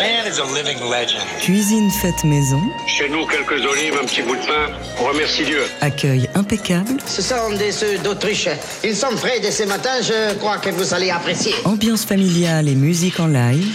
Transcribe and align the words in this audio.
man 0.00 0.26
is 0.26 0.38
a 0.38 0.44
living 0.44 0.80
legend. 0.90 1.22
Cuisine 1.40 1.90
faite 1.90 2.24
maison. 2.24 2.60
Chez 2.86 3.08
nous, 3.10 3.26
quelques 3.26 3.60
olives, 3.64 3.94
un 4.00 4.06
petit 4.06 4.22
bout 4.22 4.36
de 4.36 4.46
pain. 4.46 4.72
On 4.98 5.04
remercie 5.04 5.44
Dieu. 5.44 5.62
Accueil 5.82 6.28
impeccable. 6.34 6.96
Ce 7.06 7.20
sont 7.20 7.50
des 7.58 7.84
œufs 7.84 8.02
d'Autriche. 8.02 8.48
Ils 8.82 8.96
sont 8.96 9.14
frais 9.16 9.40
de 9.40 9.50
ce 9.50 9.64
matin, 9.64 10.00
je 10.02 10.34
crois 10.38 10.56
que 10.56 10.70
vous 10.70 10.94
allez 10.94 11.10
apprécier. 11.10 11.52
Ambiance 11.64 12.06
familiale 12.06 12.68
et 12.68 12.74
musique 12.74 13.20
en 13.20 13.26
live. 13.26 13.66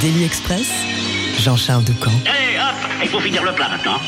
Daily 0.00 0.24
Express. 0.24 0.66
Jean-Charles 1.38 1.84
Ducamp. 1.84 2.10
Allez, 2.24 2.58
hop, 2.58 2.90
il 3.02 3.08
faut 3.08 3.20
finir 3.20 3.44
le 3.44 3.52
plat 3.52 3.68
maintenant. 3.68 4.00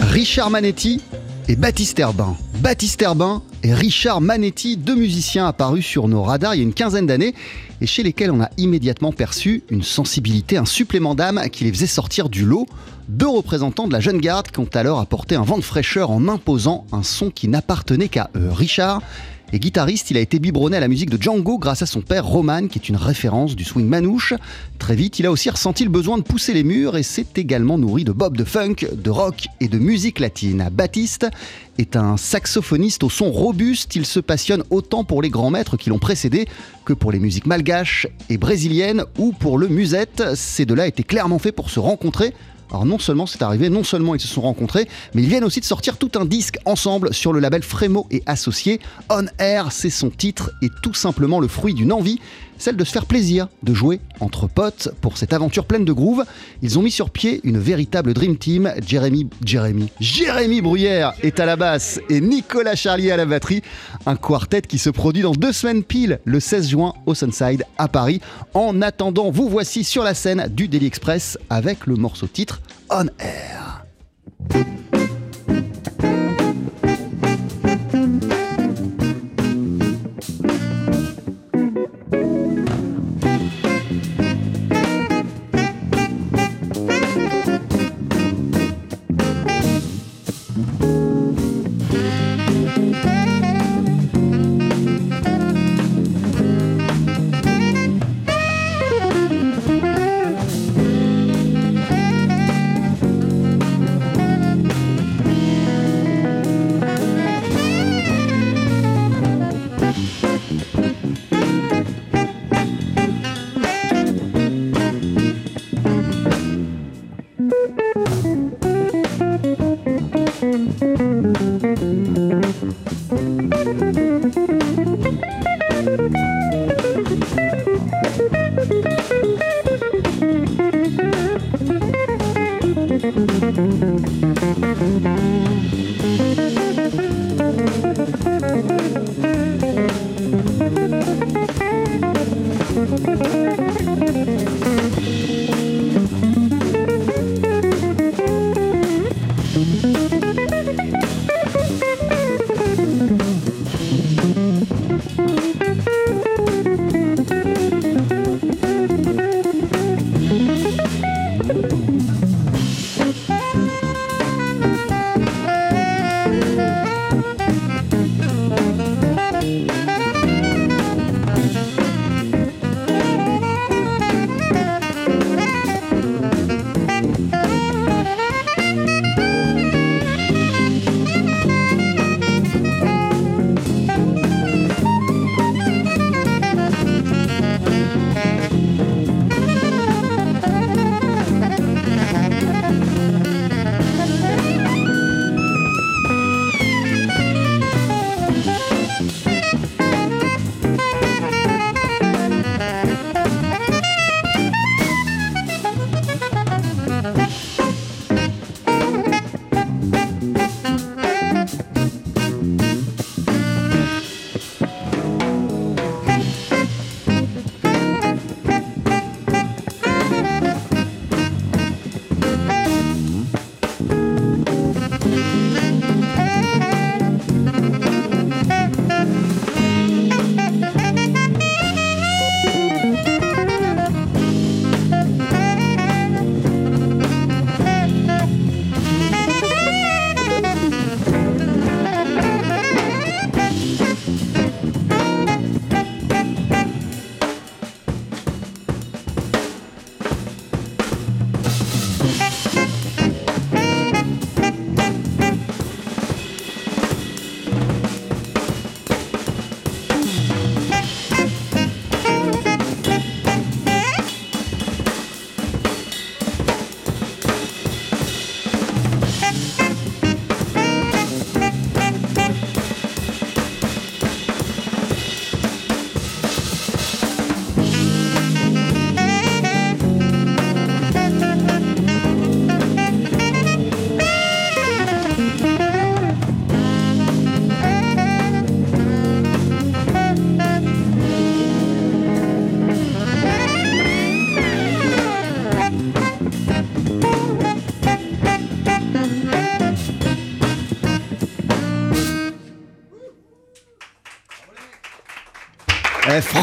Richard 0.00 0.50
Manetti 0.50 1.00
et 1.48 1.54
Baptiste 1.54 1.98
Herbin. 2.00 2.36
Baptiste 2.54 3.00
Herbin 3.00 3.42
et 3.62 3.74
Richard 3.74 4.20
Manetti, 4.20 4.76
deux 4.76 4.94
musiciens 4.94 5.46
apparus 5.46 5.86
sur 5.86 6.08
nos 6.08 6.22
radars 6.22 6.54
il 6.54 6.58
y 6.58 6.60
a 6.60 6.64
une 6.64 6.74
quinzaine 6.74 7.06
d'années 7.06 7.34
et 7.80 7.86
chez 7.86 8.02
lesquels 8.02 8.30
on 8.30 8.40
a 8.40 8.50
immédiatement 8.56 9.12
perçu 9.12 9.62
une 9.70 9.82
sensibilité, 9.82 10.56
un 10.56 10.64
supplément 10.64 11.14
d'âme 11.14 11.40
qui 11.50 11.64
les 11.64 11.72
faisait 11.72 11.86
sortir 11.86 12.28
du 12.28 12.44
lot. 12.44 12.66
Deux 13.08 13.28
représentants 13.28 13.88
de 13.88 13.92
la 13.92 14.00
jeune 14.00 14.18
garde 14.18 14.48
qui 14.50 14.60
ont 14.60 14.68
alors 14.74 15.00
apporté 15.00 15.34
un 15.34 15.42
vent 15.42 15.58
de 15.58 15.62
fraîcheur 15.62 16.10
en 16.10 16.28
imposant 16.28 16.86
un 16.92 17.02
son 17.02 17.30
qui 17.30 17.48
n'appartenait 17.48 18.08
qu'à 18.08 18.30
eux. 18.36 18.50
Richard 18.50 19.02
et 19.52 19.58
guitariste, 19.58 20.10
il 20.10 20.16
a 20.16 20.20
été 20.20 20.38
biberonné 20.38 20.78
à 20.78 20.80
la 20.80 20.88
musique 20.88 21.10
de 21.10 21.20
Django 21.20 21.58
grâce 21.58 21.82
à 21.82 21.86
son 21.86 22.00
père 22.00 22.24
Roman, 22.24 22.68
qui 22.68 22.78
est 22.78 22.88
une 22.88 22.96
référence 22.96 23.54
du 23.54 23.64
swing 23.64 23.86
manouche. 23.86 24.32
Très 24.78 24.94
vite, 24.94 25.18
il 25.18 25.26
a 25.26 25.30
aussi 25.30 25.50
ressenti 25.50 25.84
le 25.84 25.90
besoin 25.90 26.16
de 26.16 26.22
pousser 26.22 26.54
les 26.54 26.64
murs 26.64 26.96
et 26.96 27.02
s'est 27.02 27.26
également 27.36 27.76
nourri 27.76 28.04
de 28.04 28.12
bob 28.12 28.36
de 28.36 28.44
funk, 28.44 28.76
de 28.92 29.10
rock 29.10 29.48
et 29.60 29.68
de 29.68 29.78
musique 29.78 30.20
latine. 30.20 30.70
Baptiste 30.72 31.26
est 31.76 31.96
un 31.96 32.16
saxophoniste 32.16 33.04
au 33.04 33.10
son 33.10 33.30
robuste. 33.30 33.94
Il 33.94 34.06
se 34.06 34.20
passionne 34.20 34.64
autant 34.70 35.04
pour 35.04 35.20
les 35.20 35.30
grands 35.30 35.50
maîtres 35.50 35.76
qui 35.76 35.90
l'ont 35.90 35.98
précédé 35.98 36.46
que 36.86 36.94
pour 36.94 37.12
les 37.12 37.18
musiques 37.18 37.46
malgaches 37.46 38.06
et 38.30 38.38
brésiliennes 38.38 39.04
ou 39.18 39.32
pour 39.32 39.58
le 39.58 39.68
musette. 39.68 40.22
Ces 40.34 40.64
deux-là 40.64 40.86
étaient 40.86 41.02
clairement 41.02 41.38
faits 41.38 41.54
pour 41.54 41.68
se 41.68 41.78
rencontrer 41.78 42.32
alors 42.72 42.86
non 42.86 42.98
seulement 42.98 43.26
c'est 43.26 43.42
arrivé, 43.42 43.68
non 43.68 43.84
seulement 43.84 44.14
ils 44.14 44.20
se 44.20 44.28
sont 44.28 44.40
rencontrés, 44.40 44.88
mais 45.14 45.22
ils 45.22 45.28
viennent 45.28 45.44
aussi 45.44 45.60
de 45.60 45.64
sortir 45.64 45.98
tout 45.98 46.10
un 46.16 46.24
disque 46.24 46.58
ensemble 46.64 47.12
sur 47.12 47.34
le 47.34 47.38
label 47.38 47.62
Frémo 47.62 48.06
et 48.10 48.22
Associés. 48.24 48.80
On 49.10 49.26
Air, 49.38 49.72
c'est 49.72 49.90
son 49.90 50.08
titre 50.08 50.50
et 50.62 50.70
tout 50.82 50.94
simplement 50.94 51.38
le 51.38 51.48
fruit 51.48 51.74
d'une 51.74 51.92
envie, 51.92 52.18
celle 52.62 52.76
de 52.76 52.84
se 52.84 52.92
faire 52.92 53.06
plaisir, 53.06 53.48
de 53.64 53.74
jouer 53.74 54.00
entre 54.20 54.46
potes 54.46 54.90
pour 55.00 55.18
cette 55.18 55.32
aventure 55.32 55.64
pleine 55.64 55.84
de 55.84 55.92
groove. 55.92 56.24
Ils 56.62 56.78
ont 56.78 56.82
mis 56.82 56.92
sur 56.92 57.10
pied 57.10 57.40
une 57.42 57.58
véritable 57.58 58.14
dream 58.14 58.36
team. 58.36 58.72
Jérémy, 58.86 59.28
Jérémy, 59.44 59.90
Jérémy 59.98 60.60
Bruyère 60.60 61.12
est 61.22 61.40
à 61.40 61.46
la 61.46 61.56
basse 61.56 62.00
et 62.08 62.20
Nicolas 62.20 62.76
Charlier 62.76 63.10
à 63.10 63.16
la 63.16 63.26
batterie. 63.26 63.62
Un 64.06 64.14
quartet 64.14 64.62
qui 64.62 64.78
se 64.78 64.90
produit 64.90 65.22
dans 65.22 65.32
deux 65.32 65.52
semaines 65.52 65.82
pile, 65.82 66.20
le 66.24 66.38
16 66.38 66.68
juin 66.68 66.94
au 67.04 67.14
Sunside 67.14 67.64
à 67.78 67.88
Paris. 67.88 68.20
En 68.54 68.80
attendant, 68.80 69.30
vous 69.30 69.48
voici 69.48 69.82
sur 69.82 70.04
la 70.04 70.14
scène 70.14 70.46
du 70.48 70.68
Daily 70.68 70.86
Express 70.86 71.38
avec 71.50 71.86
le 71.86 71.96
morceau 71.96 72.28
titre 72.28 72.62
On 72.90 73.06
Air. 73.18 73.84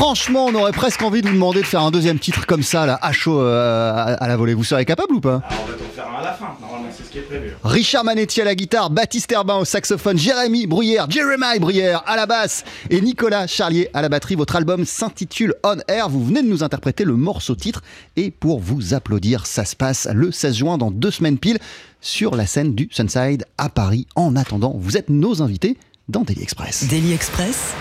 Franchement, 0.10 0.46
on 0.46 0.56
aurait 0.56 0.72
presque 0.72 1.04
envie 1.04 1.22
de 1.22 1.28
vous 1.28 1.36
demander 1.36 1.62
de 1.62 1.68
faire 1.68 1.84
un 1.84 1.92
deuxième 1.92 2.18
titre 2.18 2.48
comme 2.48 2.64
ça, 2.64 2.88
là, 2.88 2.98
à 3.00 3.12
chaud 3.12 3.42
euh, 3.42 3.92
à, 3.92 4.14
à 4.16 4.28
la 4.28 4.38
volée. 4.38 4.56
Vous 4.56 4.64
serez 4.64 4.84
capable 4.84 5.14
ou 5.14 5.22
pas 5.22 5.44
Alors, 5.48 5.62
on 5.62 5.68
va 5.68 5.74
faire 5.94 6.08
un 6.12 6.20
à 6.20 6.24
la 6.24 6.34
fin, 6.34 6.48
normalement, 6.60 6.90
c'est 6.92 7.04
ce 7.04 7.12
qui 7.12 7.20
est 7.20 7.22
prévu. 7.22 7.54
Richard 7.64 8.04
Manetti 8.04 8.42
à 8.42 8.46
la 8.46 8.56
guitare, 8.56 8.90
Baptiste 8.90 9.32
Herbin 9.32 9.58
au 9.58 9.66
saxophone, 9.66 10.18
Jérémy 10.18 10.66
Bruyère, 10.66 11.06
Jeremiah 11.12 11.60
Bruyère 11.60 12.02
à 12.08 12.16
la 12.16 12.26
basse 12.26 12.64
et 12.90 13.02
Nicolas 13.02 13.46
Charlier 13.46 13.92
à 13.94 14.02
la 14.02 14.10
batterie. 14.10 14.34
Votre 14.34 14.56
album 14.56 14.84
s'intitule 14.84 15.54
On 15.64 15.78
Air. 15.88 16.10
Vous 16.10 16.26
venez 16.26 16.42
de 16.42 16.48
nous 16.48 16.64
interpréter 16.64 17.04
le 17.04 17.14
morceau 17.14 17.54
titre 17.54 17.84
et 18.16 18.32
pour 18.32 18.62
vous 18.62 18.96
applaudir, 18.96 19.46
ça 19.46 19.64
se 19.64 19.76
passe 19.76 20.08
le 20.12 20.32
16 20.32 20.56
juin 20.56 20.78
dans 20.80 20.90
deux 20.90 21.12
semaines 21.12 21.38
pile 21.38 21.60
sur 22.02 22.36
la 22.36 22.48
scène 22.48 22.74
du 22.74 22.90
Sunside 22.92 23.46
à 23.60 23.70
Paris. 23.70 24.08
En 24.16 24.36
attendant, 24.36 24.74
vous 24.76 24.98
êtes 24.98 25.10
nos 25.10 25.44
invités 25.44 25.78
dans 26.08 26.22
Daily 26.22 26.42
Express. 26.42 26.88
Daily 26.88 27.14
Express. 27.14 27.76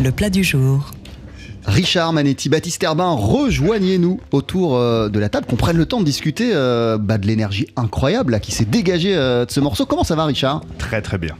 Le 0.00 0.12
plat 0.12 0.30
du 0.30 0.44
jour. 0.44 0.92
Richard 1.66 2.12
Manetti, 2.12 2.48
Baptiste 2.48 2.82
Herbin, 2.84 3.10
rejoignez-nous 3.10 4.20
autour 4.30 4.76
euh, 4.76 5.08
de 5.08 5.18
la 5.18 5.28
table, 5.28 5.46
qu'on 5.46 5.56
prenne 5.56 5.76
le 5.76 5.86
temps 5.86 5.98
de 5.98 6.04
discuter 6.04 6.52
euh, 6.54 6.98
bah, 6.98 7.18
de 7.18 7.26
l'énergie 7.26 7.66
incroyable 7.74 8.30
là, 8.32 8.38
qui 8.38 8.52
s'est 8.52 8.64
dégagée 8.64 9.16
euh, 9.16 9.44
de 9.44 9.50
ce 9.50 9.58
morceau. 9.58 9.86
Comment 9.86 10.04
ça 10.04 10.14
va 10.14 10.24
Richard? 10.24 10.62
Très 10.78 11.02
très 11.02 11.18
bien. 11.18 11.34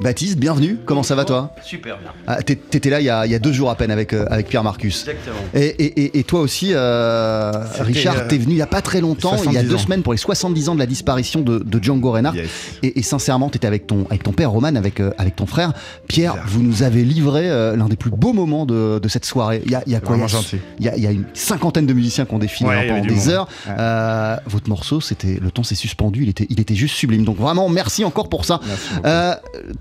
Baptiste, 0.00 0.38
bienvenue. 0.38 0.78
Comment 0.86 1.02
ça 1.02 1.16
va 1.16 1.24
toi 1.24 1.52
Super 1.64 1.98
bien. 1.98 2.12
ah, 2.28 2.40
t'é- 2.40 2.54
T'étais 2.54 2.88
là 2.88 3.00
il 3.00 3.04
y, 3.04 3.10
a, 3.10 3.26
il 3.26 3.32
y 3.32 3.34
a 3.34 3.40
deux 3.40 3.52
jours 3.52 3.68
à 3.68 3.74
peine 3.74 3.90
avec, 3.90 4.12
euh, 4.12 4.26
avec 4.30 4.46
Pierre 4.46 4.62
Marcus. 4.62 5.00
Exactement. 5.08 5.34
Et, 5.54 5.66
et- 5.66 6.00
et- 6.04 6.18
et 6.20 6.22
toi 6.24 6.40
aussi, 6.40 6.68
euh, 6.72 7.50
Richard, 7.80 8.16
euh, 8.16 8.28
t'es 8.28 8.38
venu 8.38 8.52
il 8.54 8.58
y 8.58 8.62
a 8.62 8.66
pas 8.68 8.80
très 8.80 9.00
longtemps, 9.00 9.32
il 9.34 9.52
y 9.52 9.56
a 9.56 9.60
70 9.62 9.68
deux 9.68 9.74
ans. 9.74 9.78
semaines 9.78 10.02
pour 10.04 10.12
les 10.12 10.18
70 10.18 10.68
ans 10.68 10.74
de 10.74 10.78
la 10.78 10.86
disparition 10.86 11.40
de, 11.40 11.58
de 11.58 11.82
Django 11.82 12.12
Reinhardt. 12.12 12.36
Yes. 12.36 12.48
Et, 12.84 13.00
et 13.00 13.02
sincèrement, 13.02 13.48
t'étais 13.48 13.66
avec 13.66 13.88
ton, 13.88 14.06
avec 14.08 14.22
ton 14.22 14.30
père 14.30 14.52
Roman, 14.52 14.68
avec, 14.76 15.00
euh, 15.00 15.10
avec 15.18 15.34
ton 15.34 15.46
frère. 15.46 15.72
Pierre, 16.06 16.36
vous 16.46 16.62
nous 16.62 16.84
avez 16.84 17.02
livré 17.02 17.48
l'un 17.48 17.88
des 17.88 17.96
plus 17.96 18.10
beaux 18.10 18.32
moments 18.32 18.66
de, 18.66 19.00
de 19.02 19.08
cette 19.08 19.24
soirée. 19.24 19.62
Il 19.66 19.72
y 19.72 19.74
a, 19.74 19.82
il 19.86 19.92
y 19.92 19.96
a 19.96 20.00
quoi 20.00 20.16
il 20.16 20.84
y 20.84 20.88
a- 20.88 20.96
il 20.96 21.02
y, 21.02 21.06
une 21.12 21.24
cinquantaine 21.34 21.86
de 21.86 21.92
musiciens 21.92 22.24
qui 22.24 22.34
ont 22.34 22.38
défilé 22.38 22.70
Ouais, 22.70 22.76
hein, 22.76 22.84
pendant 22.88 23.04
des 23.04 23.14
monde. 23.14 23.28
heures. 23.30 23.48
Ouais. 23.66 24.36
Votre 24.46 24.68
morceau, 24.68 25.00
c'était 25.00 25.38
le 25.42 25.50
temps 25.50 25.64
s'est 25.64 25.74
suspendu, 25.74 26.22
il 26.22 26.28
était, 26.28 26.46
il 26.50 26.60
était 26.60 26.76
juste 26.76 26.94
sublime. 26.94 27.24
Donc 27.24 27.36
vraiment, 27.38 27.68
merci 27.68 28.04
encore 28.04 28.28
pour 28.28 28.44
ça. 28.44 28.60
Merci 28.64 28.88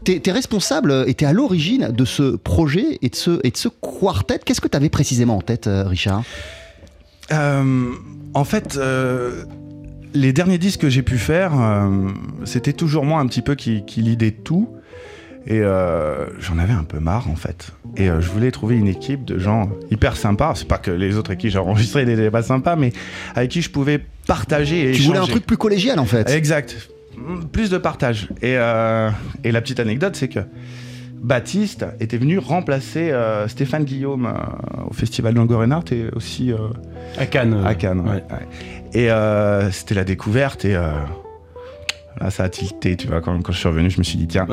t'es, 0.08 0.20
t'es 0.22 0.32
responsable 0.32 1.04
et 1.06 1.14
t'es 1.14 1.26
à 1.26 1.34
l'origine 1.34 1.92
de 1.92 2.06
ce 2.06 2.38
projet 2.38 2.98
et 3.02 3.10
de 3.10 3.16
ce, 3.16 3.42
et 3.44 3.52
de 3.52 3.58
ce 3.58 3.68
quartet. 3.68 4.40
Qu'est-ce 4.40 4.62
que 4.62 4.70
t'avais 4.70 4.88
précisément 4.88 5.36
en 5.36 5.42
tête, 5.42 5.68
euh, 5.68 5.84
Richard? 5.84 6.24
Euh, 7.34 7.92
en 8.34 8.44
fait, 8.46 8.78
euh, 8.78 9.44
les 10.14 10.32
derniers 10.32 10.60
disques 10.60 10.80
que 10.80 10.90
j'ai 10.90 11.02
pu 11.02 11.18
faire, 11.18 11.60
euh, 11.60 12.08
c'était 12.46 12.72
toujours 12.72 13.04
moi 13.04 13.20
un 13.20 13.28
petit 13.28 13.42
peu 13.42 13.56
qui, 13.56 13.84
qui 13.86 14.02
lidait 14.02 14.32
tout. 14.32 14.70
Et 15.46 15.60
euh, 15.60 16.26
j'en 16.40 16.58
avais 16.58 16.74
un 16.74 16.84
peu 16.86 17.00
marre 17.00 17.30
en 17.30 17.36
fait. 17.36 17.72
Et 17.98 18.10
euh, 18.10 18.22
je 18.22 18.30
voulais 18.30 18.52
trouver 18.52 18.76
une 18.76 18.88
équipe 18.88 19.26
de 19.26 19.38
gens 19.40 19.70
hyper 19.92 20.16
sympas. 20.16 20.54
C'est 20.56 20.68
pas 20.68 20.78
que 20.78 20.92
les 20.92 21.18
autres 21.18 21.32
avec 21.32 21.40
qui 21.40 21.50
j'ai 21.50 21.60
enregistré 21.60 22.06
n'étaient 22.06 22.32
pas 22.32 22.44
sympas, 22.44 22.78
mais 22.78 22.94
avec 23.36 23.52
qui 23.52 23.62
je 23.62 23.70
pouvais 23.70 24.02
partager 24.26 24.90
et 24.90 24.94
Tu 24.94 25.02
voulais 25.04 25.20
un 25.20 25.26
truc 25.26 25.46
plus 25.46 25.58
collégial 25.58 26.00
en 26.00 26.06
fait. 26.06 26.30
Exact. 26.30 26.90
Plus 27.52 27.70
de 27.70 27.78
partage. 27.78 28.30
Et, 28.42 28.56
euh, 28.58 29.10
et 29.44 29.52
la 29.52 29.62
petite 29.62 29.80
anecdote, 29.80 30.16
c'est 30.16 30.28
que 30.28 30.40
Baptiste 31.20 31.86
était 32.00 32.18
venu 32.18 32.38
remplacer 32.38 33.12
euh, 33.12 33.48
Stéphane 33.48 33.84
Guillaume 33.86 34.28
euh, 34.28 34.84
au 34.90 34.94
festival 34.94 35.34
Reinhardt 35.56 35.92
et 35.92 36.06
aussi 36.16 36.52
euh, 36.54 36.58
À 37.18 37.26
Cannes. 37.26 37.64
à 37.66 37.74
Cannes. 37.76 38.02
ouais, 38.02 38.08
ouais. 38.12 38.24
ouais. 38.32 38.48
Et 38.94 39.10
euh, 39.12 39.72
c'était 39.72 39.96
la 39.96 40.04
découverte 40.04 40.64
et 40.64 40.76
euh, 40.76 40.92
là 42.22 42.30
ça 42.30 42.44
a 42.44 42.50
tilté, 42.50 42.96
tu 42.96 43.08
vois. 43.08 43.20
Quand, 43.22 43.42
quand 43.42 43.52
je 43.52 43.58
suis 43.58 43.68
revenu, 43.68 43.90
je 43.90 43.98
me 43.98 44.04
suis 44.04 44.18
dit 44.18 44.28
tiens. 44.28 44.48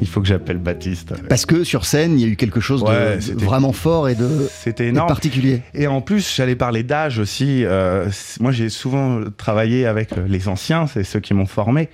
Il 0.00 0.06
faut 0.08 0.20
que 0.20 0.26
j'appelle 0.26 0.58
Baptiste. 0.58 1.12
Parce 1.28 1.46
que 1.46 1.64
sur 1.64 1.84
scène, 1.84 2.18
il 2.18 2.22
y 2.22 2.28
a 2.28 2.32
eu 2.32 2.36
quelque 2.36 2.60
chose 2.60 2.82
de- 2.82 2.88
Ouais, 2.88 3.16
de, 3.16 3.20
c'était- 3.20 3.44
vraiment 3.44 3.72
fort 3.72 4.08
et 4.08 4.14
de, 4.14 4.28
C'était 4.50 4.86
et 4.86 4.88
énorme. 4.88 5.08
particulier. 5.08 5.62
Et 5.74 5.86
en 5.86 6.00
plus, 6.00 6.34
j'allais 6.34 6.56
parler 6.56 6.82
d'âge 6.82 7.18
aussi. 7.18 7.64
Euh, 7.64 8.08
moi, 8.40 8.52
j'ai 8.52 8.68
souvent 8.68 9.20
travaillé 9.36 9.86
avec 9.86 10.10
les 10.26 10.48
anciens, 10.48 10.86
c'est 10.86 11.04
ceux 11.04 11.20
qui 11.20 11.34
m'ont 11.34 11.46
formé. 11.46 11.88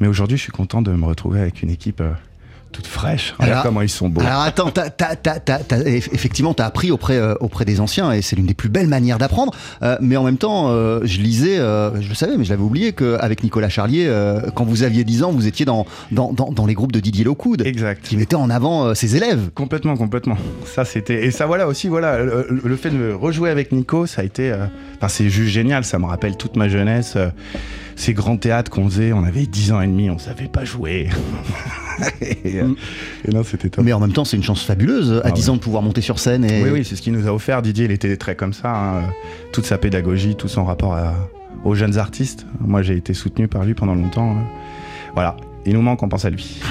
Mais 0.00 0.06
aujourd'hui, 0.06 0.36
je 0.36 0.42
suis 0.42 0.52
content 0.52 0.82
de 0.82 0.90
me 0.92 1.04
retrouver 1.04 1.40
avec 1.40 1.62
une 1.62 1.70
équipe 1.70 2.00
euh, 2.00 2.10
toute 2.76 2.86
fraîche. 2.86 3.32
Regarde 3.38 3.52
Alors- 3.52 3.62
comment 3.64 3.80
ils 3.80 3.88
sont 3.88 4.08
beaux. 4.10 4.20
Alors 4.20 4.42
attends, 4.42 4.70
t'as- 4.70 4.90
t'as- 4.90 5.16
t'as- 5.16 5.40
t'as- 5.40 5.60
t'as- 5.60 5.78
eff- 5.80 6.10
effectivement, 6.12 6.52
tu 6.52 6.62
as 6.62 6.66
appris 6.66 6.90
auprès, 6.90 7.16
euh, 7.16 7.34
auprès 7.40 7.64
des 7.64 7.80
anciens 7.80 8.12
et 8.12 8.20
c'est 8.20 8.36
l'une 8.36 8.44
des 8.46 8.54
plus 8.54 8.68
belles 8.68 8.86
manières 8.88 9.16
d'apprendre. 9.18 9.52
Euh, 9.82 9.96
mais 10.02 10.16
en 10.16 10.24
même 10.24 10.36
temps, 10.36 10.68
euh, 10.68 11.00
je 11.04 11.20
lisais, 11.20 11.56
je 11.56 12.08
le 12.08 12.14
savais, 12.14 12.36
mais 12.36 12.44
je 12.44 12.50
l'avais 12.50 12.62
oublié 12.62 12.92
qu'avec 12.92 13.42
Nicolas 13.42 13.68
Charlier, 13.70 14.12
quand 14.54 14.64
vous 14.64 14.82
aviez 14.82 15.04
10 15.04 15.22
ans, 15.22 15.32
vous 15.32 15.46
étiez 15.46 15.64
dans, 15.64 15.86
dans, 16.12 16.32
dans, 16.32 16.52
dans 16.52 16.66
les 16.66 16.74
groupes 16.74 16.92
de 16.92 17.00
Didier 17.00 17.24
Lockwood 17.24 17.62
Exact. 17.66 18.02
qui 18.04 18.16
mettait 18.16 18.36
en 18.36 18.50
avant 18.50 18.94
ses 18.94 19.16
élèves. 19.16 19.50
Complètement, 19.54 19.96
complètement. 19.96 20.36
Ça, 20.66 20.84
c'était. 20.84 21.24
Et 21.24 21.30
ça, 21.30 21.46
voilà 21.46 21.66
aussi, 21.66 21.88
voilà, 21.88 22.18
le, 22.22 22.60
le 22.62 22.76
fait 22.76 22.90
de 22.90 23.12
rejouer 23.12 23.50
avec 23.50 23.72
Nico, 23.72 24.06
ça 24.06 24.20
a 24.22 24.24
été. 24.24 24.52
Enfin, 24.96 25.08
c'est 25.08 25.30
juste 25.30 25.50
génial. 25.50 25.84
Ça 25.84 25.98
me 25.98 26.04
rappelle 26.06 26.36
toute 26.36 26.56
ma 26.56 26.68
jeunesse. 26.68 27.16
ces 27.96 28.12
grands 28.12 28.36
théâtres 28.36 28.70
qu'on 28.70 28.88
faisait, 28.90 29.12
on 29.14 29.24
avait 29.24 29.46
10 29.46 29.72
ans 29.72 29.80
et 29.80 29.86
demi, 29.86 30.10
on 30.10 30.18
savait 30.18 30.48
pas 30.48 30.64
jouer. 30.66 31.08
et, 32.20 32.60
euh, 32.60 32.68
et 33.26 33.30
non, 33.32 33.42
c'était 33.44 33.68
top. 33.70 33.84
Mais 33.84 33.92
en 33.92 34.00
même 34.00 34.12
temps, 34.12 34.24
c'est 34.24 34.36
une 34.36 34.42
chance 34.42 34.62
fabuleuse 34.62 35.12
à 35.24 35.28
Ah 35.28 35.30
10 35.30 35.44
ouais. 35.44 35.50
ans 35.50 35.54
de 35.56 35.60
pouvoir 35.60 35.82
monter 35.82 36.00
sur 36.00 36.18
scène. 36.18 36.44
Et... 36.44 36.62
Oui, 36.62 36.70
oui, 36.72 36.84
c'est 36.84 36.96
ce 36.96 37.02
qu'il 37.02 37.12
nous 37.12 37.26
a 37.26 37.32
offert. 37.32 37.62
Didier, 37.62 37.84
il 37.86 37.90
était 37.92 38.16
très 38.16 38.34
comme 38.36 38.52
ça. 38.52 38.70
hein, 38.74 39.02
Toute 39.52 39.64
sa 39.66 39.78
pédagogie, 39.78 40.34
tout 40.36 40.48
son 40.48 40.64
rapport 40.64 40.94
à- 40.94 41.14
aux 41.64 41.74
jeunes 41.74 41.98
artistes. 41.98 42.46
Moi, 42.60 42.82
j'ai 42.82 42.96
été 42.96 43.14
soutenu 43.14 43.48
par 43.48 43.64
lui 43.64 43.74
pendant 43.74 43.94
longtemps. 43.94 44.32
euh. 44.32 44.40
Voilà. 45.14 45.36
Il 45.66 45.74
nous 45.74 45.82
manque, 45.82 46.02
on 46.02 46.08
pense 46.08 46.24
à 46.24 46.30
lui. 46.30 46.60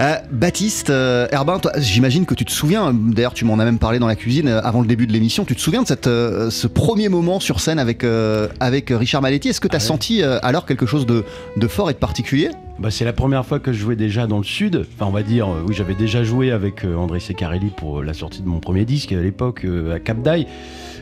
Euh, 0.00 0.14
Baptiste, 0.30 0.90
euh, 0.90 1.26
Herbin, 1.32 1.60
j'imagine 1.78 2.24
que 2.24 2.34
tu 2.34 2.44
te 2.44 2.52
souviens, 2.52 2.92
d'ailleurs 2.94 3.34
tu 3.34 3.44
m'en 3.44 3.58
as 3.58 3.64
même 3.64 3.78
parlé 3.78 3.98
dans 3.98 4.06
la 4.06 4.14
cuisine 4.14 4.46
euh, 4.48 4.60
avant 4.62 4.80
le 4.80 4.86
début 4.86 5.06
de 5.08 5.12
l'émission, 5.12 5.44
tu 5.44 5.56
te 5.56 5.60
souviens 5.60 5.82
de 5.82 5.86
cette, 5.88 6.06
euh, 6.06 6.50
ce 6.50 6.66
premier 6.68 7.08
moment 7.08 7.40
sur 7.40 7.58
scène 7.60 7.78
avec, 7.80 8.04
euh, 8.04 8.48
avec 8.60 8.90
Richard 8.90 9.22
Maletti? 9.22 9.48
Est-ce 9.48 9.60
que 9.60 9.66
tu 9.68 9.74
as 9.74 9.78
Ah 9.78 9.82
ouais. 9.82 9.86
senti 9.86 10.22
euh, 10.22 10.38
alors 10.42 10.66
quelque 10.66 10.86
chose 10.86 11.04
de, 11.06 11.24
de 11.56 11.66
fort 11.68 11.90
et 11.90 11.94
de 11.94 11.98
particulier? 11.98 12.50
Bah, 12.78 12.90
c'est 12.92 13.04
la 13.04 13.12
première 13.12 13.44
fois 13.44 13.58
que 13.58 13.72
je 13.72 13.78
jouais 13.80 13.96
déjà 13.96 14.26
dans 14.28 14.38
le 14.38 14.44
sud. 14.44 14.86
Enfin, 14.94 15.06
on 15.08 15.12
va 15.12 15.22
dire, 15.24 15.48
euh, 15.48 15.64
oui, 15.66 15.74
j'avais 15.76 15.94
déjà 15.94 16.22
joué 16.22 16.52
avec 16.52 16.84
euh, 16.84 16.94
André 16.94 17.18
Secarelli 17.18 17.70
pour 17.76 18.00
euh, 18.00 18.04
la 18.04 18.14
sortie 18.14 18.42
de 18.42 18.46
mon 18.48 18.60
premier 18.60 18.84
disque 18.84 19.12
à 19.12 19.20
l'époque 19.20 19.62
euh, 19.64 19.96
à 19.96 19.98
Cap 19.98 20.22
d'Aille. 20.22 20.46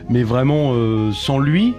Mais 0.09 0.23
vraiment 0.23 0.71
euh, 0.73 1.11
sans 1.13 1.37
lui, 1.37 1.73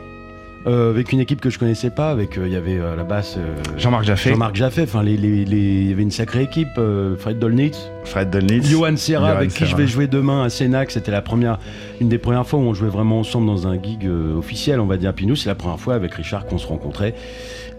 euh, 0.69 0.91
avec 0.91 1.13
une 1.13 1.21
équipe 1.21 1.41
que 1.41 1.51
je 1.51 1.59
connaissais 1.59 1.91
pas, 1.91 2.11
avec 2.11 2.37
euh, 2.39 2.47
il 2.47 2.53
y 2.53 2.57
avait 2.57 2.77
euh, 2.79 2.93
à 2.93 2.97
la 2.97 3.03
basse 3.05 3.37
euh, 3.39 3.55
Jean-Marc 3.79 4.05
Jaffé, 4.05 4.31
Jean-Marc 4.31 4.55
Jaffé, 4.55 4.83
enfin 4.83 5.03
les, 5.03 5.17
les- 5.17 5.45
les- 5.45 5.57
il 5.83 5.89
y 5.89 5.93
avait 5.93 6.03
une 6.03 6.11
sacrée 6.11 6.43
équipe, 6.43 6.69
euh, 6.79 7.17
Fred 7.17 7.39
Dolnitz, 7.39 7.91
Fred 8.05 8.31
Donlitz. 8.31 8.69
Johan 8.69 8.97
Serra, 8.97 9.29
Johan 9.29 9.37
avec 9.39 9.51
qui 9.51 9.65
je 9.67 9.75
vais 9.77 9.87
jouer 9.87 10.07
demain 10.07 10.43
à 10.45 10.51
Sénac. 10.51 10.91
C'était 10.91 11.11
la 11.11 11.23
première, 11.23 11.59
une 12.01 12.09
des 12.09 12.19
premières 12.19 12.47
fois 12.47 12.59
où 12.59 12.63
on 12.63 12.75
jouait 12.75 12.89
vraiment 12.89 13.21
ensemble 13.21 13.47
dans 13.47 13.67
un 13.67 13.75
gig 13.83 14.05
euh, 14.07 14.37
officiel, 14.37 14.79
on 14.81 14.87
va 14.87 14.97
dire. 14.99 15.13
Puis 15.15 15.27
nous, 15.27 15.37
c'est 15.37 15.49
la 15.49 15.55
première 15.55 15.81
fois 15.81 15.95
avec 15.95 16.13
Richard 16.15 16.47
qu'on 16.47 16.59
se 16.59 16.67
rencontrait 16.67 17.15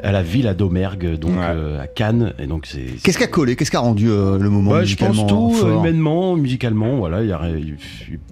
à 0.01 0.11
la 0.11 0.21
ville 0.23 0.47
à 0.47 0.53
Domergue, 0.53 1.17
donc 1.19 1.31
Ouais. 1.31 1.45
euh, 1.49 1.81
à 1.81 1.87
Cannes. 1.87 2.33
Et 2.39 2.47
donc 2.47 2.65
c'est. 2.65 2.85
Qu'est-ce 3.03 3.17
qui 3.17 3.23
a 3.23 3.27
collé? 3.27 3.55
Qu'est-ce 3.55 3.71
qui 3.71 3.77
a 3.77 3.81
rendu 3.81 4.09
euh, 4.09 4.37
le 4.39 4.49
moment 4.49 4.71
Ouais, 4.71 4.85
je 4.85 4.95
pense 4.95 5.27
tout, 5.27 5.51
fort? 5.51 5.79
humainement, 5.79 6.35
musicalement, 6.37 6.95
voilà, 6.97 7.21
il 7.21 7.29
y 7.29 7.33
a, 7.33 7.41
il 7.49 7.75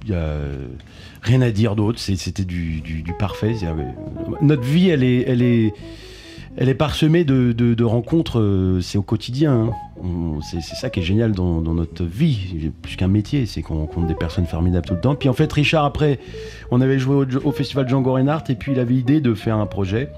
y 0.10 0.14
a 0.14 0.30
rien 1.22 1.42
à 1.42 1.52
dire 1.52 1.76
d'autre. 1.76 2.00
C'était 2.00 2.44
du, 2.46 2.82
du- 2.82 3.02
du 3.02 3.14
parfait. 3.14 3.54
Notre 4.42 4.64
vie, 4.64 4.90
elle 4.90 5.04
est, 5.04 5.24
elle 5.28 5.42
est, 5.42 5.74
elle 6.58 6.70
est 6.70 6.74
parsemée 6.76 7.24
de, 7.24 7.52
de- 7.52 7.74
de 7.74 7.84
rencontres. 7.84 8.40
euh, 8.40 8.82
C'est 8.82 8.98
au 8.98 9.02
quotidien. 9.04 9.54
hein. 9.54 9.72
C'est 10.44 10.62
c'est 10.62 10.76
ça 10.76 10.90
qui 10.92 11.00
est 11.00 11.04
génial 11.04 11.32
dans, 11.32 11.60
dans 11.62 11.74
notre 11.74 12.04
vie, 12.04 12.72
plus 12.84 12.96
qu'un 12.98 13.08
métier, 13.08 13.48
c'est 13.48 13.64
qu'on 13.64 13.78
rencontre 13.78 14.06
des 14.08 14.14
personnes 14.16 14.46
formidables 14.46 14.86
tout 14.86 14.94
le 14.94 15.00
temps. 15.02 15.16
Puis 15.16 15.28
en 15.28 15.34
fait, 15.34 15.52
Richard, 15.52 15.86
après, 15.86 16.20
on 16.70 16.82
avait 16.82 17.00
joué 17.00 17.16
au, 17.16 17.26
au 17.48 17.52
festival 17.52 17.90
Django 17.90 18.14
Reinhardt 18.14 18.44
et 18.52 18.56
puis 18.56 18.74
il 18.74 18.80
avait 18.80 18.94
l'idée 18.94 19.22
de 19.22 19.34
faire 19.34 19.58
un 19.58 19.66
projet. 19.66 20.10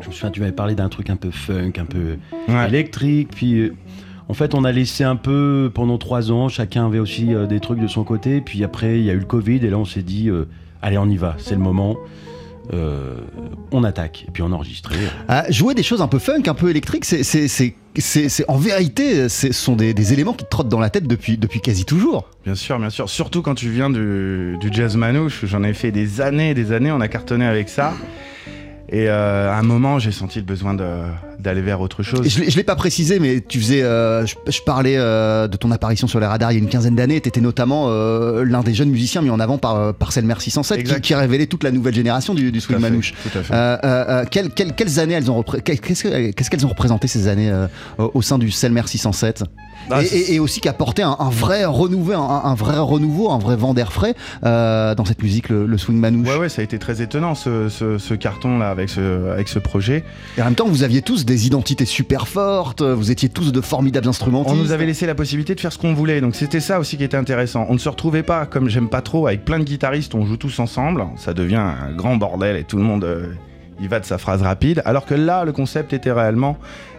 Je 0.00 0.08
me 0.08 0.12
souviens, 0.12 0.30
tu 0.30 0.40
m'avais 0.40 0.52
parlé 0.52 0.74
d'un 0.74 0.88
truc 0.88 1.10
un 1.10 1.16
peu 1.16 1.30
funk, 1.30 1.72
un 1.78 1.84
peu 1.84 2.16
Ouais. 2.48 2.68
électrique. 2.68 3.28
Puis 3.34 3.58
euh, 3.60 3.74
en 4.32 4.34
fait, 4.34 4.54
on 4.54 4.64
a 4.64 4.72
laissé 4.72 5.04
un 5.04 5.16
peu 5.16 5.70
pendant 5.74 5.98
trois 5.98 6.32
ans. 6.32 6.48
Chacun 6.48 6.86
avait 6.86 6.98
aussi 7.00 7.34
euh, 7.34 7.46
des 7.46 7.60
trucs 7.60 7.78
de 7.78 7.86
son 7.86 8.02
côté. 8.02 8.40
Puis 8.40 8.64
après, 8.64 8.98
il 8.98 9.04
y 9.04 9.10
a 9.10 9.12
eu 9.12 9.18
le 9.18 9.26
Covid 9.26 9.56
et 9.56 9.68
là, 9.68 9.76
on 9.76 9.84
s'est 9.84 10.00
dit, 10.00 10.30
euh, 10.30 10.46
allez, 10.80 10.96
on 10.96 11.06
y 11.06 11.18
va. 11.18 11.36
C'est 11.36 11.54
le 11.54 11.60
moment. 11.60 11.98
Euh, 12.72 13.16
on 13.72 13.84
attaque. 13.84 14.24
Et 14.26 14.30
puis 14.30 14.42
on 14.42 14.50
a 14.52 14.54
enregistré. 14.54 14.96
Ah, 15.28 15.44
Jouer 15.50 15.74
des 15.74 15.82
choses 15.82 16.00
un 16.00 16.08
peu 16.08 16.18
funk, 16.18 16.44
un 16.46 16.54
peu 16.54 16.70
électriques, 16.70 17.04
c'est, 17.04 17.24
c'est, 17.24 17.46
c'est, 17.46 17.74
c'est- 17.98 18.30
c'est- 18.30 18.48
en 18.48 18.56
vérité, 18.56 19.28
ce 19.28 19.52
sont 19.52 19.76
des, 19.76 19.92
des 19.92 20.12
éléments 20.14 20.32
qui 20.32 20.44
te 20.44 20.48
trottent 20.48 20.70
dans 20.70 20.80
la 20.80 20.88
tête 20.88 21.06
depuis, 21.06 21.36
depuis 21.36 21.60
quasi 21.60 21.84
toujours. 21.84 22.30
Bien 22.46 22.54
sûr, 22.54 22.78
bien 22.78 22.88
sûr. 22.88 23.10
Surtout 23.10 23.42
quand 23.42 23.54
tu 23.54 23.68
viens 23.68 23.90
du, 23.90 24.56
du 24.60 24.68
jazz 24.72 24.96
manouche. 24.96 25.44
J'en 25.44 25.62
ai 25.62 25.74
fait 25.74 25.90
des 25.90 26.22
années 26.22 26.50
et 26.50 26.54
des 26.54 26.72
années. 26.72 26.90
On 26.90 27.02
a 27.02 27.08
cartonné 27.08 27.44
avec 27.44 27.68
ça. 27.68 27.92
Et 28.94 29.08
euh, 29.08 29.50
à 29.50 29.56
un 29.56 29.62
moment, 29.62 29.98
j'ai 29.98 30.12
senti 30.12 30.38
le 30.38 30.44
besoin 30.44 30.74
d'aller 31.38 31.62
vers 31.62 31.80
autre 31.80 32.02
chose. 32.02 32.28
Je 32.28 32.40
ne 32.42 32.50
l'ai 32.56 32.62
pas 32.62 32.76
précisé, 32.76 33.18
mais 33.20 33.40
tu 33.40 33.58
faisais, 33.58 33.82
euh, 33.82 34.26
je, 34.26 34.34
je 34.46 34.60
parlais 34.60 34.96
euh, 34.98 35.48
de 35.48 35.56
ton 35.56 35.70
apparition 35.70 36.06
sur 36.06 36.20
les 36.20 36.26
radars 36.26 36.52
il 36.52 36.56
y 36.56 36.58
a 36.58 36.62
une 36.62 36.68
quinzaine 36.68 36.94
d'années. 36.94 37.18
Tu 37.22 37.28
étais 37.28 37.40
notamment 37.40 37.88
l'un 37.88 38.60
des 38.60 38.74
jeunes 38.74 38.90
musiciens 38.90 39.22
mis 39.22 39.30
en 39.30 39.40
avant 39.40 39.56
par, 39.56 39.94
par 39.94 40.12
Selmer 40.12 40.34
607, 40.38 40.82
qui, 40.82 41.00
qui 41.00 41.14
révélait 41.14 41.46
toute 41.46 41.64
la 41.64 41.70
nouvelle 41.70 41.94
génération 41.94 42.34
du, 42.34 42.52
du 42.52 42.60
swing 42.60 42.78
manouche. 42.78 43.14
Tout 43.32 43.38
à 43.38 43.42
fait. 43.42 44.28
Quelles, 44.30 44.50
quelles- 44.50 44.74
quelles 44.74 45.00
années 45.00 45.14
elles 45.14 45.30
ont 45.30 45.42
qu'est-ce 45.42 45.80
que- 46.04 46.30
qu'est-ce 46.32 46.50
qu'elles 46.50 46.66
ont 46.66 46.70
représenté 46.70 47.08
ces 47.08 47.28
années 47.28 47.50
au 47.98 48.10
au 48.14 48.20
sein 48.22 48.38
du 48.38 48.50
Selmer 48.50 48.82
607 48.86 49.44
Ah, 49.90 50.02
et, 50.02 50.06
c'est- 50.06 50.16
et- 50.18 50.34
et 50.34 50.40
aussi 50.40 50.60
qui 50.60 50.68
apportait 50.68 51.02
un, 51.02 51.16
un 51.18 51.30
vrai 51.30 51.64
renouveau, 51.64 52.12
un, 52.14 52.42
un 52.44 52.54
vrai 52.54 52.78
renouveau, 52.78 53.30
un 53.30 53.38
vrai 53.38 53.56
vent 53.56 53.74
d'air 53.74 53.92
frais 53.92 54.14
euh, 54.44 54.94
dans 54.94 55.04
cette 55.04 55.22
musique, 55.22 55.48
le, 55.48 55.66
le 55.66 55.78
swing 55.78 55.98
manouche. 55.98 56.28
Ouais, 56.28 56.36
ouais, 56.36 56.48
ça 56.48 56.60
a 56.60 56.64
été 56.64 56.78
très 56.78 57.02
étonnant 57.02 57.34
ce, 57.34 57.68
ce- 57.68 57.98
ce 57.98 58.14
carton-là 58.14 58.70
avec 58.70 58.88
ce, 58.88 59.30
avec 59.30 59.48
ce 59.48 59.58
projet. 59.58 60.04
Et 60.38 60.42
en 60.42 60.44
même 60.46 60.54
temps, 60.54 60.66
vous 60.68 60.82
aviez 60.82 61.02
tous 61.02 61.24
des 61.24 61.46
identités 61.46 61.84
super 61.84 62.28
fortes, 62.28 62.82
vous 62.82 63.10
étiez 63.10 63.28
tous 63.28 63.52
de 63.52 63.60
formidables 63.60 64.08
instrumentistes. 64.08 64.54
On 64.54 64.62
nous 64.62 64.72
avait 64.72 64.86
laissé 64.86 65.06
la 65.06 65.14
possibilité 65.14 65.54
de 65.54 65.60
faire 65.60 65.72
ce 65.72 65.78
qu'on 65.78 65.94
voulait, 65.94 66.20
donc 66.20 66.34
c'était 66.34 66.60
ça 66.60 66.78
aussi 66.78 66.96
qui 66.96 67.04
était 67.04 67.16
intéressant. 67.16 67.66
On 67.68 67.74
ne 67.74 67.78
se 67.78 67.88
retrouvait 67.88 68.22
pas, 68.22 68.46
comme 68.46 68.68
j'aime 68.68 68.88
pas 68.88 69.02
trop, 69.02 69.26
avec 69.26 69.44
plein 69.44 69.58
de 69.58 69.64
guitaristes, 69.64 70.14
on 70.14 70.24
joue 70.26 70.36
tous 70.36 70.58
ensemble, 70.58 71.04
ça 71.16 71.34
devient 71.34 71.56
un 71.56 71.92
grand 71.94 72.16
bordel 72.16 72.56
et 72.56 72.64
tout 72.64 72.76
le 72.76 72.82
monde 72.82 73.04
euh, 73.04 73.26
y 73.82 73.88
va 73.88 74.00
de 74.00 74.04
sa 74.04 74.18
phrase 74.18 74.42
rapide. 74.42 74.82
Alors 74.84 75.04
que 75.04 75.14
là, 75.14 75.44
le 75.44 75.52
concept 75.52 75.92
était 75.92 76.12
réellement, 76.12 76.56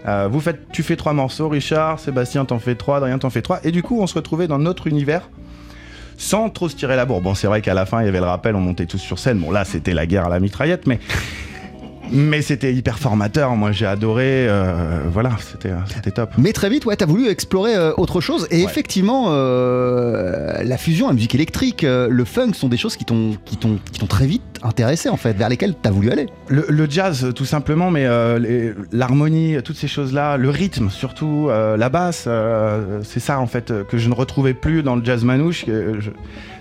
euh, 0.07 0.27
vous 0.29 0.39
faites, 0.39 0.71
tu 0.71 0.83
fais 0.83 0.95
trois 0.95 1.13
morceaux, 1.13 1.49
Richard, 1.49 1.99
Sébastien 1.99 2.45
t'en 2.45 2.59
fait 2.59 2.75
trois, 2.75 2.97
Adrien 2.97 3.17
t'en 3.17 3.29
fait 3.29 3.41
trois, 3.41 3.59
et 3.63 3.71
du 3.71 3.83
coup 3.83 4.01
on 4.01 4.07
se 4.07 4.15
retrouvait 4.15 4.47
dans 4.47 4.59
notre 4.59 4.87
univers. 4.87 5.29
Sans 6.15 6.49
trop 6.49 6.69
se 6.69 6.75
tirer 6.75 6.95
la 6.95 7.05
bourre. 7.05 7.21
Bon, 7.21 7.33
c'est 7.33 7.47
vrai 7.47 7.61
qu'à 7.61 7.73
la 7.73 7.87
fin, 7.87 8.01
il 8.01 8.05
y 8.05 8.07
avait 8.07 8.19
le 8.19 8.25
rappel, 8.25 8.55
on 8.55 8.61
montait 8.61 8.85
tous 8.85 8.99
sur 8.99 9.17
scène. 9.17 9.39
Bon, 9.39 9.49
là, 9.49 9.65
c'était 9.65 9.95
la 9.95 10.05
guerre 10.05 10.25
à 10.25 10.29
la 10.29 10.39
mitraillette, 10.39 10.85
mais 10.85 10.99
mais 12.11 12.41
c'était 12.41 12.73
hyper 12.73 12.99
formateur. 12.99 13.55
Moi, 13.55 13.71
j'ai 13.71 13.85
adoré. 13.85 14.47
euh, 14.47 14.99
voilà, 15.11 15.31
c'était 15.39 16.11
top. 16.11 16.31
Mais 16.37 16.53
très 16.53 16.69
vite, 16.69 16.85
ouais, 16.85 16.95
t'as 16.95 17.05
voulu 17.05 17.27
explorer 17.27 17.75
euh, 17.75 17.91
autre 17.97 18.21
chose. 18.21 18.47
Et 18.51 18.57
Ouais. 18.57 18.63
effectivement, 18.65 19.27
euh, 19.29 20.63
la 20.63 20.77
fusion, 20.77 21.07
la 21.07 21.13
musique 21.13 21.35
électrique, 21.35 21.83
le 21.83 22.25
funk 22.25 22.53
sont 22.53 22.67
des 22.69 22.77
choses 22.77 22.95
qui 22.97 23.05
t'ont, 23.05 23.37
très 24.07 24.25
vite 24.27 24.41
intéressé 24.63 25.09
en 25.09 25.17
fait, 25.17 25.33
vers 25.37 25.49
lesquelles 25.49 25.75
t'as 25.81 25.91
voulu 25.91 26.11
aller. 26.11 26.27
Le, 26.47 26.65
le 26.69 26.87
jazz, 26.89 27.31
tout 27.35 27.45
simplement, 27.45 27.89
mais 27.91 28.05
l'harmonie, 28.91 29.57
toutes 29.63 29.77
ces 29.77 29.87
choses-là, 29.87 30.37
le 30.37 30.49
rythme 30.49 30.89
surtout, 30.89 31.49
la 31.49 31.89
basse, 31.89 32.27
c'est 33.03 33.19
ça 33.19 33.39
en 33.39 33.47
fait 33.47 33.73
que 33.89 33.97
je 33.97 34.09
ne 34.09 34.13
retrouvais 34.13 34.53
plus 34.53 34.83
dans 34.83 34.95
le 34.95 35.03
jazz 35.03 35.23
manouche. 35.23 35.65
que 35.65 35.99
je- 35.99 36.11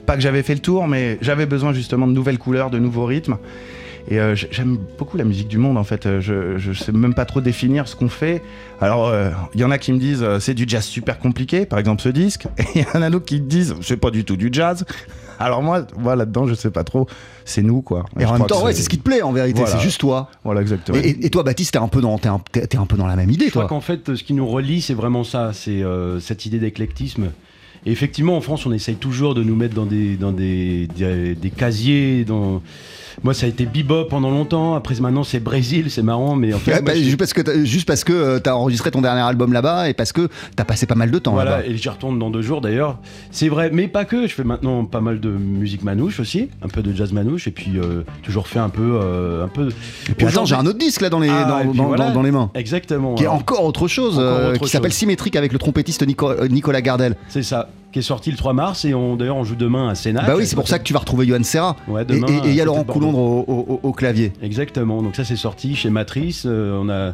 pas 0.07 0.17
que 0.17 0.21
j'avais 0.21 0.43
fait 0.43 0.55
le 0.55 0.61
tour, 0.61 0.89
mais 0.89 1.17
j'avais 1.21 1.47
besoin 1.47 1.73
justement 1.73 2.09
de 2.09 2.13
nouvelles 2.13 2.39
couleurs, 2.39 2.71
de 2.71 2.79
nouveaux 2.81 3.05
rythmes. 3.05 3.37
Et 4.09 4.19
euh, 4.19 4.35
j'aime 4.35 4.79
beaucoup 4.99 5.17
la 5.17 5.25
musique 5.25 5.49
du 5.49 5.59
monde 5.59 5.79
en 5.79 5.85
fait. 5.85 6.07
Euh, 6.07 6.21
Je, 6.21 6.59
je 6.59 6.73
sais 6.73 6.93
même 6.93 7.15
pas 7.15 7.25
trop 7.25 7.41
définir 7.41 7.87
ce 7.89 7.95
qu'on 7.97 8.09
fait. 8.09 8.43
Alors 8.81 9.09
euh, 9.09 9.31
il 9.55 9.61
y 9.61 9.65
en 9.65 9.71
a 9.71 9.79
qui 9.79 9.93
me 9.93 9.99
disent 9.99 10.23
euh, 10.23 10.41
c'est 10.41 10.55
du 10.55 10.65
jazz 10.67 10.85
super 10.85 11.19
compliqué, 11.19 11.67
par 11.67 11.79
exemple 11.79 12.03
ce 12.03 12.09
disque. 12.09 12.47
Et 12.59 12.65
il 12.81 12.83
y 12.83 12.97
en 12.97 13.03
a 13.03 13.11
d'autres 13.11 13.27
qui 13.27 13.41
me 13.41 13.47
disent 13.47 13.75
c'est 13.81 13.97
pas 13.97 14.11
du 14.11 14.25
tout 14.25 14.37
du 14.37 14.49
jazz. 14.53 14.85
Alors 15.39 15.61
moi, 15.63 15.87
là-dedans, 16.15 16.47
je 16.47 16.55
sais 16.55 16.71
pas 16.71 16.85
trop. 16.85 17.07
C'est 17.45 17.63
nous 17.63 17.81
quoi. 17.83 18.05
Et 18.21 18.25
en 18.25 18.35
même 18.39 18.47
temps, 18.47 18.65
ouais, 18.65 18.73
c'est 18.73 18.83
ce 18.83 18.89
qui 18.89 18.99
te 18.99 19.03
plaît 19.03 19.23
en 19.23 19.33
vérité, 19.33 19.61
Voilà. 19.61 19.77
c'est 19.77 19.83
juste 19.83 20.01
toi. 20.01 20.29
Voilà 20.45 20.61
exactement. 20.61 20.99
Et, 21.03 21.31
toi, 21.31 21.43
Baptiste, 21.43 21.73
t'es 21.73 21.79
un 21.79 21.89
peu 21.89 22.01
dans, 22.01 22.17
t'es 22.19 22.29
un, 22.29 22.39
t'es- 22.53 22.77
un 22.77 22.87
peu 22.87 22.97
dans 22.97 23.09
la 23.09 23.17
même 23.17 23.31
idée, 23.31 23.47
Je 23.47 23.51
crois 23.51 23.67
qu'en 23.67 23.81
fait, 23.81 24.15
ce 24.15 24.23
qui 24.23 24.35
nous 24.35 24.47
relie, 24.47 24.81
c'est 24.81 24.95
vraiment 24.95 25.25
ça, 25.25 25.51
c'est 25.53 25.83
euh, 25.83 26.21
cette 26.21 26.47
idée 26.47 26.59
d'éclectisme. 26.61 27.25
Et 27.87 27.91
effectivement, 27.91 28.37
en 28.37 28.41
France, 28.41 28.67
on 28.67 28.73
essaye 28.73 28.95
toujours 28.95 29.35
de 29.35 29.43
nous 29.43 29.57
mettre 29.57 29.75
dans 29.75 29.87
des, 29.87 30.17
dans 30.17 30.31
des, 30.31 30.87
des, 30.97 31.35
des 31.35 31.51
casiers. 31.51 32.25
Dans... 32.25 32.63
Moi, 33.23 33.35
ça 33.35 33.47
a 33.47 33.49
été 33.49 33.67
bebop 33.67 34.05
pendant 34.07 34.31
longtemps. 34.31 34.75
Après, 34.75 34.95
maintenant, 35.01 35.25
c'est 35.25 35.41
Brésil, 35.41 35.91
c'est 35.91 36.03
marrant, 36.03 36.35
mais 36.37 36.53
en 36.55 36.59
fait, 36.59 36.73
Ouais, 36.73 36.83
moi, 36.83 36.93
bah, 36.93 36.99
juste 37.01 37.17
parce 37.19 37.33
que 37.33 37.41
t'as, 37.43 37.65
juste 37.65 37.87
parce 37.87 38.05
que 38.05 38.13
euh, 38.13 38.39
t'as 38.39 38.55
enregistré 38.55 38.91
ton 38.91 39.01
dernier 39.03 39.21
album 39.21 39.53
là-bas 39.53 39.89
et 39.89 39.95
parce 39.95 40.13
que 40.13 40.29
t'as 40.57 40.65
passé 40.65 40.87
pas 40.87 40.95
mal 40.95 41.11
de 41.11 41.19
temps 41.19 41.33
Voilà, 41.33 41.59
là-bas. 41.59 41.67
et 41.67 41.77
j'y 41.77 41.89
retourne 41.89 42.19
dans 42.19 42.31
deux 42.31 42.43
jours 42.43 42.61
d'ailleurs. 42.61 42.99
C'est 43.31 43.49
vrai, 43.49 43.71
mais 43.73 43.89
pas 43.89 44.05
que. 44.05 44.27
Je 44.27 44.35
fais 44.35 44.45
maintenant 44.45 44.85
pas 44.85 45.01
mal 45.01 45.21
de 45.21 45.31
musique 45.31 45.83
manouche 45.83 46.21
aussi, 46.21 46.49
un 46.63 46.69
peu 46.69 46.83
de 46.83 46.93
jazz 46.95 47.13
manouche, 47.13 47.49
et 47.49 47.51
puis 47.51 47.73
euh, 47.79 48.03
toujours 48.23 48.49
fait 48.49 48.59
un 48.59 48.69
peu, 48.69 48.99
euh, 49.03 49.45
un 49.45 49.49
peu. 49.49 49.69
Et 50.09 50.15
puis 50.15 50.27
attends, 50.27 50.45
j'ai 50.45 50.55
un 50.55 50.67
autre 50.67 50.79
disque 50.79 51.01
là 51.01 51.11
dans 51.11 51.21
les, 51.21 51.29
Ah, 51.29 51.63
dans, 51.75 51.85
voilà. 51.87 52.13
les 52.23 52.31
mains. 52.31 52.51
Exactement. 52.55 53.15
Qui 53.15 53.25
est 53.25 53.29
encore 53.29 53.65
autre 53.65 53.89
chose, 53.89 54.19
Encore 54.19 54.51
autre 54.51 54.61
qui 54.61 54.69
s'appelle. 54.69 54.93
Symétrique 54.93 55.37
avec 55.37 55.53
le 55.53 55.59
trompettiste 55.59 56.07
Nico- 56.07 56.47
Nicolas 56.49 56.81
Gardel. 56.83 57.17
C'est 57.29 57.43
ça, 57.43 57.69
qui 57.93 57.99
est 57.99 58.03
sorti 58.03 58.31
le 58.31 58.37
3 58.37 58.53
mars, 58.55 58.85
et 58.85 58.95
on, 58.95 59.17
d'ailleurs, 59.17 59.37
on 59.37 59.45
joue 59.45 59.55
demain 59.55 59.89
à 59.89 59.95
Sénat. 59.95 60.23
bah 60.27 60.35
oui, 60.37 60.47
c'est 60.47 60.57
pour 60.57 60.67
ça 60.69 60.79
que 60.79 60.85
tu 60.85 60.93
vas 60.93 60.99
retrouver 61.01 61.27
Johan 61.27 61.43
Serra. 61.43 61.77
Ouais, 61.89 62.03
Et 62.03 62.05
demain, 62.07 62.27
et- 62.29 62.49
il 62.49 62.55
y 62.55 62.61
a 62.61 62.65
Laurent. 62.65 62.85
Coulondre 62.85 63.19
au, 63.19 63.45
au- 63.47 63.81
au 63.83 63.93
clavier. 63.93 64.33
Exactement. 64.43 65.03
Donc 65.03 65.15
ça 65.17 65.25
c'est 65.25 65.37
sorti 65.37 65.75
chez 65.77 65.91
Matrice. 65.91 66.45
Euh, 66.47 66.79
on 66.83 66.89
a 66.89 67.13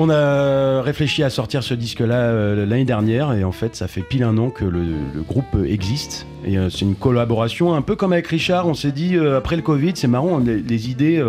on 0.00 0.10
a 0.10 0.80
réfléchi 0.80 1.24
à 1.24 1.30
sortir 1.30 1.62
ce 1.64 1.74
disque-là 1.74 2.14
euh, 2.14 2.64
l'année 2.66 2.84
dernière 2.84 3.32
et 3.32 3.42
en 3.42 3.50
fait 3.52 3.74
ça 3.74 3.88
fait 3.88 4.00
pile 4.02 4.22
un 4.22 4.38
an 4.38 4.48
que 4.50 4.64
le, 4.64 4.80
le 5.14 5.22
groupe 5.22 5.56
existe 5.66 6.24
et 6.46 6.56
euh, 6.56 6.70
c'est 6.70 6.82
une 6.82 6.94
collaboration 6.94 7.74
un 7.74 7.82
peu 7.82 7.96
comme 7.96 8.12
avec 8.12 8.28
Richard. 8.28 8.68
On 8.68 8.74
s'est 8.74 8.92
dit 8.92 9.16
euh, 9.16 9.36
après 9.38 9.56
le 9.56 9.62
Covid 9.62 9.92
c'est 9.96 10.06
marrant 10.06 10.38
les, 10.38 10.60
les 10.60 10.90
idées 10.90 11.22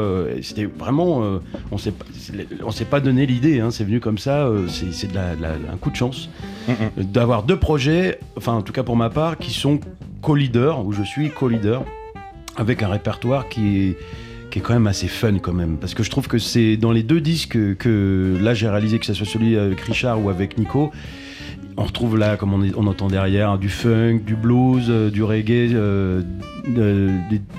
c'était 0.43 0.65
vraiment 0.65 1.23
on 1.71 1.77
s'est 1.79 1.93
on 2.63 2.69
s'est 2.71 2.85
pas 2.85 2.99
donné 2.99 3.25
l'idée 3.25 3.59
hein, 3.59 3.71
c'est 3.71 3.83
venu 3.83 3.99
comme 3.99 4.19
ça 4.19 4.47
c'est 4.67 4.93
c'est 4.93 5.07
de 5.07 5.15
la- 5.15 5.35
de 5.35 5.41
la- 5.41 5.49
un 5.73 5.77
coup 5.81 5.89
de 5.89 5.95
chance 5.95 6.29
d'avoir 6.95 7.41
deux 7.43 7.57
projets 7.57 8.19
enfin 8.38 8.53
en 8.53 8.61
tout 8.61 8.73
cas 8.73 8.83
pour 8.83 8.95
ma 8.95 9.09
part 9.09 9.38
qui 9.39 9.51
sont 9.51 9.79
co-leaders 10.21 10.85
où 10.85 10.91
je 10.91 11.01
suis 11.01 11.29
co-leader 11.31 11.83
avec 12.55 12.83
un 12.83 12.89
répertoire 12.89 13.49
qui 13.49 13.79
est 13.89 13.97
qui 14.50 14.60
est 14.60 14.62
quand 14.62 14.74
même 14.74 14.88
assez 14.88 15.08
fun 15.08 15.39
quand 15.39 15.53
même. 15.53 15.77
Parce 15.77 15.94
que 15.94 16.03
je 16.03 16.10
trouve 16.10 16.27
que 16.27 16.38
c'est 16.38 16.77
dans 16.77 16.91
les 16.91 17.03
deux 17.03 17.22
disques 17.22 17.58
que, 17.77 18.38
là 18.41 18.53
j'ai 18.53 18.68
réalisé 18.68 19.00
que 19.00 19.06
ce 19.06 19.13
soit 19.13 19.25
celui 19.25 19.58
avec 19.58 19.82
Richard 19.82 20.24
ou 20.24 20.29
avec 20.29 20.58
Nico 20.58 20.91
on 21.79 21.84
retrouve 21.84 22.18
là 22.18 22.36
comme 22.36 22.53
on, 22.53 22.88
entend 22.88 23.08
derrière 23.08 23.58
du 23.58 23.70
funk 23.70 24.20
du 24.25 24.36
blues 24.36 24.88
euh, 24.89 25.10
du 25.10 25.24
reggae 25.24 25.74
euh, 25.74 26.22
de- 26.68 27.10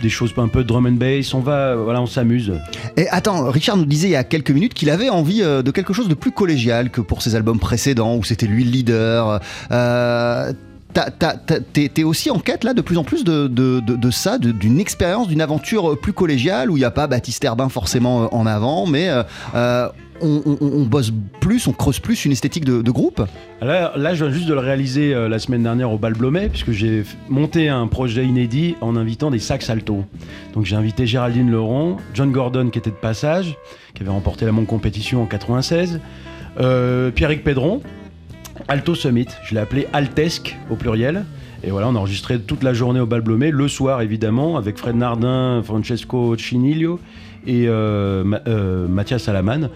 des, 0.03 0.09
choses 0.11 0.35
un 0.37 0.49
peu 0.49 0.63
drum 0.63 0.87
and 0.87 0.93
bass. 0.93 1.33
On 1.33 1.41
va 1.41 1.75
voilà 1.75 2.03
on 2.03 2.07
s'amuse. 2.07 2.53
Et 2.97 3.09
attends, 3.09 3.51
Richard 3.51 3.79
nous 3.79 3.87
disait 3.87 4.09
il 4.09 4.13
y 4.13 4.17
a 4.17 4.25
quelques 4.25 4.51
minutes 4.51 4.75
qu'il 4.75 4.91
avait 4.91 5.09
envie 5.09 5.43
euh, 5.43 5.63
de 5.63 5.71
quelque 5.71 5.95
chose 5.95 6.09
de 6.09 6.15
plus 6.15 6.33
collégial 6.33 6.91
que 6.91 7.01
pour 7.01 7.23
ses 7.23 7.35
albums 7.35 7.59
précédents 7.59 8.17
où 8.17 8.25
c'était 8.25 8.47
lui 8.47 8.65
le 8.65 8.71
leader. 8.71 9.41
T'es 11.73 12.05
aussi 12.05 12.31
en 12.31 12.39
quête 12.39 12.65
là 12.65 12.75
de 12.75 12.81
plus 12.81 12.99
en 12.99 13.05
plus 13.05 13.25
de, 13.25 13.47
de, 13.47 13.81
de- 13.81 14.11
ça, 14.11 14.39
d'une 14.39 14.81
expérience, 14.81 15.29
d'une 15.29 15.41
aventure 15.41 15.99
plus 15.99 16.13
collégiale 16.13 16.71
où 16.71 16.77
il 16.77 16.81
n'y 16.81 16.85
a 16.87 16.91
pas 16.91 17.07
Baptiste 17.07 17.45
Herbin 17.45 17.69
forcément 17.69 18.25
euh, 18.25 18.27
en 18.33 18.45
avant, 18.47 18.87
mais 18.87 19.09
euh, 19.09 19.23
euh, 19.55 19.89
on, 20.23 20.85
bosse 20.85 21.13
plus, 21.41 21.67
on 21.67 21.73
creuse 21.73 21.99
plus 21.99 22.25
une 22.25 22.33
esthétique 22.33 22.65
de, 22.65 22.91
groupe. 22.91 23.23
Là, 23.61 23.93
là, 23.97 24.15
je 24.15 24.25
viens 24.25 24.35
juste 24.35 24.47
de 24.49 24.55
le 24.55 24.61
réaliser 24.61 25.15
euh, 25.15 25.29
la 25.29 25.39
semaine 25.39 25.63
dernière 25.63 25.93
au 25.93 25.99
Bal 25.99 26.15
Blomet, 26.15 26.49
puisque 26.49 26.73
j'ai 26.73 27.05
monté 27.29 27.69
un 27.69 27.87
projet 27.87 28.25
inédit 28.25 28.77
en 28.81 28.97
invitant 28.97 29.31
des 29.31 29.39
sax 29.39 29.71
alto. 29.71 30.05
Donc 30.55 30.65
j'ai 30.65 30.77
invité 30.77 31.07
Géraldine 31.07 31.51
Leron, 31.51 31.97
John 32.15 32.33
Gordon 32.33 32.69
qui 32.71 32.79
était 32.79 32.91
de 32.91 32.97
passage, 32.97 33.57
qui 33.95 34.03
avait 34.03 34.11
remporté 34.11 34.45
la 34.45 34.53
Monte 34.53 34.67
Compétition 34.67 35.23
en 35.23 35.27
96, 35.27 36.01
euh, 36.59 37.11
Pierrick 37.11 37.45
Pedron, 37.45 37.81
Alto 38.69 38.95
Summit. 38.95 39.26
Je 39.45 39.55
l'ai 39.55 39.61
appelé 39.61 39.87
Altesque 39.93 40.57
au 40.71 40.76
pluriel. 40.76 41.25
Et 41.62 41.71
voilà, 41.71 41.88
on 41.88 41.95
a 41.95 41.99
enregistré 41.99 42.40
toute 42.40 42.62
la 42.62 42.73
journée 42.73 43.00
au 43.00 43.07
Bal 43.07 43.21
Blomet, 43.21 43.50
le 43.50 43.69
soir 43.69 44.00
évidemment, 44.00 44.57
avec 44.57 44.79
Fred 44.79 44.97
Nardin, 44.97 45.62
Francesco 45.62 46.37
Ciniglio 46.37 46.99
et 47.47 47.69
euh, 47.69 48.25
euh, 48.47 48.88
Mathias 48.88 49.25
Salaman. 49.25 49.69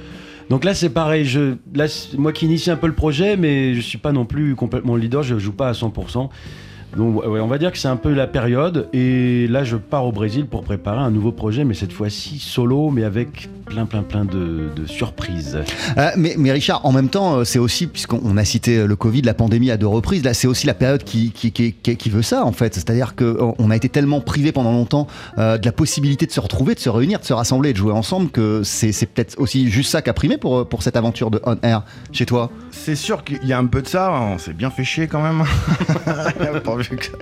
Donc 0.50 0.64
là, 0.64 0.74
c'est 0.74 0.90
pareil. 0.90 1.24
Je, 1.24 1.54
moi 2.16 2.32
qui 2.32 2.46
initie 2.46 2.70
un 2.70 2.76
peu 2.76 2.86
le 2.86 2.94
projet, 2.94 3.36
mais 3.36 3.74
je 3.74 3.80
suis 3.80 3.98
pas 3.98 4.12
non 4.12 4.24
plus 4.24 4.54
complètement 4.54 4.96
leader. 4.96 5.22
Je 5.22 5.38
joue 5.38 5.52
pas 5.52 5.68
à 5.68 5.72
100%. 5.72 6.28
Donc, 6.96 7.24
ouais, 7.26 7.40
on 7.40 7.46
va 7.46 7.58
dire 7.58 7.72
que 7.72 7.78
c'est 7.78 7.88
un 7.88 7.96
peu 7.96 8.12
la 8.12 8.26
période. 8.26 8.88
Et 8.92 9.46
là, 9.48 9.64
je 9.64 9.76
pars 9.76 10.04
au 10.06 10.12
Brésil 10.12 10.46
pour 10.46 10.62
préparer 10.64 11.00
un 11.00 11.10
nouveau 11.10 11.32
projet, 11.32 11.64
mais 11.64 11.74
cette 11.74 11.92
fois-ci 11.92 12.38
solo, 12.38 12.90
mais 12.90 13.04
avec 13.04 13.48
plein, 13.66 13.86
plein, 13.86 14.02
plein 14.02 14.24
de, 14.24 14.68
de 14.76 14.86
surprises. 14.86 15.58
Euh, 15.96 16.10
mais, 16.16 16.34
mais 16.38 16.52
Richard, 16.52 16.84
en 16.84 16.92
même 16.92 17.08
temps, 17.08 17.36
euh, 17.38 17.44
c'est 17.44 17.58
aussi, 17.58 17.86
puisqu'on 17.86 18.36
a 18.36 18.44
cité 18.44 18.78
euh, 18.78 18.86
le 18.86 18.94
Covid, 18.94 19.22
la 19.22 19.32
pandémie 19.34 19.70
à 19.70 19.76
deux 19.76 19.86
reprises, 19.86 20.22
là 20.22 20.34
c'est 20.34 20.46
aussi 20.46 20.66
la 20.66 20.74
période 20.74 21.02
qui, 21.02 21.32
qui, 21.32 21.50
qui, 21.50 21.72
qui- 21.72 21.96
qui 21.96 22.10
veut 22.10 22.22
ça 22.22 22.44
en 22.44 22.52
fait. 22.52 22.74
C'est-à-dire 22.74 23.14
qu'on 23.16 23.70
a 23.70 23.76
été 23.76 23.88
tellement 23.88 24.20
privé 24.20 24.52
pendant 24.52 24.70
longtemps 24.72 25.06
euh, 25.38 25.56
de 25.56 25.64
la 25.64 25.72
possibilité 25.72 26.26
de 26.26 26.30
se 26.30 26.40
retrouver, 26.40 26.74
de 26.74 26.80
se 26.80 26.90
réunir, 26.90 27.20
de 27.20 27.24
se 27.24 27.32
rassembler, 27.32 27.72
de 27.72 27.78
jouer 27.78 27.92
ensemble 27.92 28.30
que 28.30 28.60
c'est 28.64 28.92
peut-être 29.06 29.38
aussi 29.38 29.70
juste 29.70 29.90
ça 29.90 30.02
qui 30.02 30.10
a 30.10 30.12
primé 30.12 30.36
pour, 30.36 30.68
pour 30.68 30.82
cette 30.82 30.96
aventure 30.96 31.30
de 31.30 31.40
On 31.44 31.56
Air 31.62 31.84
chez 32.12 32.26
toi. 32.26 32.50
C'est 32.70 32.96
sûr 32.96 33.24
qu'il 33.24 33.44
y 33.46 33.52
a 33.54 33.58
un 33.58 33.66
peu 33.66 33.80
de 33.80 33.88
ça, 33.88 34.12
on 34.12 34.36
s'est 34.38 34.52
bien 34.52 34.70
fait 34.70 34.84
chier 34.84 35.06
quand 35.06 35.22
même. 35.22 35.42
Pourvu 36.88 36.96
que 37.08 37.16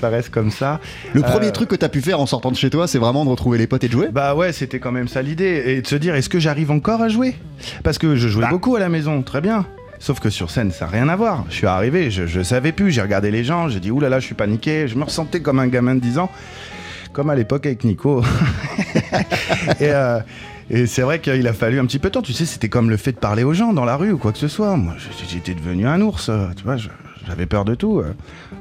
ça 0.00 0.08
reste 0.08 0.30
comme 0.30 0.50
ça. 0.50 0.80
Le 1.14 1.20
Euh, 1.24 1.28
premier 1.28 1.52
truc 1.52 1.68
que 1.68 1.76
tu 1.76 1.84
as 1.84 1.88
pu 1.88 2.00
faire 2.00 2.20
en 2.20 2.26
sortant 2.26 2.50
de 2.50 2.56
chez 2.56 2.70
toi, 2.70 2.86
c'est 2.86 2.98
vraiment 2.98 3.24
de 3.24 3.30
retrouver 3.30 3.58
les 3.58 3.66
potes 3.66 3.84
et 3.84 3.88
de 3.88 3.92
jouer 3.92 4.08
Bah 4.12 4.34
ouais, 4.34 4.52
c'était 4.52 4.78
quand 4.78 4.92
même 4.92 5.08
ça 5.08 5.22
l'idée. 5.22 5.62
Et 5.66 5.82
de 5.82 5.86
se 5.86 5.96
dire, 5.96 6.14
est-ce 6.14 6.28
que 6.28 6.38
j'arrive 6.38 6.70
encore 6.70 7.02
à 7.02 7.08
jouer? 7.08 7.34
Parce 7.84 7.98
que 7.98 8.16
je 8.16 8.28
jouais 8.28 8.42
Bah. 8.42 8.48
beaucoup 8.50 8.76
à 8.76 8.80
la 8.80 8.88
maison, 8.88 9.22
très 9.22 9.40
bien. 9.40 9.66
Sauf 10.00 10.20
que 10.20 10.30
sur 10.30 10.50
scène, 10.50 10.70
ça 10.70 10.84
n'a 10.84 10.92
rien 10.92 11.08
à 11.08 11.16
voir. 11.16 11.44
Je 11.50 11.54
suis 11.56 11.66
arrivé, 11.66 12.10
je, 12.12 12.26
je 12.26 12.40
savais 12.42 12.70
plus, 12.70 12.92
j'ai 12.92 13.02
regardé 13.02 13.30
les 13.32 13.42
gens, 13.42 13.68
j'ai 13.68 13.80
dit, 13.80 13.90
oulala, 13.90 14.20
je 14.20 14.26
suis 14.26 14.34
paniqué. 14.36 14.86
Je 14.86 14.94
me 14.96 15.02
ressentais 15.04 15.40
comme 15.40 15.58
un 15.58 15.66
gamin 15.66 15.96
de 15.96 16.00
10 16.00 16.18
ans, 16.18 16.30
comme 17.12 17.30
à 17.30 17.34
l'époque 17.34 17.66
avec 17.66 17.82
Nico. 17.82 18.22
et 19.80 19.90
euh, 19.90 20.20
et 20.70 20.86
c'est 20.86 21.00
vrai 21.02 21.18
qu'il 21.18 21.48
a 21.48 21.52
fallu 21.54 21.80
un 21.80 21.86
petit 21.86 21.98
peu 21.98 22.10
de 22.10 22.14
temps. 22.14 22.22
Tu 22.22 22.34
sais, 22.34 22.44
c'était 22.44 22.68
comme 22.68 22.90
le 22.90 22.96
fait 22.98 23.12
de 23.12 23.16
parler 23.18 23.42
aux 23.42 23.54
gens 23.54 23.72
dans 23.72 23.86
la 23.86 23.96
rue 23.96 24.12
ou 24.12 24.18
quoi 24.18 24.32
que 24.32 24.38
ce 24.38 24.48
soit. 24.48 24.76
Moi, 24.76 24.94
j'étais 25.28 25.54
devenu 25.54 25.86
un 25.86 26.00
ours. 26.02 26.28
euh, 26.28 26.48
Tu 26.56 26.62
vois, 26.62 26.76
je, 26.76 26.88
j'avais 27.26 27.46
peur 27.46 27.64
de 27.64 27.74
tout. 27.74 27.98
euh. 28.00 28.14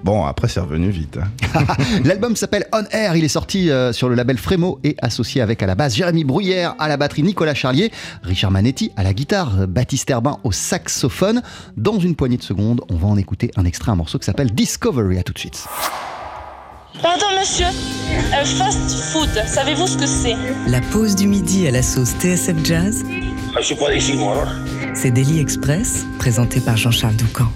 Bon, 0.04 0.26
après, 0.26 0.48
c'est 0.48 0.60
revenu 0.60 0.90
vite. 0.90 1.18
hein. 1.54 1.64
L'album 2.04 2.36
s'appelle 2.36 2.66
On 2.74 2.84
Air, 2.92 3.16
il 3.16 3.24
est 3.24 3.28
sorti 3.30 3.70
euh, 3.70 3.94
sur 3.94 4.10
le 4.10 4.16
label 4.16 4.38
Frémo 4.38 4.80
et 4.84 4.96
associé 5.02 5.42
avec 5.42 5.62
à 5.64 5.66
la 5.68 5.76
base 5.76 5.96
Jérémy 5.96 6.24
Bruyère, 6.24 6.76
à 6.80 6.88
la 6.88 6.98
batterie 6.98 7.24
Nicolas 7.24 7.54
Charlier, 7.54 7.92
Richard 8.24 8.52
Manetti 8.52 8.92
à 8.96 9.04
la 9.04 9.14
guitare, 9.14 9.62
euh, 9.62 9.68
Baptiste 9.68 10.10
Herbin 10.10 10.40
au 10.44 10.52
saxophone. 10.52 11.42
Dans 11.78 12.00
une 12.00 12.16
poignée 12.16 12.38
de 12.38 12.44
secondes, 12.44 12.82
on 12.90 12.96
va 12.96 13.08
en 13.08 13.18
écouter 13.18 13.52
un 13.58 13.66
extrait, 13.66 13.92
un 13.92 13.96
morceau 13.96 14.20
qui 14.20 14.26
s'appelle 14.26 14.52
Discovery. 14.52 15.18
À 15.20 15.24
tout 15.24 15.34
de 15.34 15.40
suite. 15.40 15.66
Pardon 17.02 17.26
monsieur, 17.40 17.66
un 17.68 18.44
fast 18.46 18.90
food, 19.12 19.30
savez-vous 19.46 19.86
ce 19.86 19.98
que 20.00 20.08
c'est? 20.08 20.36
La 20.68 20.82
pause 20.82 21.16
du 21.16 21.28
midi 21.28 21.68
à 21.68 21.72
la 21.72 21.84
sauce 21.84 22.14
TSF 22.20 22.56
Jazz, 22.64 23.04
Je 23.60 23.64
suis 23.64 23.76
pas 23.76 23.92
d'ici, 23.94 24.14
moi, 24.16 24.48
c'est 24.96 25.12
Daily 25.12 25.40
Express, 25.40 26.06
présenté 26.18 26.60
par 26.60 26.76
Jean-Charles 26.76 27.16
Doucan. 27.16 27.52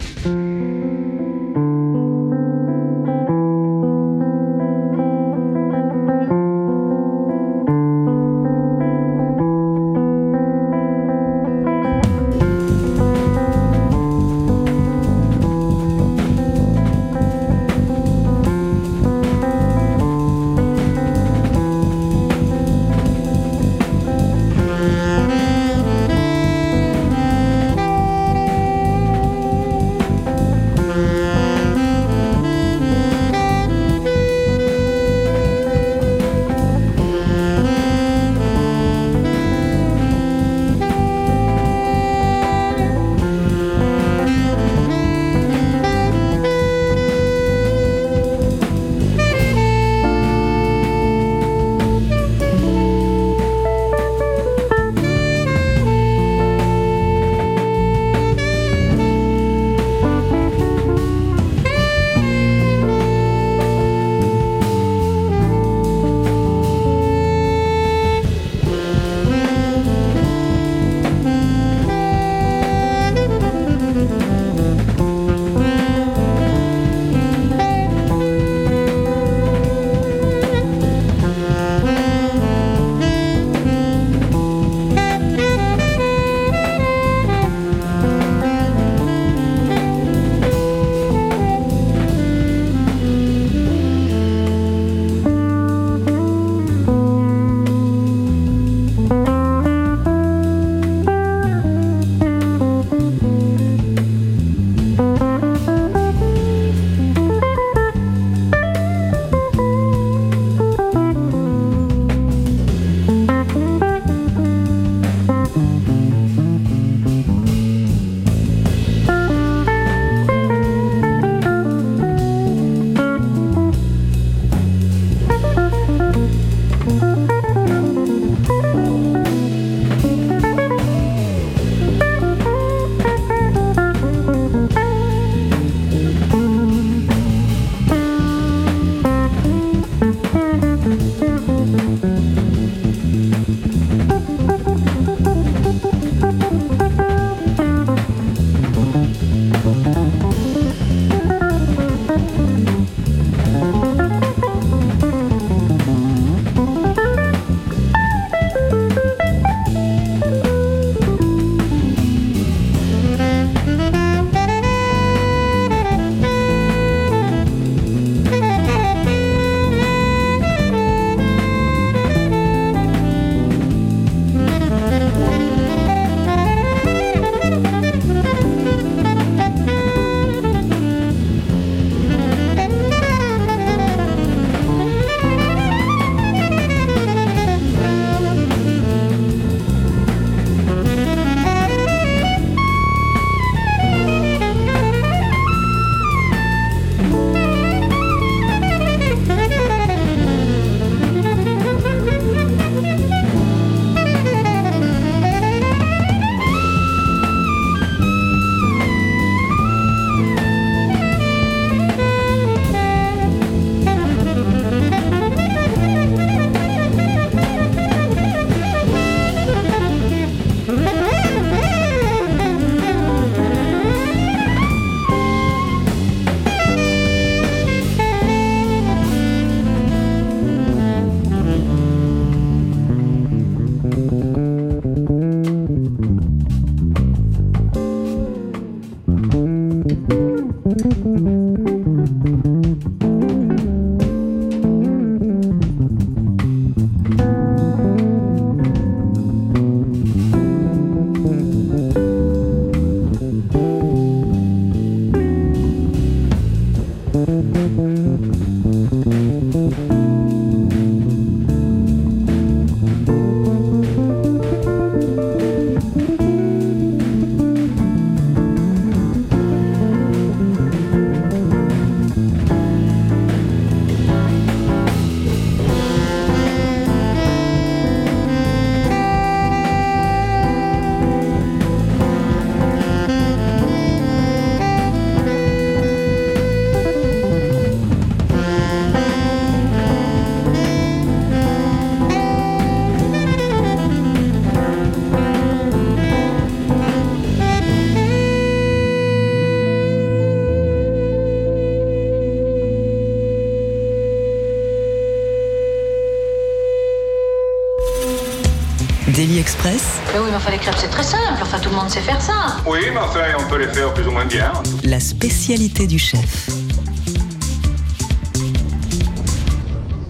Express, 309.41 309.99
Mais 310.13 310.19
oui, 310.19 310.25
mais 310.29 310.35
enfin, 310.35 310.51
les 310.51 310.59
crêpes, 310.59 310.75
c'est 310.77 310.87
très 310.91 311.01
simple. 311.01 311.39
Enfin, 311.41 311.57
tout 311.57 311.71
le 311.71 311.75
monde 311.75 311.89
sait 311.89 311.99
faire 311.99 312.21
ça. 312.21 312.57
Oui, 312.67 312.81
mais 312.93 312.99
enfin, 312.99 313.21
on 313.39 313.49
peut 313.49 313.57
les 313.57 313.67
faire 313.69 313.91
plus 313.91 314.05
ou 314.07 314.11
moins 314.11 314.25
bien. 314.25 314.51
la 314.83 314.99
spécialité 314.99 315.87
du 315.87 315.97
chef. 315.97 316.47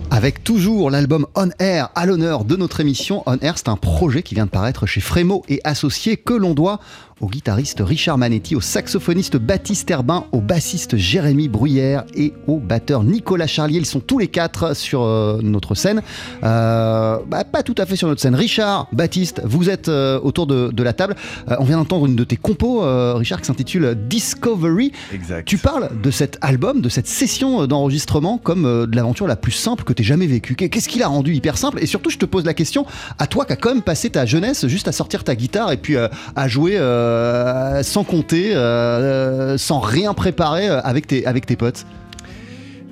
Avec 0.09 0.43
toujours 0.43 0.91
l'album 0.91 1.27
On 1.35 1.49
Air 1.59 1.89
à 1.95 2.05
l'honneur 2.05 2.43
de 2.43 2.55
notre 2.57 2.81
émission. 2.81 3.23
On 3.25 3.37
Air, 3.39 3.57
c'est 3.57 3.69
un 3.69 3.77
projet 3.77 4.21
qui 4.21 4.35
vient 4.35 4.45
de 4.45 4.49
paraître 4.51 4.85
chez 4.85 4.99
Frémo 4.99 5.43
et 5.47 5.61
Associés 5.63 6.17
que 6.17 6.33
l'on 6.33 6.53
doit 6.53 6.79
au 7.21 7.27
guitariste 7.27 7.83
Richard 7.85 8.17
Manetti, 8.17 8.55
au 8.55 8.61
saxophoniste 8.61 9.37
Baptiste 9.37 9.91
Herbin, 9.91 10.25
au 10.31 10.41
bassiste 10.41 10.97
Jérémy 10.97 11.49
Bruyère 11.49 12.03
et 12.15 12.33
au 12.47 12.57
batteur 12.57 13.03
Nicolas 13.03 13.45
Charlier. 13.45 13.77
Ils 13.77 13.85
sont 13.85 13.99
tous 13.99 14.17
les 14.17 14.27
quatre 14.27 14.75
sur 14.75 15.03
euh, 15.03 15.39
notre 15.43 15.75
scène. 15.75 16.01
Euh, 16.43 17.19
bah, 17.27 17.43
pas 17.43 17.61
tout 17.61 17.75
à 17.77 17.85
fait 17.85 17.95
sur 17.95 18.07
notre 18.07 18.21
scène. 18.21 18.33
Richard, 18.33 18.87
Baptiste, 18.91 19.39
vous 19.45 19.69
êtes 19.69 19.87
euh, 19.87 20.19
autour 20.23 20.47
de, 20.47 20.71
de 20.73 20.81
la 20.83 20.93
table. 20.93 21.15
On 21.59 21.63
vient 21.63 21.77
d'entendre 21.77 22.07
une 22.07 22.15
de 22.15 22.23
tes 22.23 22.37
compos, 22.37 22.81
Richard, 23.15 23.39
qui 23.41 23.45
s'intitule 23.45 23.95
Discovery. 24.09 24.91
Exact. 25.13 25.45
Tu 25.47 25.59
parles 25.59 25.89
de 26.01 26.09
cet 26.09 26.39
album, 26.41 26.81
de 26.81 26.89
cette 26.89 27.07
session 27.07 27.67
d'enregistrement 27.67 28.39
comme 28.39 28.63
de 28.87 28.95
l'aventure 28.95 29.27
la 29.27 29.35
plus 29.35 29.51
simple 29.51 29.83
que 29.83 29.93
tu 29.93 30.01
jamais 30.03 30.25
vécue. 30.25 30.55
Qu'est- 30.55 30.69
Qu'est-ce 30.69 30.89
qui 30.89 30.97
l'a 30.97 31.07
rendu 31.07 31.20
hyper 31.29 31.57
simple 31.57 31.79
Et 31.81 31.85
surtout, 31.85 32.09
je 32.09 32.17
te 32.17 32.25
pose 32.25 32.45
la 32.45 32.53
question 32.53 32.85
à 33.19 33.27
toi 33.27 33.45
qui 33.45 33.53
as 33.53 33.55
quand 33.55 33.73
même 33.73 33.81
passé 33.81 34.09
ta 34.09 34.25
jeunesse 34.25 34.67
juste 34.67 34.87
à 34.87 34.91
sortir 34.91 35.23
ta 35.23 35.35
guitare 35.35 35.71
et 35.71 35.77
puis 35.77 35.95
euh, 35.95 36.07
à 36.35 36.47
jouer 36.47 36.77
euh, 36.77 37.83
sans 37.83 38.03
compter, 38.03 38.55
euh, 38.55 39.57
sans 39.57 39.79
rien 39.79 40.13
préparer 40.13 40.67
avec 40.67 41.07
tes 41.07 41.55
potes. 41.55 41.85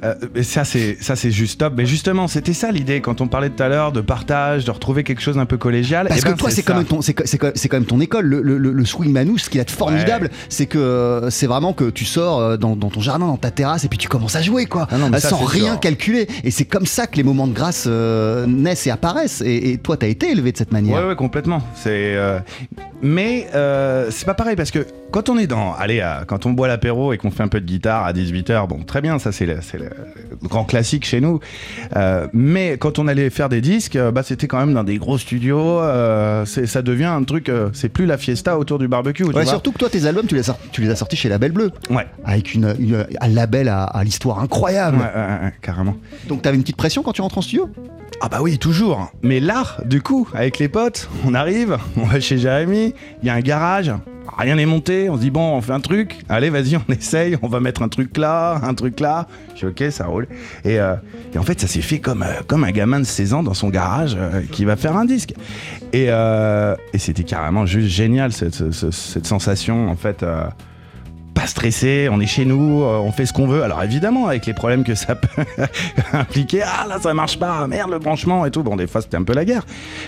Euh, 0.04 0.16
mais 0.34 0.44
ça 0.44 0.64
c'est 0.64 0.98
ça 1.02 1.16
c'est 1.16 1.32
juste 1.32 1.60
top. 1.60 1.74
Mais 1.76 1.86
justement, 1.86 2.28
c'était 2.28 2.54
ça 2.54 2.72
l'idée 2.72 3.02
quand 3.02 3.22
on 3.22 3.28
parlait 3.28 3.50
tout 3.50 3.62
à 3.62 3.68
l'heure 3.70 3.92
de 3.92 4.02
partage, 4.02 4.66
de 4.66 4.72
retrouver 4.72 5.04
quelque 5.04 5.22
chose 5.22 5.36
d'un 5.36 5.46
peu 5.46 5.58
collégial. 5.58 6.08
Parce 6.08 6.22
Eh 6.22 6.24
ben, 6.24 6.34
que 6.34 6.40
toi, 6.40 6.50
c'est 6.50 6.64
quand, 6.64 6.76
même 6.76 6.86
ton- 6.86 7.02
c'est 7.02 7.14
quand 7.14 7.78
même 7.80 7.86
école, 8.02 8.26
le, 8.26 8.42
le- 8.42 8.58
le 8.72 8.86
swing 8.86 9.12
manouche. 9.12 9.44
Ce 9.44 9.50
qui 9.50 9.58
est 9.60 9.66
de 9.66 9.72
formidable, 9.72 10.30
c'est 10.48 10.66
que 10.66 10.78
euh, 10.78 11.30
c'est 11.30 11.48
vraiment 11.48 11.74
que 11.74 11.90
tu 11.90 12.06
sors 12.06 12.40
euh, 12.40 12.58
dans, 12.58 12.76
dans 12.76 12.90
ton 12.90 13.02
jardin, 13.02 13.28
dans 13.28 13.38
ta 13.38 13.52
terrasse, 13.52 13.84
et 13.84 13.90
puis 13.90 13.98
tu 13.98 14.08
commences 14.08 14.36
à 14.36 14.42
jouer, 14.42 14.66
quoi, 14.66 14.88
Ah 14.92 14.98
non, 14.98 15.10
mais 15.10 15.20
ça, 15.20 15.30
sans 15.30 15.38
rien 15.44 15.72
sûr. 15.74 15.80
calculer. 15.80 16.28
Et 16.44 16.52
c'est 16.52 16.66
comme 16.66 16.86
ça 16.86 17.08
que 17.08 17.18
les 17.18 17.24
moments 17.24 17.48
de 17.48 17.54
grâce 17.54 17.86
euh, 17.88 18.46
naissent 18.48 18.88
et 18.88 18.92
apparaissent. 18.92 19.42
Et, 19.42 19.72
et 19.72 19.78
toi, 19.78 19.98
t'as 19.98 20.08
été 20.08 20.32
élevé 20.32 20.52
de 20.52 20.58
cette 20.58 20.72
manière. 20.72 21.02
Ouais, 21.02 21.08
ouais, 21.10 21.16
complètement. 21.16 21.62
C'est, 21.76 22.16
euh, 22.16 22.40
mais 23.02 23.48
c'est 24.10 24.26
pas 24.26 24.34
pareil 24.34 24.56
parce 24.56 24.72
que 24.72 24.86
quand 25.12 25.30
on 25.30 25.38
est 25.38 25.48
dans, 25.48 25.74
allez, 25.74 26.06
quand 26.28 26.46
on 26.46 26.52
boit 26.52 26.68
l'apéro 26.68 27.14
et 27.14 27.18
qu'on 27.18 27.32
fait 27.32 27.44
un 27.44 27.48
peu 27.48 27.60
de 27.60 27.66
guitare 27.66 28.06
à 28.06 28.14
18h, 28.14 28.68
bon, 28.68 28.84
très 28.84 29.02
bien, 29.02 29.18
ça 29.20 29.32
c'est 29.32 29.46
le, 29.46 29.60
grand 30.44 30.64
classique 30.66 31.06
chez 31.06 31.20
nous. 31.22 31.40
Euh, 31.96 32.28
mais 32.34 32.78
quand 32.78 33.00
on 33.00 33.08
allait 33.08 33.30
faire 33.30 33.50
des 33.50 33.62
disques, 33.62 33.96
euh, 33.96 34.12
bah 34.12 34.24
c'était 34.24 34.48
quand 34.48 34.60
même 34.60 34.74
dans 34.74 34.84
des 34.84 34.98
gros 34.98 35.18
studios. 35.18 35.80
euh, 35.80 36.46
ça 36.46 36.82
devient 36.82 37.06
un 37.06 37.24
truc, 37.24 37.50
euh, 37.50 37.70
c'est 37.74 37.90
plus 37.90 38.06
la 38.06 38.18
fiesta 38.18 38.58
autour 38.58 38.78
du 38.80 38.88
barbecue. 38.88 39.24
tu 39.24 39.30
Ouais, 39.30 39.34
vois. 39.34 39.46
surtout 39.46 39.72
que 39.72 39.78
toi, 39.80 39.90
tes 39.90 40.06
albums, 40.06 40.26
tu 40.28 40.36
les, 40.36 40.42
as 40.42 40.44
sortis- 40.54 40.70
tu 40.72 40.82
les 40.82 40.90
as 40.90 40.96
sortis 40.96 41.16
chez 41.16 41.30
Label 41.30 41.52
Bleu, 41.52 41.72
Ouais. 41.90 42.06
avec 42.24 42.54
une, 42.54 42.76
une- 42.80 43.06
un 43.20 43.28
label 43.28 43.68
à, 43.70 43.84
à 43.84 44.04
l'histoire 44.04 44.40
incroyable. 44.40 44.98
ouais, 44.98 45.54
carrément. 45.62 45.96
Donc, 46.28 46.42
t'avais 46.44 46.56
une 46.56 46.64
petite 46.64 46.78
pression 46.78 47.02
quand 47.04 47.14
tu 47.14 47.22
rentres 47.22 47.38
en 47.38 47.42
studio? 47.42 47.70
Ah 48.22 48.28
bah 48.30 48.40
oui, 48.42 48.58
toujours. 48.58 49.12
Mais 49.24 49.40
là, 49.40 49.64
du 49.86 50.02
coup, 50.02 50.28
avec 50.34 50.60
les 50.60 50.68
potes, 50.68 51.10
on 51.26 51.34
arrive, 51.34 51.78
on 51.98 52.04
va 52.04 52.20
chez 52.20 52.38
Jérémy, 52.38 52.94
il 53.22 53.28
y 53.28 53.30
a 53.30 53.34
un 53.34 53.40
garage, 53.40 53.94
rien 54.38 54.56
n'est 54.56 54.66
monté, 54.66 55.10
on 55.10 55.16
se 55.16 55.22
dit 55.22 55.30
bon, 55.32 55.54
on 55.56 55.62
fait 55.62 55.72
un 55.72 55.80
truc, 55.80 56.18
allez 56.28 56.50
vas-y, 56.50 56.76
on 56.78 56.92
essaye, 56.92 57.38
on 57.42 57.48
va 57.48 57.62
mettre 57.62 57.82
un 57.82 57.88
truc 57.88 58.18
là, 58.18 58.60
un 58.64 58.74
truc 58.74 59.00
là. 59.00 59.28
Je 59.56 59.68
dis 59.68 59.86
ok, 59.86 59.92
ça 59.92 60.06
roule. 60.08 60.28
Et, 60.66 60.80
euh, 60.82 60.96
en 61.38 61.44
fait, 61.44 61.62
ça 61.62 61.68
s'est 61.68 61.82
fait 61.82 62.00
comme, 62.00 62.24
euh, 62.24 62.42
comme 62.46 62.66
un 62.66 62.72
gamin 62.72 63.00
de 63.00 63.06
16 63.06 63.34
ans 63.34 63.44
dans 63.44 63.54
son 63.54 63.70
garage 63.70 64.16
euh, 64.20 64.42
qui 64.52 64.66
va 64.66 64.76
faire 64.76 64.98
un 64.98 65.06
disque. 65.06 65.34
Et, 65.94 66.10
c'était 66.98 67.24
carrément 67.24 67.66
juste 67.66 67.88
génial 67.88 68.34
cette, 68.34 68.54
ce- 68.56 68.72
ce- 68.72 68.92
cette 68.92 69.26
sensation, 69.28 69.90
en 69.90 69.96
fait. 69.96 70.26
Pas 71.40 71.48
stressé, 71.48 72.10
on 72.12 72.20
est 72.20 72.26
chez 72.26 72.44
nous, 72.44 72.84
euh, 72.84 72.98
on 72.98 73.14
fait 73.14 73.26
ce 73.26 73.32
qu'on 73.32 73.48
veut. 73.48 73.64
Alors 73.64 73.82
évidemment, 73.82 74.28
avec 74.28 74.46
les 74.46 74.54
problèmes 74.54 74.84
que 74.84 74.94
ça 74.94 75.16
peut 75.16 75.44
impliquer, 76.12 76.64
ah 76.64 76.86
là 76.86 77.00
ça 77.00 77.14
marche 77.14 77.40
pas, 77.40 77.66
merde 77.66 77.92
le 77.92 78.00
branchement 78.00 78.46
et 78.46 78.52
tout. 78.52 78.62
Bon, 78.62 78.76
des 78.76 78.88
fois 78.88 79.02
c'était 79.02 79.16
un 79.16 79.24
peu 79.24 79.34
la 79.34 79.46
guerre, 79.46 79.66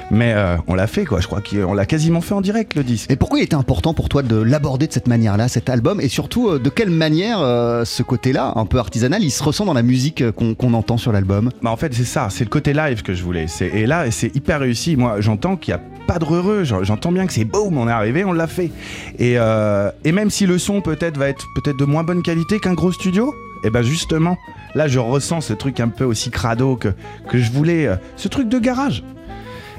mais 0.10 0.34
euh, 0.36 0.58
on 0.68 0.76
l'a 0.76 0.88
fait 0.88 1.06
quoi. 1.06 1.22
Je 1.22 1.28
crois 1.28 1.40
qu'on 1.42 1.74
l'a 1.74 1.86
quasiment 1.86 2.20
fait 2.20 2.34
en 2.34 2.42
direct 2.42 2.76
le 2.76 2.84
disque. 2.84 3.10
Et 3.10 3.16
pourquoi 3.16 3.40
il 3.40 3.44
était 3.44 3.56
important 3.56 3.94
pour 3.94 4.10
toi 4.10 4.24
de 4.24 4.36
l'aborder 4.36 4.88
de 4.88 4.92
cette 4.92 5.08
manière-là, 5.08 5.48
cet 5.48 5.70
album? 5.70 6.02
Et 6.02 6.10
surtout, 6.10 6.50
euh, 6.50 6.60
de 6.60 6.70
quelle 6.70 6.90
manière 6.90 7.40
euh, 7.40 7.86
ce 7.86 8.04
côté-là, 8.04 8.52
un 8.58 8.66
peu 8.66 8.80
artisanal, 8.80 9.24
il 9.24 9.32
se 9.32 9.42
ressent 9.42 9.64
dans 9.64 9.74
la 9.74 9.84
musique 9.84 10.30
qu'on 10.32 10.74
entend 10.74 10.98
sur 10.98 11.14
l'album? 11.14 11.50
Bah 11.62 11.70
en 11.70 11.78
fait 11.78 11.94
c'est 11.94 12.04
ça, 12.04 12.28
c'est 12.30 12.44
le 12.44 12.50
côté 12.50 12.74
live 12.74 13.04
que 13.04 13.14
je 13.14 13.24
voulais. 13.24 13.46
Et 13.62 13.86
là 13.86 14.12
c'est 14.12 14.36
hyper 14.36 14.60
réussi. 14.60 14.98
Moi 14.98 15.22
j'entends 15.22 15.56
qu'il 15.56 15.74
n'y 15.74 15.80
a 15.80 15.84
pas 16.02 16.20
de 16.20 16.26
heureux, 16.26 16.64
j'entends 16.64 17.12
bien 17.12 17.26
que 17.26 17.34
c'est 17.34 17.46
boum, 17.46 17.78
on 17.78 17.88
est 17.88 17.92
arrivé, 17.92 18.24
on 18.24 18.34
l'a 18.34 18.48
fait. 18.48 18.72
Et, 19.20 19.36
euh, 19.38 19.92
et 20.04 20.12
même 20.12 20.30
si 20.30 20.46
le 20.46 20.58
son 20.58 20.82
peut-être 20.82 21.18
va 21.22 21.30
être 21.30 21.46
peut-être 21.54 21.78
de 21.78 21.86
moins 21.86 22.04
bonne 22.04 22.24
qualité 22.24 22.60
qu'un 22.60 22.74
gros 22.74 22.92
studio, 22.92 23.34
et 23.64 23.70
ben 23.70 23.84
justement, 23.84 24.38
là 24.74 24.88
je 24.88 24.98
ressens 24.98 25.42
ce 25.42 25.54
truc 25.54 25.80
un 25.80 25.90
peu 25.90 26.04
aussi 26.04 26.32
crado 26.32 26.76
que, 26.76 26.90
que 27.30 27.38
je 27.38 27.52
voulais, 27.52 27.86
euh, 27.86 27.96
ce 28.16 28.28
truc 28.28 28.50
de 28.50 28.58
garage. 28.58 29.04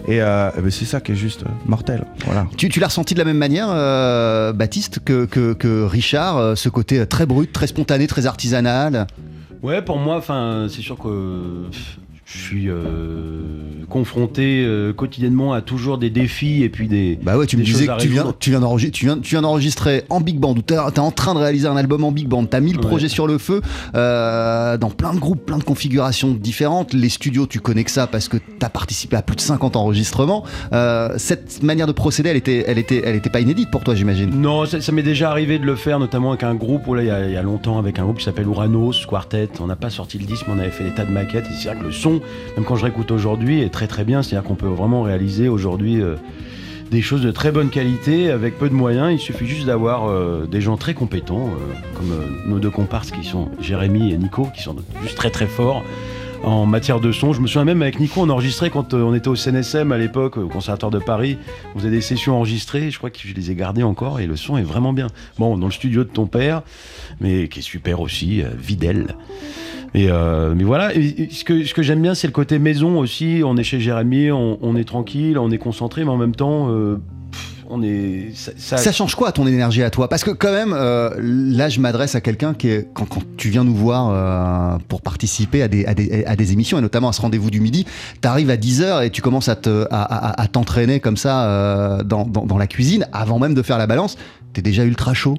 Et, 0.07 0.21
euh, 0.23 0.51
eh 0.57 0.61
ben, 0.61 0.71
c'est 0.71 0.85
ça 0.85 1.01
qui 1.01 1.13
est 1.13 1.17
juste 1.17 1.43
euh, 1.43 1.49
mortel. 1.67 2.05
Voilà. 2.27 2.47
Tu, 2.57 2.69
tu 2.69 2.79
l'as 2.81 2.89
ressenti 2.89 3.15
de 3.15 3.19
la 3.19 3.25
même 3.25 3.39
manière, 3.39 3.69
euh, 3.71 4.53
Baptiste, 4.53 5.01
que, 5.05 5.25
que- 5.27 5.53
que 5.53 5.85
Richard, 5.85 6.57
ce 6.57 6.69
côté 6.69 7.05
très 7.07 7.27
brut, 7.27 7.53
très 7.53 7.67
spontané, 7.69 8.07
très 8.07 8.27
artisanal? 8.27 9.07
Ouais, 9.63 9.81
pour 9.83 9.99
moi, 9.99 10.17
enfin, 10.17 10.67
c'est 10.69 10.83
sûr 10.83 10.97
que 10.99 11.67
je 12.35 12.38
suis 12.38 12.68
euh, 12.71 13.85
confronté 13.88 14.64
euh, 14.64 14.92
quotidiennement 14.92 15.53
à 15.53 15.61
toujours 15.61 15.99
des 15.99 16.11
défis 16.11 16.62
et 16.62 16.68
puis 16.68 16.88
des. 16.88 17.18
Bah 17.23 17.37
ouais, 17.37 17.47
tu 17.47 17.57
me 17.57 17.62
disais 17.62 17.87
que 17.87 17.99
tu 18.01 18.09
viens, 18.09 18.33
tu 18.38 18.51
viens 18.51 18.61
d'enregistrer, 18.61 18.92
tu 18.99 19.05
viens, 19.07 19.18
tu 19.18 19.31
viens 19.31 19.42
d'enregistrer 19.42 20.05
en 20.09 20.21
big 20.21 20.38
band, 20.38 20.55
ou 20.57 20.62
t'es 20.62 20.79
en 20.79 21.11
train 21.11 21.35
de 21.35 21.38
réaliser 21.40 21.68
un 21.68 21.77
album 21.77 22.05
en 22.05 22.12
big 22.12 22.29
band, 22.29 22.45
t'as 22.47 22.61
mis 22.61 22.73
le 22.73 22.79
Ouais. 22.79 22.87
projet 22.87 23.09
sur 23.09 23.27
le 23.27 23.38
feu, 23.38 23.61
euh, 23.95 24.77
dans 24.79 24.90
plein 24.90 25.12
de 25.14 25.18
groupes, 25.18 25.45
plein 25.45 25.59
de 25.59 25.62
configurations 25.64 26.31
différentes. 26.33 26.92
Les 26.95 27.09
studios, 27.11 27.47
tu 27.47 27.61
connais 27.61 27.85
que 27.85 27.90
ça 27.90 28.07
parce 28.07 28.29
que 28.29 28.38
t'as 28.59 28.68
participé 28.71 29.16
à 29.16 29.23
plus 29.23 29.37
de 29.37 29.40
50 29.42 29.77
enregistrements. 29.77 30.45
Euh, 30.73 31.11
cette 31.18 31.62
manière 31.62 31.87
de 31.87 31.92
procéder, 31.92 32.31
elle 32.31 32.37
était, 32.37 32.64
elle 32.66 32.79
était, 32.79 33.03
elle 33.05 33.16
était 33.16 33.31
pas 33.31 33.40
inédite 33.40 33.71
pour 33.71 33.85
toi, 33.85 33.95
j'imagine. 33.95 34.31
Non, 34.40 34.64
ça, 34.64 34.81
ça 34.81 34.90
m'est 34.92 35.03
déjà 35.03 35.31
arrivé 35.31 35.59
de 35.59 35.64
le 35.66 35.77
faire, 35.77 35.99
notamment 35.99 36.31
avec 36.31 36.42
un 36.45 36.55
groupe, 36.55 36.87
là, 36.95 37.03
il 37.03 37.07
y, 37.09 37.11
a- 37.11 37.27
il 37.27 37.33
y 37.33 37.37
a 37.37 37.42
longtemps, 37.42 37.79
avec 37.79 37.99
un 37.99 38.05
groupe 38.05 38.18
qui 38.18 38.25
s'appelle 38.25 38.47
Uranos 38.47 39.05
Quartet. 39.07 39.51
On 39.61 39.66
n'a 39.66 39.77
pas 39.77 39.90
sorti 39.90 40.18
le 40.18 40.25
disque, 40.25 40.47
mais 40.49 40.55
on 40.57 40.59
avait 40.59 40.71
fait 40.71 40.85
des 40.85 40.95
tas 40.95 41.05
de 41.05 41.11
maquettes. 41.11 41.45
Et 41.47 41.55
c'est 41.55 41.68
vrai 41.68 41.79
que 41.79 41.85
le 41.85 41.92
son, 41.92 42.21
même 42.57 42.65
quand 42.65 42.77
je 42.77 42.85
réécoute 42.85 43.11
aujourd'hui, 43.11 43.61
est 43.61 43.71
très 43.71 43.87
très 43.87 44.05
bien. 44.05 44.23
C'est-à-dire 44.23 44.47
qu'on 44.47 44.55
peut 44.55 44.67
vraiment 44.67 45.03
réaliser 45.03 45.49
aujourd'hui 45.49 46.01
euh, 46.01 46.17
des 46.91 47.03
choses 47.03 47.23
de 47.23 47.31
très 47.31 47.53
bonne 47.53 47.71
qualité 47.71 48.31
avec 48.31 48.59
peu 48.59 48.69
de 48.69 48.75
moyens. 48.75 49.13
Il 49.13 49.19
suffit 49.19 49.47
juste 49.47 49.67
d'avoir 49.67 50.09
euh, 50.09 50.47
des 50.47 50.61
gens 50.61 50.77
très 50.77 50.95
compétents, 50.95 51.49
euh, 51.49 51.97
comme 51.97 52.13
nos 52.47 52.59
deux 52.59 52.71
comparses 52.71 53.11
qui 53.11 53.25
sont 53.25 53.49
Jérémy 53.61 54.13
et 54.13 54.19
Nico, 54.19 54.49
qui 54.55 54.63
sont 54.63 54.77
juste 55.03 55.17
très 55.17 55.31
très 55.31 55.47
forts 55.47 55.83
en 56.45 56.67
matière 56.67 56.99
de 56.99 57.13
son. 57.13 57.33
Je 57.33 57.41
me 57.41 57.47
souviens 57.47 57.65
même 57.65 57.83
avec 57.83 58.01
Nico, 58.01 58.21
on 58.21 58.29
enregistrait 58.29 58.69
quand 58.69 58.95
on 58.95 59.15
était 59.15 59.29
au 59.29 59.37
CNSM 59.37 59.93
à 59.93 59.99
l'époque, 59.99 60.37
au 60.37 60.49
Conservatoire 60.49 60.91
de 60.91 60.99
Paris. 60.99 61.39
On 61.75 61.79
faisait 61.79 61.91
des 61.91 62.01
sessions 62.01 62.35
enregistrées. 62.35 62.91
Je 62.91 62.99
crois 62.99 63.11
que 63.11 63.19
je 63.23 63.33
les 63.33 63.53
ai 63.53 63.55
gardées 63.55 63.85
encore 63.85 64.19
et 64.19 64.27
le 64.27 64.35
son 64.35 64.57
est 64.57 64.63
vraiment 64.63 64.93
bien. 64.93 65.07
Bon, 65.39 65.57
dans 65.57 65.67
le 65.67 65.73
studio 65.73 66.03
de 66.03 66.09
ton 66.09 66.27
père, 66.27 66.63
mais 67.21 67.47
qui 67.47 67.61
est 67.61 67.63
super 67.63 68.01
aussi, 68.01 68.43
Videl. 68.59 69.15
Euh, 69.95 70.55
mais 70.57 70.65
voilà, 70.65 70.91
ce 70.95 71.45
que, 71.45 71.83
j'aime 71.83 72.01
bien, 72.03 72.15
c'est 72.15 72.27
le 72.27 72.33
côté 72.33 72.59
maison 72.59 72.99
aussi. 72.99 73.43
On 73.45 73.57
est 73.57 73.63
chez 73.65 73.81
Jérémy, 73.81 74.31
on, 74.31 74.77
est 74.77 74.85
tranquille, 74.85 75.39
on 75.39 75.51
est 75.51 75.59
concentré, 75.59 76.05
mais 76.05 76.11
en 76.11 76.17
même 76.17 76.35
temps, 76.35 76.69
euh, 76.71 76.97
on 77.69 77.83
est. 77.83 78.31
Ça, 78.35 78.93
change 78.93 79.15
quoi 79.15 79.33
ton 79.33 79.47
énergie 79.47 79.83
à 79.83 79.91
toi? 79.91 80.09
Parce 80.09 80.25
que 80.25 80.31
quand 80.31 80.53
même, 80.53 80.73
euh, 80.75 81.11
là 81.21 81.69
je 81.69 81.81
m'adresse 81.81 82.15
à 82.15 82.21
quelqu'un 82.21 82.55
qui 82.55 82.71
quand, 82.95 83.07
tu 83.37 83.51
viens 83.51 83.65
nous 83.65 83.75
voir 83.75 84.79
pour 84.89 85.03
participer 85.03 85.63
à 85.63 85.69
des, 85.69 86.53
émissions, 86.53 86.79
et 86.79 86.83
notamment 86.83 87.09
à 87.09 87.13
ce 87.13 87.21
rendez-vous 87.21 87.51
du 87.51 87.61
midi, 87.61 87.85
tu 88.21 88.29
arrives 88.29 88.51
à 88.51 88.57
10h 88.57 89.05
et 89.05 89.11
tu 89.11 89.21
commences 89.21 89.49
à 89.49 89.57
te- 89.57 89.87
à, 89.91 90.03
à- 90.03 90.41
à 90.43 90.47
t'entraîner 90.49 91.01
comme 91.01 91.17
ça 91.19 91.99
dans 92.05 92.59
la 92.59 92.67
cuisine, 92.67 93.07
avant 93.13 93.39
même 93.39 93.55
de 93.55 93.63
faire 93.63 93.77
la 93.79 93.87
balance, 93.87 94.17
t'es 94.55 94.63
déjà 94.63 94.85
ultra 94.85 95.13
chaud. 95.15 95.37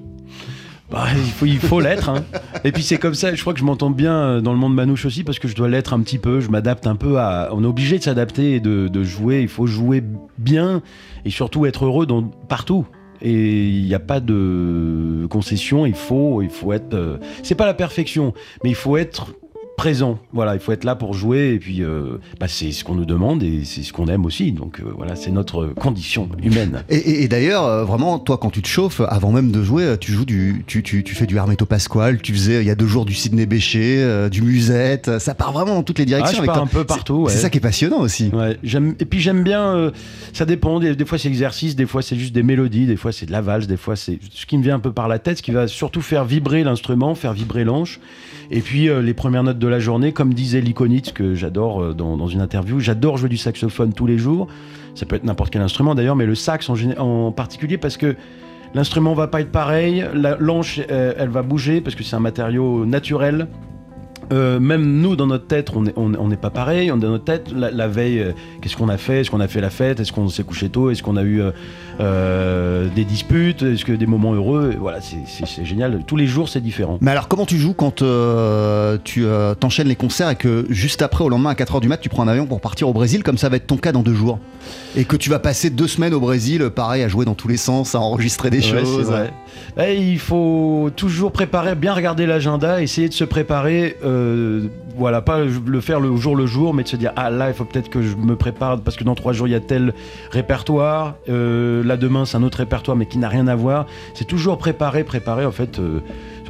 Bah, 0.93 1.08
il 1.15 1.32
faut, 1.32 1.45
il 1.47 1.58
faut 1.60 1.79
l'être. 1.79 2.10
hein. 2.10 2.23
Et 2.63 2.71
puis 2.71 2.84
c'est 2.84 2.97
comme 2.99 3.15
ça, 3.15 3.34
je 3.34 3.41
crois 3.41 3.53
que 3.53 3.60
je 3.60 3.65
m'entends 3.65 3.89
bien 3.89 4.15
euh, 4.15 4.41
dans 4.41 4.53
le 4.53 4.60
monde 4.60 4.75
manouche 4.75 5.06
aussi 5.06 5.23
parce 5.23 5.39
que 5.39 5.47
je 5.47 5.56
dois 5.56 5.67
l'être 5.67 5.91
un 5.91 5.99
petit 6.01 6.19
peu. 6.19 6.39
Je 6.39 6.51
m'adapte 6.51 6.86
un 6.86 6.95
peu 6.95 7.17
à. 7.17 7.49
On 7.51 7.63
est 7.63 7.67
obligé 7.67 7.97
de 7.97 8.03
s'adapter 8.03 8.53
et 8.53 8.60
de, 8.60 9.03
jouer. 9.03 9.41
Il 9.41 9.47
faut 9.47 9.65
jouer 9.65 10.03
bien 10.38 10.84
et 11.25 11.32
surtout 11.32 11.65
être 11.65 11.86
heureux 11.86 12.06
dans, 12.06 12.21
partout. 12.21 12.86
Et 13.23 13.69
il 13.69 13.86
n'y 13.86 13.95
a 13.95 13.99
pas 13.99 14.19
de 14.19 15.25
concession. 15.32 15.88
Il 15.88 15.95
faut, 15.95 16.43
il 16.43 16.49
faut 16.51 16.73
être. 16.73 16.93
euh, 16.93 17.17
C'est 17.41 17.56
pas 17.56 17.65
la 17.65 17.73
perfection, 17.73 18.36
mais 18.63 18.69
il 18.69 18.75
faut 18.75 18.95
être 18.95 19.34
présent. 19.77 20.19
Voilà, 20.33 20.53
il 20.53 20.59
faut 20.59 20.71
être 20.71 20.83
là 20.83 20.95
pour 20.95 21.13
jouer 21.13 21.53
et 21.55 21.59
puis 21.59 21.83
euh, 21.83 22.17
bah, 22.39 22.47
c'est 22.47 22.71
ce 22.71 22.83
qu'on 22.83 22.95
nous 22.95 23.05
demande 23.05 23.41
et 23.43 23.63
c'est 23.65 23.81
ce 23.83 23.91
qu'on 23.91 24.07
aime 24.07 24.25
aussi. 24.25 24.51
Donc 24.51 24.79
euh, 24.79 24.83
voilà, 24.95 25.15
c'est 25.15 25.31
notre 25.31 25.67
condition 25.67 26.29
humaine. 26.41 26.83
Et, 26.89 26.95
et- 26.97 27.23
et 27.23 27.27
d'ailleurs, 27.27 27.65
euh, 27.65 27.83
vraiment, 27.83 28.19
toi, 28.19 28.38
quand 28.38 28.49
tu 28.51 28.62
te 28.62 28.67
chauffes, 28.67 29.01
avant 29.07 29.31
même 29.31 29.51
de 29.51 29.63
jouer, 29.63 29.95
tu 29.99 30.12
joues 30.12 30.25
du, 30.25 30.63
tu, 30.67 30.83
tu, 30.83 31.03
tu 31.03 31.15
fais 31.15 31.25
du 31.25 31.38
Hermeto 31.38 31.65
Pasquale, 31.65 32.21
tu 32.21 32.33
faisais 32.33 32.62
il 32.62 32.67
y 32.67 32.71
a 32.71 32.75
deux 32.75 32.88
jours 32.88 33.05
du 33.05 33.13
Sidney 33.13 33.45
Bechet, 33.45 33.97
euh, 34.03 34.29
du 34.29 34.41
Musette, 34.41 35.19
ça 35.19 35.33
part 35.33 35.51
vraiment 35.51 35.75
dans 35.75 35.83
toutes 35.83 35.97
les 35.99 36.03
Ah, 36.03 36.07
directions. 36.07 36.41
je 36.41 36.45
pars 36.45 36.55
toi. 36.55 36.63
un 36.63 36.67
peu 36.67 36.83
partout. 36.83 37.25
C'est 37.29 37.36
ouais. 37.36 37.41
ça 37.41 37.49
qui 37.49 37.57
est 37.57 37.62
passionnant 37.62 37.99
aussi. 37.99 38.29
Ouais, 38.33 38.57
et 38.99 39.05
puis 39.05 39.19
j'aime 39.21 39.43
bien. 39.43 39.91
ça 40.33 40.45
dépend. 40.45 40.79
Des, 40.79 40.95
des 40.95 41.05
fois 41.05 41.17
c'est 41.17 41.27
exercice, 41.29 41.75
des 41.75 41.86
fois 41.86 42.01
c'est 42.01 42.15
juste 42.15 42.33
des 42.33 42.43
mélodies, 42.43 42.86
des 42.86 42.95
fois 42.95 43.12
c'est 43.12 43.25
de 43.25 43.31
la 43.31 43.41
valse, 43.41 43.67
des 43.67 43.77
fois 43.77 43.95
c'est 43.95 44.19
ce 44.31 44.45
qui 44.45 44.57
me 44.57 44.63
vient 44.63 44.75
un 44.75 44.79
peu 44.79 44.91
par 44.91 45.07
la 45.07 45.19
tête, 45.19 45.38
ce 45.38 45.43
qui 45.43 45.51
va 45.51 45.67
surtout 45.67 46.01
faire 46.01 46.25
vibrer 46.25 46.63
l'instrument, 46.63 47.15
faire 47.15 47.33
vibrer 47.33 47.63
l'anche. 47.63 47.99
Et 48.51 48.59
puis 48.62 48.88
les 49.01 49.13
premières 49.13 49.43
notes 49.43 49.57
de 49.59 49.62
la 49.67 49.80
journée, 49.80 50.12
comme 50.12 50.34
disait 50.34 50.62
Likonitz 50.62 51.12
que 51.12 51.36
j'adore 51.36 51.82
euh, 51.82 51.93
dans, 51.93 52.28
une 52.28 52.41
interview, 52.41 52.80
j'adore 52.80 53.17
jouer 53.17 53.30
du 53.30 53.38
saxophone 53.38 53.93
tous 53.93 54.06
les 54.08 54.17
jours. 54.17 54.47
Ça 54.95 55.06
peut 55.06 55.15
être 55.15 55.23
n'importe 55.23 55.52
quel 55.52 55.62
instrument 55.62 55.95
d'ailleurs, 55.95 56.15
mais 56.15 56.26
le 56.26 56.36
sax 56.36 56.69
en, 56.69 56.76
en 56.97 57.32
particulier 57.32 57.78
parce 57.78 57.97
que 57.97 58.15
l'instrument 58.73 59.13
va 59.13 59.28
pas 59.28 59.41
être 59.41 59.52
pareil, 59.52 60.06
la- 60.13 60.38
l'anche 60.39 60.80
euh, 60.91 61.13
elle 61.17 61.30
va 61.30 61.41
bouger 61.41 61.82
parce 61.82 61.95
que 61.95 62.04
c'est 62.04 62.15
un 62.15 62.19
matériau 62.21 62.86
naturel. 62.86 63.47
Euh, 64.32 64.60
même 64.60 65.02
nous, 65.02 65.15
dans 65.17 65.28
notre 65.28 65.47
tête, 65.47 65.71
on 65.76 65.82
n'est 65.82 65.93
on, 65.97 66.13
on 66.13 66.30
pas 66.30 66.49
pareil. 66.49 66.91
On, 66.91 66.97
dans 66.97 67.10
notre 67.10 67.26
tête, 67.26 67.52
la, 67.52 67.88
veille, 67.88 68.34
qu'est-ce 68.62 68.78
qu'on 68.78 68.88
a 68.89 68.97
fait? 68.97 69.19
Est-ce 69.21 69.30
qu'on 69.30 69.41
a 69.41 69.49
fait 69.49 69.62
la 69.62 69.69
fête? 69.69 69.99
Est-ce 69.99 70.13
qu'on 70.13 70.30
s'est 70.30 70.45
couché 70.45 70.69
tôt? 70.69 70.89
Est-ce 70.89 71.04
qu'on 71.04 71.17
a 71.17 71.23
eu 71.23 71.41
euh, 71.99 72.88
des 72.95 73.06
disputes 73.06 73.62
Est-ce 73.63 73.86
que 73.86 73.91
des 73.93 74.06
moments 74.06 74.34
heureux 74.34 74.73
Voilà, 74.79 74.99
c'est- 75.01 75.63
génial. 75.65 75.99
Tous 76.08 76.15
les 76.15 76.27
jours, 76.27 76.49
c'est 76.49 76.62
différent. 76.62 76.97
Mais 77.01 77.12
alors, 77.12 77.27
comment 77.27 77.45
tu 77.45 77.58
joues 77.58 77.73
quand 77.73 78.01
euh, 78.01 78.97
tu 79.03 79.25
euh, 79.25 79.53
t'enchaînes 79.56 79.88
les 79.88 79.95
concerts 79.95 80.29
et 80.29 80.36
que 80.36 80.65
juste 80.69 81.01
après, 81.01 81.23
au 81.23 81.29
lendemain, 81.29 81.51
à 81.51 81.53
4h 81.56 81.79
du 81.82 81.88
mat, 81.88 81.97
tu 81.97 82.10
prends 82.10 82.23
un 82.23 82.27
avion 82.27 82.45
pour 82.45 82.62
partir 82.62 82.88
au 82.89 82.93
Brésil, 82.93 83.23
comme 83.23 83.38
ça 83.38 83.49
va 83.49 83.58
être 83.58 83.67
ton 83.67 83.77
cas 83.77 83.91
dans 83.91 84.01
deux 84.03 84.13
jours? 84.13 84.39
Et 84.95 85.06
que 85.06 85.15
tu 85.15 85.29
vas 85.29 85.39
passer 85.39 85.69
deux 85.69 85.88
semaines 85.88 86.13
au 86.13 86.19
Brésil, 86.19 86.69
pareil, 86.69 87.03
à 87.03 87.08
jouer 87.08 87.25
dans 87.25 87.36
tous 87.36 87.47
les 87.47 87.58
sens, 87.58 87.95
à 87.95 87.99
enregistrer 87.99 88.49
des 88.49 88.60
Ouais, 88.60 88.82
choses. 88.84 89.06
vrai. 89.06 89.32
Ouais, 89.77 89.97
il 89.97 90.19
faut 90.19 90.89
toujours 90.95 91.32
préparer, 91.32 91.75
bien 91.75 91.93
regarder 91.93 92.25
l'agenda, 92.25 92.82
essayer 92.82 93.10
de 93.10 93.13
se 93.13 93.23
préparer. 93.23 93.97
Voilà, 94.95 95.21
pas 95.21 95.39
le 95.43 95.82
faire 95.82 95.99
le 95.99 96.15
jour 96.15 96.36
le 96.36 96.45
jour, 96.45 96.73
mais 96.73 96.84
de 96.84 96.88
se 96.88 96.95
dire 96.95 97.12
ah 97.15 97.29
là, 97.29 97.49
il 97.49 97.53
faut 97.53 97.65
peut-être 97.65 97.89
que 97.89 98.01
je 98.01 98.15
me 98.15 98.36
prépare 98.36 98.79
parce 98.79 98.95
que 98.97 99.03
dans 99.03 99.15
trois 99.15 99.34
jours 99.34 99.47
il 99.47 99.51
y 99.51 99.56
a 99.56 99.60
tel 99.60 99.93
répertoire. 100.32 101.15
euh, 101.29 101.84
là 101.84 101.97
demain 101.97 102.25
c'est 102.25 102.38
un 102.38 102.43
autre 102.43 102.58
répertoire, 102.60 102.97
mais 102.97 103.06
qui 103.06 103.17
n'a 103.17 103.29
rien 103.29 103.47
à 103.47 103.56
voir. 103.56 103.86
C'est 104.13 104.25
toujours 104.27 104.58
préparer, 104.58 105.03
préparer. 105.03 105.45
En 105.45 105.51
fait, 105.51 105.79
euh, 105.79 105.99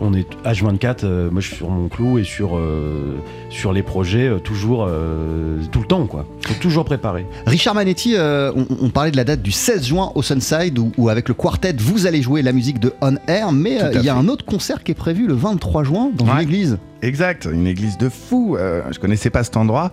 on 0.02 0.14
est 0.14 0.28
H24. 0.46 1.04
euh, 1.06 1.30
moi, 1.32 1.40
je 1.42 1.48
suis 1.48 1.56
sur 1.58 1.70
mon 1.70 1.88
clou 1.88 2.18
et 2.18 2.24
sur 2.24 2.58
euh, 2.58 3.16
sur 3.50 3.72
les 3.74 3.84
projets 3.84 4.28
euh, 4.28 4.40
toujours 4.40 4.86
euh, 4.90 5.60
tout 5.72 5.80
le 5.80 5.86
temps 5.86 6.06
quoi. 6.08 6.26
Faut 6.46 6.54
toujours 6.62 6.86
préparer. 6.86 7.26
Richard 7.46 7.76
Manetti, 7.76 8.16
euh, 8.16 8.52
on, 8.56 8.66
on 8.82 8.90
parlait 8.90 9.12
de 9.12 9.18
la 9.18 9.24
date 9.24 9.42
du 9.42 9.52
16 9.52 9.86
juin 9.86 10.12
au 10.16 10.22
Sunside 10.22 10.78
où, 10.80 10.92
où 10.98 11.10
avec 11.10 11.28
le 11.28 11.34
quartet 11.34 11.74
vous 11.78 12.08
allez 12.08 12.22
jouer 12.22 12.42
la 12.42 12.52
musique 12.52 12.80
de 12.80 12.94
On 13.02 13.16
Air, 13.28 13.52
mais 13.52 13.82
euh, 13.82 13.92
il 13.94 14.04
y 14.04 14.10
a 14.10 14.14
fait. 14.14 14.20
un 14.20 14.28
autre 14.28 14.46
concert 14.46 14.84
qui 14.84 14.92
est 14.92 14.96
prévu 14.96 15.28
le 15.28 15.34
23 15.34 15.84
juin 15.84 16.10
dans 16.14 16.26
une 16.26 16.42
église. 16.42 16.78
Exact, 17.04 17.48
une 17.52 17.68
église 17.68 17.98
de 17.98 18.10
fous. 18.10 18.56
euh, 18.58 18.82
je 18.92 18.98
connaissais 19.00 19.30
pas 19.30 19.44
cet 19.44 19.58
endroit. 19.58 19.92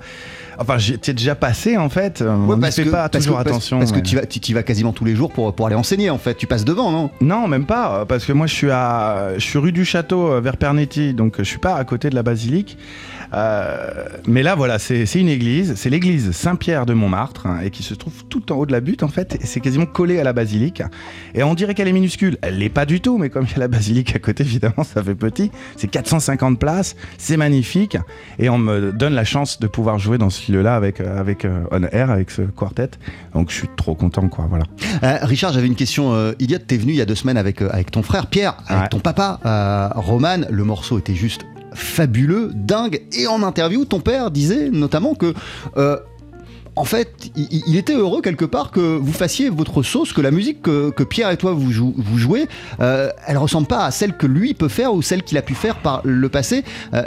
Enfin, 0.58 0.76
j'y 0.78 0.92
étais 0.94 1.12
déjà 1.14 1.34
passé 1.34 1.76
en 1.76 1.88
fait. 1.88 2.20
euh, 2.22 2.28
on 2.34 2.56
n'y 2.56 2.70
fait 2.70 2.84
pas 2.84 3.08
parce 3.08 3.24
toujours 3.24 3.38
que- 3.38 3.44
parce- 3.44 3.56
attention. 3.56 3.78
Parce, 3.78 3.92
mais- 3.92 4.00
que 4.02 4.06
tu 4.06 4.16
vas, 4.16 4.26
tu, 4.26 4.54
vas 4.54 4.62
quasiment 4.62 4.92
tous 4.92 5.04
les 5.04 5.14
jours 5.16 5.32
pour, 5.32 5.54
pour 5.54 5.66
aller 5.66 5.74
enseigner 5.76 6.10
en 6.10 6.18
fait. 6.18 6.34
Tu 6.34 6.46
passes 6.46 6.64
devant, 6.64 6.90
non? 6.92 7.10
Non, 7.20 7.48
même 7.48 7.66
pas, 7.66 8.00
euh, 8.00 8.04
parce 8.04 8.24
que 8.24 8.32
moi 8.32 8.46
je 8.46 8.54
suis 8.54 8.70
à, 8.70 9.30
je 9.36 9.40
suis 9.44 9.58
rue 9.58 9.72
du 9.72 9.84
Château 9.84 10.30
euh, 10.32 10.40
vers 10.40 10.56
Pernetti, 10.56 11.14
donc 11.14 11.36
je 11.38 11.42
suis 11.44 11.58
pas 11.58 11.74
à 11.76 11.84
côté 11.84 12.10
de 12.10 12.14
la 12.14 12.22
basilique. 12.22 12.76
Euh, 13.32 14.04
mais 14.26 14.42
là, 14.42 14.54
voilà, 14.56 14.78
c'est 14.80 15.06
c'est 15.06 15.20
une 15.20 15.28
église, 15.28 15.74
c'est 15.76 15.88
l'église 15.88 16.32
Saint-Pierre 16.32 16.84
de 16.84 16.94
Montmartre, 16.94 17.46
hein, 17.46 17.60
et 17.64 17.70
qui 17.70 17.82
se 17.84 17.94
trouve 17.94 18.24
tout 18.28 18.50
en 18.52 18.56
haut 18.56 18.66
de 18.66 18.72
la 18.72 18.80
butte 18.80 19.02
en 19.04 19.08
fait, 19.08 19.36
et 19.40 19.46
c'est 19.46 19.60
quasiment 19.60 19.86
collé 19.86 20.18
à 20.18 20.24
la 20.24 20.32
basilique. 20.32 20.82
Et 21.34 21.42
on 21.44 21.54
dirait 21.54 21.74
qu'elle 21.74 21.86
est 21.88 21.92
minuscule, 21.92 22.38
elle 22.42 22.58
l'est 22.58 22.68
pas 22.68 22.86
du 22.86 23.00
tout, 23.00 23.18
mais 23.18 23.30
comme 23.30 23.44
il 23.46 23.52
y 23.52 23.54
a 23.54 23.58
la 23.60 23.68
basilique 23.68 24.14
à 24.16 24.18
côté, 24.18 24.42
évidemment, 24.44 24.82
ça 24.84 25.02
fait 25.02 25.14
petit. 25.14 25.50
C'est 25.76 25.86
450 25.88 26.58
places, 26.58 26.96
c'est 27.18 27.36
magnifique, 27.36 27.96
et 28.38 28.48
on 28.48 28.58
me 28.58 28.92
donne 28.92 29.14
la 29.14 29.24
chance 29.24 29.60
de 29.60 29.66
pouvoir 29.66 29.98
jouer 29.98 30.18
dans 30.18 30.30
ce 30.30 30.50
lieu-là 30.52 30.74
avec 30.76 31.00
euh, 31.00 31.18
avec 31.20 31.44
euh, 31.44 31.64
On 31.70 31.82
Air, 31.84 32.10
avec 32.10 32.30
ce 32.30 32.42
quartet. 32.42 32.90
Donc 33.34 33.50
je 33.50 33.54
suis 33.56 33.68
trop 33.76 33.94
content, 33.94 34.28
quoi. 34.28 34.46
Voilà. 34.48 34.64
Euh, 35.02 35.18
Richard, 35.22 35.52
j'avais 35.52 35.66
une 35.66 35.74
question 35.76 36.12
euh, 36.14 36.32
idiote. 36.38 36.66
T'es 36.66 36.76
venu 36.76 36.92
il 36.92 36.96
y 36.96 37.00
a 37.00 37.06
deux 37.06 37.14
semaines 37.14 37.36
avec, 37.38 37.62
avec 37.62 37.90
ton 37.90 38.02
frère 38.02 38.26
Pierre, 38.26 38.54
avec 38.66 38.82
Ouais. 38.84 38.88
ton 38.88 39.00
papa 39.00 39.92
Roman. 39.96 40.38
Le 40.50 40.64
morceau 40.64 40.98
était 40.98 41.14
juste 41.14 41.42
fabuleux, 41.74 42.50
dingue. 42.54 43.00
Et 43.16 43.26
en 43.26 43.42
interview, 43.42 43.84
ton 43.84 44.00
père 44.00 44.30
disait 44.30 44.70
notamment 44.70 45.14
que. 45.14 45.34
euh, 45.76 45.98
en 46.76 46.84
fait, 46.84 47.10
il, 47.36 47.62
il 47.66 47.76
était 47.76 47.94
heureux 47.94 48.22
quelque 48.22 48.44
part 48.44 48.70
que 48.70 48.80
vous 48.96 49.12
fassiez 49.12 49.50
votre 49.50 49.82
sauce, 49.82 50.12
que 50.12 50.20
la 50.20 50.30
musique 50.30 50.62
que, 50.62 50.90
que 50.90 51.02
Pierre 51.02 51.30
et 51.30 51.36
toi 51.36 51.52
vous, 51.52 51.70
jou- 51.72 51.94
vous 51.96 52.18
jouez, 52.18 52.46
euh, 52.80 53.10
elle 53.26 53.36
ressemble 53.38 53.66
pas 53.66 53.84
à 53.84 53.90
celle 53.90 54.16
que 54.16 54.26
lui 54.26 54.54
peut 54.54 54.68
faire 54.68 54.94
ou 54.94 55.02
celle 55.02 55.22
qu'il 55.22 55.36
a 55.38 55.42
pu 55.42 55.54
faire 55.54 55.76
par 55.78 56.00
le 56.04 56.28
passé. 56.28 56.64
Euh, 56.94 57.02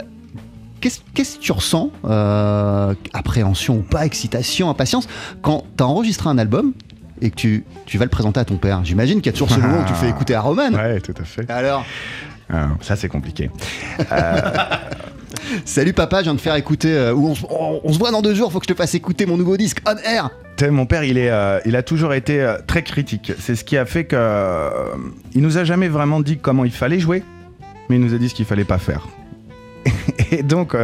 Qu'est-ce 0.80 1.00
que 1.36 1.40
tu 1.40 1.50
ressens 1.52 1.90
euh, 2.04 2.92
Appréhension 3.14 3.76
ou 3.78 3.80
pas, 3.82 4.04
excitation, 4.04 4.68
impatience, 4.68 5.08
quand 5.40 5.64
tu 5.78 5.82
as 5.82 5.86
enregistré 5.86 6.28
un 6.28 6.36
album 6.36 6.74
et 7.22 7.30
que 7.30 7.36
tu, 7.36 7.64
tu 7.86 7.96
vas 7.96 8.04
le 8.04 8.10
présenter 8.10 8.38
à 8.40 8.44
ton 8.44 8.58
père? 8.58 8.84
J'imagine 8.84 9.22
qu'il 9.22 9.26
y 9.26 9.28
a 9.30 9.32
toujours 9.32 9.48
ce 9.50 9.58
moment 9.60 9.80
où 9.80 9.84
tu 9.86 9.92
le 9.92 9.98
fais 9.98 10.10
écouter 10.10 10.34
à 10.34 10.42
Roman. 10.42 10.70
Ouais, 10.72 11.00
tout 11.00 11.14
à 11.18 11.24
fait. 11.24 11.50
Alors, 11.50 11.86
Euh, 12.52 12.66
ça 12.82 12.96
c'est 12.96 13.08
compliqué. 13.08 13.48
salut 15.64 15.92
papa, 15.92 16.18
je 16.18 16.24
viens 16.24 16.34
de 16.34 16.40
faire 16.40 16.54
écouter, 16.56 16.92
euh, 16.92 17.14
on, 17.14 17.34
se- 17.34 17.98
voit 17.98 18.10
dans 18.10 18.22
deux 18.22 18.34
jours, 18.34 18.50
faut 18.52 18.58
que 18.60 18.66
je 18.68 18.72
te 18.72 18.76
fasse 18.76 18.94
écouter 18.94 19.26
mon 19.26 19.36
nouveau 19.36 19.56
disque 19.56 19.78
On 19.86 19.96
Air. 19.96 20.30
Mon 20.70 20.86
père, 20.86 21.04
il, 21.04 21.18
est, 21.18 21.30
euh, 21.30 21.58
il 21.66 21.74
a 21.76 21.82
toujours 21.82 22.14
été 22.14 22.40
euh, 22.40 22.56
très 22.66 22.82
critique. 22.82 23.32
C'est 23.40 23.56
ce 23.56 23.64
qui 23.64 23.76
a 23.76 23.84
fait 23.84 24.04
que. 24.04 24.16
il 25.34 25.42
nous 25.42 25.58
a 25.58 25.64
jamais 25.64 25.88
vraiment 25.88 26.20
dit 26.20 26.38
comment 26.38 26.64
il 26.64 26.70
fallait 26.70 27.00
jouer, 27.00 27.22
mais 27.88 27.96
il 27.96 28.00
nous 28.00 28.14
a 28.14 28.18
dit 28.18 28.28
ce 28.28 28.34
qu'il 28.34 28.44
fallait 28.44 28.64
pas 28.64 28.78
faire. 28.78 29.08
Et 30.30 30.42
donc, 30.42 30.74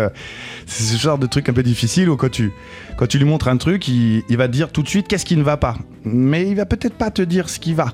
c'est 0.66 0.82
ce 0.82 0.98
genre 0.98 1.18
de 1.18 1.26
truc 1.26 1.48
un 1.48 1.52
peu 1.52 1.62
difficile 1.62 2.10
où 2.10 2.16
quand 2.16 2.30
tu, 2.30 2.52
quand 2.96 3.06
tu 3.06 3.18
lui 3.18 3.24
montres 3.24 3.48
un 3.48 3.56
truc, 3.56 3.86
il, 3.88 4.22
il 4.28 4.36
va 4.36 4.48
te 4.48 4.52
dire 4.52 4.70
tout 4.72 4.82
de 4.82 4.88
suite 4.88 5.08
qu'est-ce 5.08 5.24
qui 5.24 5.36
ne 5.36 5.42
va 5.42 5.56
pas. 5.56 5.76
Mais 6.04 6.46
il 6.48 6.56
va 6.56 6.66
peut-être 6.66 6.94
pas 6.94 7.10
te 7.10 7.22
dire 7.22 7.48
ce 7.48 7.58
qui 7.60 7.72
va. 7.72 7.92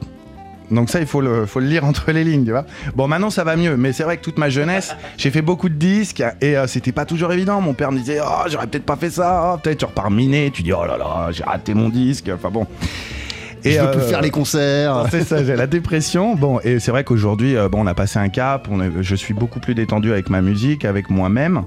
Donc 0.70 0.90
ça, 0.90 1.00
il 1.00 1.06
faut 1.06 1.20
le, 1.20 1.46
faut 1.46 1.60
le 1.60 1.66
lire 1.66 1.84
entre 1.84 2.10
les 2.10 2.24
lignes, 2.24 2.44
tu 2.44 2.50
vois. 2.50 2.64
Bon, 2.94 3.06
maintenant, 3.08 3.30
ça 3.30 3.44
va 3.44 3.56
mieux, 3.56 3.76
mais 3.76 3.92
c'est 3.92 4.02
vrai 4.02 4.16
que 4.16 4.22
toute 4.22 4.38
ma 4.38 4.48
jeunesse, 4.48 4.96
j'ai 5.16 5.30
fait 5.30 5.42
beaucoup 5.42 5.68
de 5.68 5.74
disques 5.74 6.22
et 6.40 6.56
euh, 6.56 6.66
c'était 6.66 6.92
pas 6.92 7.04
toujours 7.04 7.32
évident. 7.32 7.60
Mon 7.60 7.74
père 7.74 7.92
me 7.92 7.98
disait, 7.98 8.18
oh, 8.22 8.48
j'aurais 8.48 8.66
peut-être 8.66 8.84
pas 8.86 8.96
fait 8.96 9.10
ça. 9.10 9.52
Oh, 9.54 9.58
peut-être 9.62 9.78
tu 9.78 9.84
repars 9.84 10.10
miné, 10.10 10.50
tu 10.52 10.62
dis, 10.62 10.72
oh 10.72 10.84
là 10.84 10.96
là, 10.98 11.28
j'ai 11.30 11.44
raté 11.44 11.72
mon 11.74 11.88
disque. 11.88 12.30
Enfin 12.34 12.50
bon. 12.50 12.66
je 13.64 13.70
veux 13.70 13.90
plus 13.90 14.00
euh, 14.00 14.08
faire 14.08 14.20
les 14.20 14.30
concerts. 14.30 15.06
c'est 15.10 15.22
ça, 15.24 15.44
j'ai 15.44 15.54
la 15.56 15.66
dépression. 15.66 16.34
Bon, 16.34 16.58
et 16.64 16.80
c'est 16.80 16.90
vrai 16.90 17.04
qu'aujourd'hui, 17.04 17.56
euh, 17.56 17.68
bon, 17.68 17.82
on 17.84 17.86
a 17.86 17.94
passé 17.94 18.18
un 18.18 18.28
cap. 18.28 18.68
On 18.70 18.80
est- 18.80 18.90
je 19.02 19.14
suis 19.14 19.34
beaucoup 19.34 19.60
plus 19.60 19.74
détendu 19.74 20.10
avec 20.12 20.30
ma 20.30 20.40
musique, 20.42 20.84
avec 20.84 21.10
moi-même. 21.10 21.62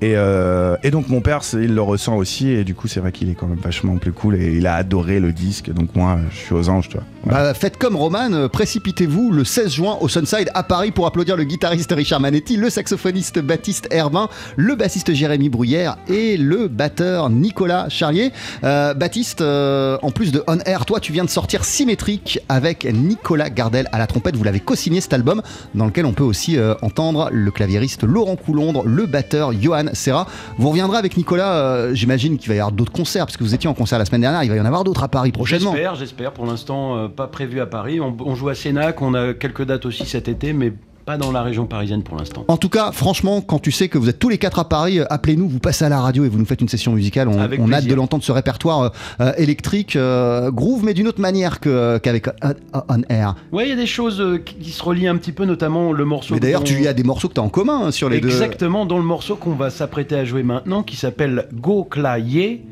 Et, 0.00 0.12
euh, 0.16 0.76
et 0.82 0.90
donc 0.90 1.08
mon 1.08 1.20
père, 1.20 1.40
il 1.54 1.74
le 1.74 1.82
ressent 1.82 2.16
aussi. 2.16 2.48
Et 2.48 2.64
du 2.64 2.74
coup, 2.74 2.88
c'est 2.88 3.00
vrai 3.00 3.12
qu'il 3.12 3.30
est 3.30 3.34
quand 3.34 3.46
même 3.46 3.58
vachement 3.58 3.96
plus 3.96 4.12
cool. 4.12 4.36
Et 4.36 4.56
il 4.56 4.66
a 4.66 4.74
adoré 4.74 5.20
le 5.20 5.32
disque. 5.32 5.70
Donc 5.72 5.94
moi, 5.96 6.18
je 6.30 6.36
suis 6.36 6.54
aux 6.54 6.68
anges, 6.68 6.88
toi. 6.88 7.02
Bah, 7.26 7.52
faites 7.52 7.76
comme 7.76 7.96
Roman, 7.96 8.32
euh, 8.32 8.48
précipitez-vous 8.48 9.32
le 9.32 9.44
16 9.44 9.72
juin 9.72 9.98
au 10.00 10.08
Sunside 10.08 10.50
à 10.54 10.62
Paris 10.62 10.92
pour 10.92 11.06
applaudir 11.06 11.36
le 11.36 11.44
guitariste 11.44 11.92
Richard 11.92 12.20
Manetti, 12.20 12.56
le 12.56 12.70
saxophoniste 12.70 13.40
Baptiste 13.40 13.88
Herbin, 13.90 14.28
le 14.56 14.76
bassiste 14.76 15.12
Jérémy 15.12 15.48
Bruyère 15.48 15.98
et 16.08 16.36
le 16.36 16.68
batteur 16.68 17.28
Nicolas 17.28 17.88
Charlier. 17.88 18.32
Euh, 18.64 18.94
Baptiste, 18.94 19.42
en 19.42 20.10
plus 20.10 20.32
de 20.32 20.42
On 20.46 20.58
Air, 20.60 20.86
toi 20.86 21.00
tu 21.00 21.12
viens 21.12 21.24
de 21.24 21.30
sortir 21.30 21.64
Symétrique 21.64 22.40
avec 22.48 22.86
Nicolas 22.90 23.50
Gardel 23.50 23.88
à 23.92 23.98
la 23.98 24.06
trompette. 24.06 24.36
Vous 24.36 24.44
l'avez 24.44 24.60
co-signé 24.60 25.00
cet 25.00 25.12
album 25.12 25.42
dans 25.74 25.86
lequel 25.86 26.06
on 26.06 26.12
peut 26.12 26.24
aussi 26.24 26.56
entendre 26.82 27.28
le 27.32 27.50
claviériste 27.50 28.04
Laurent 28.04 28.36
Coulondre, 28.36 28.84
le 28.86 29.06
batteur 29.06 29.52
Johan 29.52 29.87
Serra. 29.94 30.26
Vous 30.56 30.70
reviendrez 30.70 30.98
avec 30.98 31.16
Nicolas, 31.16 31.54
euh, 31.54 31.94
j'imagine 31.94 32.38
qu'il 32.38 32.48
va 32.48 32.54
y 32.54 32.58
avoir 32.58 32.72
d'autres 32.72 32.92
concerts 32.92 33.26
parce 33.26 33.36
que 33.36 33.44
vous 33.44 33.54
étiez 33.54 33.68
en 33.68 33.74
concert 33.74 33.98
la 33.98 34.04
semaine 34.04 34.20
dernière, 34.20 34.42
il 34.44 34.50
va 34.50 34.56
y 34.56 34.60
en 34.60 34.64
avoir 34.64 34.84
d'autres 34.84 35.02
à 35.02 35.08
Paris 35.08 35.32
prochainement. 35.32 35.72
J'espère, 35.72 35.94
j'espère. 35.94 36.32
Pour 36.32 36.46
l'instant, 36.46 36.96
euh, 36.96 37.08
pas 37.08 37.26
prévu 37.26 37.60
à 37.60 37.66
Paris. 37.66 38.00
On, 38.00 38.16
on 38.24 38.34
joue 38.34 38.48
à 38.48 38.54
Sénac, 38.54 39.00
on 39.02 39.14
a 39.14 39.34
quelques 39.34 39.64
dates 39.64 39.86
aussi 39.86 40.06
cet 40.06 40.28
été, 40.28 40.52
mais 40.52 40.72
pas 41.08 41.16
dans 41.16 41.32
la 41.32 41.42
région 41.42 41.64
parisienne 41.64 42.02
pour 42.02 42.18
l'instant. 42.18 42.44
En 42.48 42.58
tout 42.58 42.68
cas, 42.68 42.92
franchement, 42.92 43.40
quand 43.40 43.58
tu 43.60 43.72
sais 43.72 43.88
que 43.88 43.96
vous 43.96 44.10
êtes 44.10 44.18
tous 44.18 44.28
les 44.28 44.36
quatre 44.36 44.58
à 44.58 44.68
Paris, 44.68 45.00
euh, 45.00 45.06
appelez-nous, 45.08 45.48
vous 45.48 45.58
passez 45.58 45.86
à 45.86 45.88
la 45.88 46.02
radio 46.02 46.26
et 46.26 46.28
vous 46.28 46.36
nous 46.36 46.44
faites 46.44 46.60
une 46.60 46.68
session 46.68 46.92
musicale. 46.92 47.28
On, 47.28 47.72
a 47.72 47.76
hâte 47.76 47.86
de 47.86 47.94
l'entendre 47.94 48.22
ce 48.22 48.30
répertoire 48.30 48.82
euh, 48.82 48.88
euh, 49.22 49.32
électrique, 49.38 49.96
euh, 49.96 50.50
groove, 50.50 50.84
mais 50.84 50.92
d'une 50.92 51.08
autre 51.08 51.22
manière 51.22 51.60
qu'avec 51.60 52.26
On, 52.42 52.82
On 52.90 53.02
Air. 53.08 53.36
Ouais, 53.52 53.64
il 53.64 53.70
y 53.70 53.72
a 53.72 53.76
des 53.76 53.86
choses 53.86 54.22
qui 54.44 54.70
se 54.70 54.82
relient 54.82 55.08
un 55.08 55.16
petit 55.16 55.32
peu, 55.32 55.46
notamment 55.46 55.94
le 55.94 56.04
morceau. 56.04 56.34
Mais 56.34 56.40
d'ailleurs, 56.40 56.62
tu 56.62 56.78
y 56.78 56.86
as 56.86 56.92
des 56.92 57.04
morceaux 57.04 57.28
que 57.28 57.34
tu 57.34 57.40
as 57.40 57.44
en 57.44 57.48
commun 57.48 57.86
hein, 57.86 57.90
sur 57.90 58.10
les 58.10 58.20
deux. 58.20 58.28
Exactement, 58.28 58.84
dans 58.84 58.98
le 58.98 59.04
morceau 59.04 59.36
qu'on 59.36 59.54
va 59.54 59.70
s'apprêter 59.70 60.14
à 60.14 60.26
jouer 60.26 60.42
maintenant, 60.42 60.82
qui 60.82 60.96
s'appelle 60.96 61.48
Go 61.54 61.84
Clavier. 61.84 62.66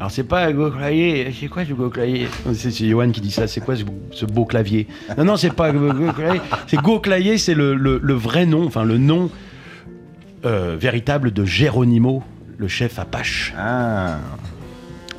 Alors 0.00 0.10
c'est 0.10 0.24
pas 0.24 0.50
Go 0.50 0.70
Clavier, 0.70 1.30
c'est 1.38 1.48
quoi 1.48 1.62
ce 1.62 1.74
Go 1.74 1.90
Clavier? 1.90 2.26
C'est 2.54 2.70
Johan 2.88 3.10
qui 3.10 3.20
dit 3.20 3.30
ça, 3.30 3.46
c'est 3.46 3.60
quoi 3.60 3.76
ce, 3.76 3.84
ce 4.12 4.24
beau 4.24 4.46
clavier? 4.46 4.86
Non, 5.18 5.24
non, 5.24 5.36
c'est 5.36 5.52
pas 5.52 5.70
Go 5.72 5.92
Go 5.92 6.10
Clavier, 6.14 6.40
c'est 6.66 6.78
Go 6.80 7.00
Clavier, 7.00 7.36
c'est 7.36 7.52
le, 7.52 7.74
le- 7.74 8.00
le 8.02 8.14
vrai 8.14 8.46
nom, 8.46 8.64
enfin 8.66 8.82
le 8.84 8.96
nom 8.96 9.30
euh, 10.46 10.74
véritable 10.80 11.32
de 11.32 11.44
Geronimo, 11.44 12.22
le 12.56 12.66
chef 12.66 12.98
Apache. 12.98 13.52
Ah. 13.58 14.20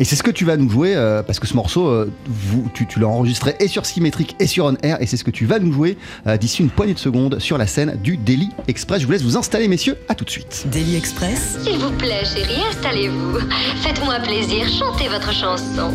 Et 0.01 0.03
c'est 0.03 0.15
ce 0.15 0.23
que 0.23 0.31
tu 0.31 0.45
vas 0.45 0.57
nous 0.57 0.67
jouer, 0.67 0.95
euh, 0.95 1.21
parce 1.21 1.39
que 1.39 1.45
ce 1.45 1.53
morceau, 1.53 1.87
euh, 1.87 2.11
vous, 2.25 2.67
tu, 2.73 2.87
tu 2.87 2.99
l'as 2.99 3.07
enregistré 3.07 3.55
et 3.59 3.67
sur 3.67 3.85
Symétrique 3.85 4.35
et 4.39 4.47
sur 4.47 4.65
On 4.65 4.75
Air, 4.81 4.99
et 4.99 5.05
c'est 5.05 5.15
ce 5.15 5.23
que 5.23 5.29
tu 5.29 5.45
vas 5.45 5.59
nous 5.59 5.71
jouer 5.71 5.95
euh, 6.25 6.37
d'ici 6.37 6.63
une 6.63 6.71
poignée 6.71 6.95
de 6.95 6.99
secondes 6.99 7.37
sur 7.37 7.59
la 7.59 7.67
scène 7.67 7.99
du 8.03 8.17
Daily 8.17 8.49
Express. 8.67 9.01
Je 9.01 9.05
vous 9.05 9.11
laisse 9.11 9.21
vous 9.21 9.37
installer, 9.37 9.67
messieurs, 9.67 9.95
à 10.09 10.15
tout 10.15 10.25
de 10.25 10.31
suite. 10.31 10.65
Daily 10.71 10.95
Express, 10.95 11.59
S'il 11.63 11.77
vous 11.77 11.91
plaît, 11.91 12.25
chérie, 12.25 12.63
installez-vous. 12.67 13.41
Faites-moi 13.83 14.15
plaisir, 14.21 14.67
chantez 14.69 15.07
votre 15.07 15.31
chanson. 15.31 15.91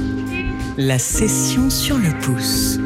la 0.79 1.01
session 1.01 1.69
sur 1.69 1.99
le 1.99 2.17
pouce. 2.21 2.79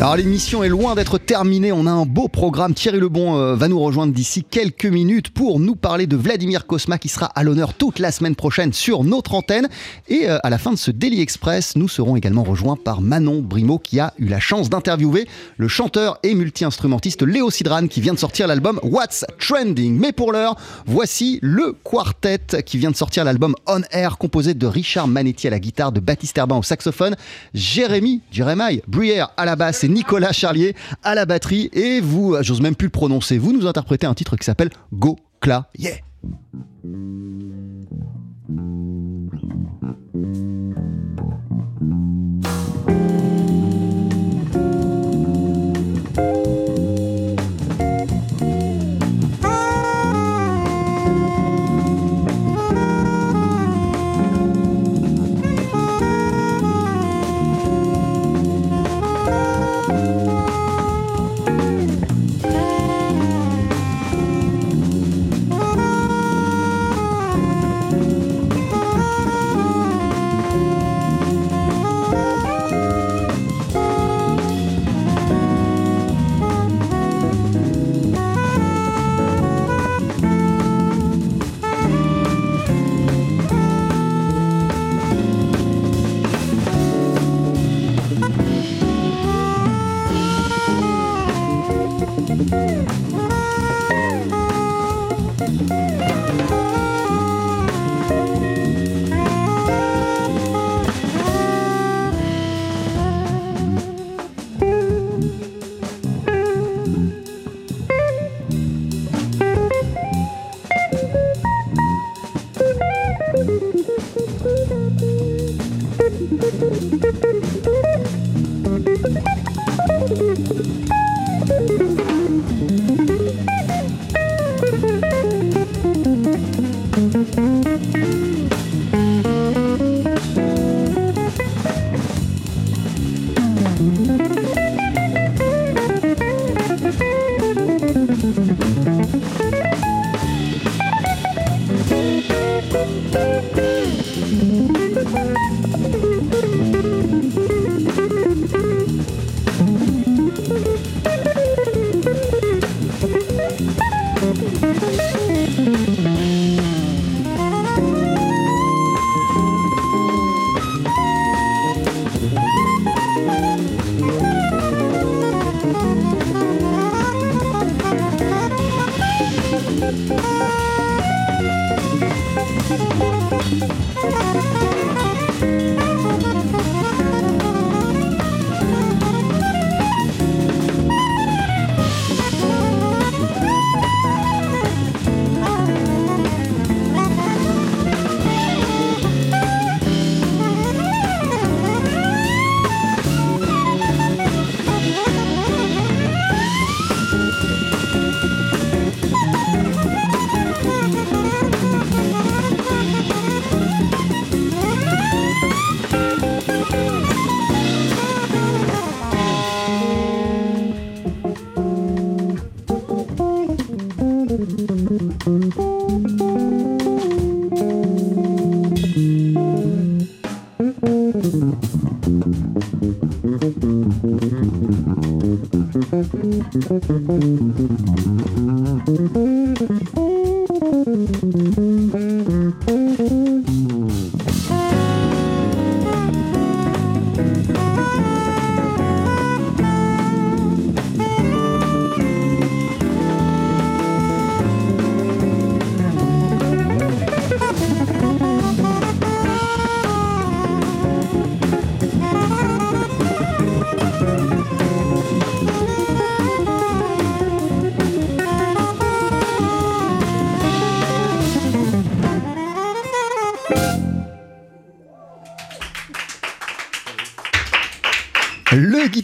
Alors 0.00 0.14
l'émission 0.14 0.62
est 0.62 0.68
loin 0.68 0.94
d'être 0.94 1.18
terminée, 1.18 1.72
on 1.72 1.84
a 1.84 1.90
un 1.90 2.06
beau 2.06 2.28
programme. 2.28 2.72
Thierry 2.72 3.00
Lebon 3.00 3.36
euh, 3.36 3.56
va 3.56 3.66
nous 3.66 3.80
rejoindre 3.80 4.12
d'ici 4.12 4.44
quelques 4.44 4.86
minutes 4.86 5.30
pour 5.30 5.58
nous 5.58 5.74
parler 5.74 6.06
de 6.06 6.16
Vladimir 6.16 6.68
Kosma 6.68 6.98
qui 6.98 7.08
sera 7.08 7.26
à 7.26 7.42
l'honneur 7.42 7.74
toute 7.74 7.98
la 7.98 8.12
semaine 8.12 8.36
prochaine 8.36 8.72
sur 8.72 9.02
notre 9.02 9.34
antenne. 9.34 9.68
Et 10.06 10.30
euh, 10.30 10.38
à 10.44 10.50
la 10.50 10.58
fin 10.58 10.70
de 10.70 10.76
ce 10.76 10.92
Daily 10.92 11.20
Express, 11.20 11.74
nous 11.74 11.88
serons 11.88 12.14
également 12.14 12.44
rejoints 12.44 12.76
par 12.76 13.00
Manon 13.00 13.40
Brimo 13.40 13.80
qui 13.80 13.98
a 13.98 14.14
eu 14.18 14.28
la 14.28 14.38
chance 14.38 14.70
d'interviewer 14.70 15.26
le 15.56 15.66
chanteur 15.66 16.20
et 16.22 16.32
multi-instrumentiste 16.32 17.22
Léo 17.22 17.50
Sidran 17.50 17.88
qui 17.88 18.00
vient 18.00 18.14
de 18.14 18.20
sortir 18.20 18.46
l'album 18.46 18.78
What's 18.84 19.24
Trending. 19.40 19.98
Mais 19.98 20.12
pour 20.12 20.30
l'heure, 20.30 20.54
voici 20.86 21.40
le 21.42 21.74
quartet 21.82 22.62
qui 22.64 22.78
vient 22.78 22.92
de 22.92 22.96
sortir 22.96 23.24
l'album 23.24 23.56
On 23.66 23.80
Air 23.90 24.16
composé 24.18 24.54
de 24.54 24.66
Richard 24.68 25.08
Manetti 25.08 25.48
à 25.48 25.50
la 25.50 25.58
guitare, 25.58 25.90
de 25.90 25.98
Baptiste 25.98 26.38
Herbin 26.38 26.58
au 26.58 26.62
saxophone, 26.62 27.16
Jérémy, 27.52 28.20
Jérémy 28.30 28.80
Bruyère 28.86 29.30
à 29.36 29.44
la 29.44 29.56
basse 29.56 29.82
et 29.82 29.87
Nicolas 29.88 30.32
Charlier 30.32 30.74
à 31.02 31.14
la 31.14 31.26
batterie. 31.26 31.70
Et 31.72 32.00
vous, 32.00 32.36
j'ose 32.40 32.60
même 32.60 32.76
plus 32.76 32.86
le 32.86 32.92
prononcer, 32.92 33.38
vous 33.38 33.52
nous 33.52 33.66
interprétez 33.66 34.06
un 34.06 34.14
titre 34.14 34.36
qui 34.36 34.44
s'appelle 34.44 34.70
Go 34.92 35.18
Cla 35.40 35.68
Yeah. 35.78 35.96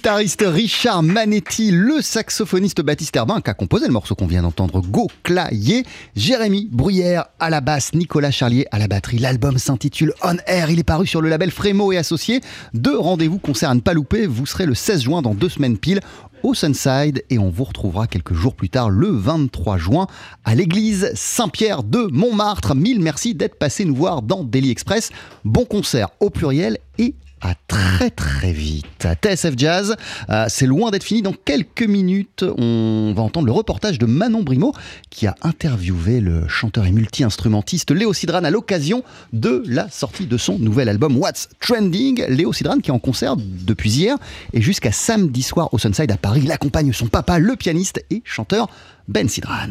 Guitariste 0.05 0.45
Richard 0.47 1.03
Manetti, 1.03 1.71
le 1.71 2.03
saxophoniste 2.03 2.83
Baptiste 2.83 3.17
Herbin 3.17 3.41
qui 3.41 3.49
a 3.49 3.55
composé 3.55 3.87
le 3.87 3.93
morceau 3.95 4.15
qu'on 4.15 4.27
vient 4.27 4.43
d'entendre, 4.43 4.83
Go 4.83 5.09
Clayer, 5.23 5.83
Jérémy 6.15 6.69
Bruyère 6.71 7.25
à 7.41 7.49
la 7.49 7.63
basse, 7.63 7.95
Nicolas 7.95 8.31
Charlier 8.31 8.67
à 8.71 8.79
la 8.79 8.87
batterie. 8.87 9.17
L'album 9.17 9.57
s'intitule 9.57 10.13
On 10.23 10.37
Air, 10.47 10.69
il 10.69 10.79
est 10.79 10.85
paru 10.85 11.07
sur 11.07 11.23
le 11.23 11.31
label 11.31 11.51
Frémo 11.51 11.91
et 11.91 11.97
Associés. 11.97 12.43
Deux 12.75 12.99
rendez-vous 12.99 13.39
concerts 13.39 13.71
à 13.71 13.75
ne 13.75 13.81
pas 13.81 13.95
louper, 13.95 14.27
vous 14.27 14.45
serez 14.45 14.67
le 14.67 14.75
16 14.75 15.05
juin 15.05 15.23
dans 15.23 15.35
deux 15.35 15.49
semaines 15.49 15.79
pile 15.79 16.01
au 16.43 16.53
Sunside 16.53 17.25
et 17.31 17.39
on 17.39 17.49
vous 17.49 17.65
retrouvera 17.65 18.07
quelques 18.07 18.35
jours 18.35 18.55
plus 18.55 18.69
tard 18.69 18.91
le 18.91 19.09
23 19.09 19.79
juin 19.79 20.07
à 20.45 20.55
l'église 20.55 21.13
Saint-Pierre 21.15 21.83
de 21.83 22.11
Montmartre. 22.13 22.75
Mille 22.75 23.01
merci 23.01 23.35
d'être 23.35 23.55
passé 23.55 23.87
nous 23.87 23.97
voir 23.97 24.21
dans 24.21 24.45
Daily 24.45 24.71
Express. 24.71 25.13
Bon 25.47 25.65
concert 25.65 26.11
au 26.21 26.29
pluriel 26.29 26.77
et 26.99 27.15
à 27.45 27.55
très 27.69 28.11
très 28.11 28.53
vite. 28.53 29.07
TSF 29.23 29.55
Jazz, 29.57 29.97
euh, 30.31 30.47
c'est 30.49 30.67
loin 30.67 30.91
d'être 30.91 31.05
fini. 31.05 31.23
Dans 31.23 31.35
quelques 31.35 31.83
minutes, 31.83 32.45
on 32.59 33.13
va 33.15 33.23
entendre 33.23 33.47
le 33.47 33.53
reportage 33.53 33.99
de 33.99 34.07
Manon 34.07 34.43
Brimo 34.43 34.73
qui 35.11 35.27
a 35.27 35.35
interviewé 35.43 36.21
le 36.21 36.49
chanteur 36.49 36.87
et 36.87 36.93
multi-instrumentiste 36.93 37.91
Léo 37.91 38.13
Sidran 38.13 38.45
à 38.45 38.51
l'occasion 38.51 39.05
de 39.33 39.63
la 39.67 39.89
sortie 39.91 40.27
de 40.27 40.37
son 40.39 40.59
nouvel 40.59 40.89
album 40.89 41.17
What's 41.19 41.49
Trending. 41.61 42.25
Léo 42.29 42.53
Sidran 42.53 42.79
qui 42.79 42.91
est 42.91 42.95
en 42.95 42.99
concert 42.99 43.37
depuis 43.37 43.91
hier 43.91 44.17
et 44.53 44.63
jusqu'à 44.63 44.93
samedi 44.93 45.43
soir 45.43 45.69
au 45.73 45.79
Sunside 45.79 46.11
à 46.11 46.17
Paris. 46.17 46.41
Il 46.45 46.53
accompagne 46.53 46.93
son 46.93 47.07
papa, 47.07 47.39
le 47.39 47.57
pianiste 47.57 48.05
et 48.11 48.23
chanteur 48.25 48.69
Ben 49.07 49.29
Sidran. 49.29 49.69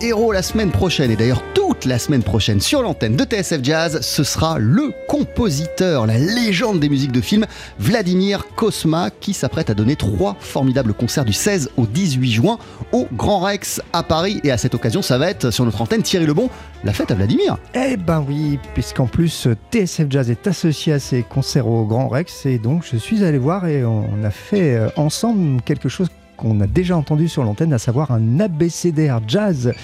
Héros 0.00 0.32
la 0.32 0.42
semaine 0.42 0.70
prochaine, 0.70 1.10
et 1.10 1.16
d'ailleurs 1.16 1.42
toute 1.54 1.84
la 1.84 1.98
semaine 1.98 2.22
prochaine 2.22 2.60
sur 2.60 2.82
l'antenne 2.82 3.14
de 3.14 3.24
TSF 3.24 3.60
Jazz, 3.62 4.00
ce 4.00 4.24
sera 4.24 4.58
le 4.58 4.92
compositeur, 5.06 6.06
la 6.06 6.18
légende 6.18 6.80
des 6.80 6.88
musiques 6.88 7.12
de 7.12 7.20
film, 7.20 7.46
Vladimir 7.78 8.44
Kosma, 8.56 9.10
qui 9.10 9.32
s'apprête 9.32 9.70
à 9.70 9.74
donner 9.74 9.94
trois 9.94 10.36
formidables 10.40 10.94
concerts 10.94 11.24
du 11.24 11.32
16 11.32 11.70
au 11.76 11.86
18 11.86 12.30
juin 12.30 12.58
au 12.90 13.06
Grand 13.12 13.40
Rex 13.40 13.80
à 13.92 14.02
Paris. 14.02 14.40
Et 14.42 14.50
à 14.50 14.58
cette 14.58 14.74
occasion, 14.74 15.00
ça 15.00 15.16
va 15.16 15.30
être 15.30 15.50
sur 15.50 15.64
notre 15.64 15.80
antenne 15.80 16.02
Thierry 16.02 16.26
Lebon, 16.26 16.50
la 16.82 16.92
fête 16.92 17.12
à 17.12 17.14
Vladimir. 17.14 17.56
Eh 17.74 17.96
ben 17.96 18.24
oui, 18.26 18.58
puisqu'en 18.74 19.06
plus 19.06 19.46
TSF 19.70 20.06
Jazz 20.10 20.30
est 20.30 20.46
associé 20.48 20.94
à 20.94 20.98
ces 20.98 21.22
concerts 21.22 21.68
au 21.68 21.84
Grand 21.84 22.08
Rex, 22.08 22.46
et 22.46 22.58
donc 22.58 22.84
je 22.90 22.96
suis 22.96 23.22
allé 23.22 23.38
voir 23.38 23.66
et 23.66 23.84
on 23.84 24.24
a 24.24 24.30
fait 24.30 24.74
euh, 24.74 24.88
ensemble 24.96 25.62
quelque 25.62 25.88
chose 25.88 26.08
qu'on 26.38 26.60
a 26.60 26.66
déjà 26.66 26.96
entendu 26.96 27.28
sur 27.28 27.44
l'antenne, 27.44 27.72
à 27.74 27.78
savoir 27.78 28.12
un 28.12 28.40
abécédaire 28.40 29.20
jazz 29.26 29.74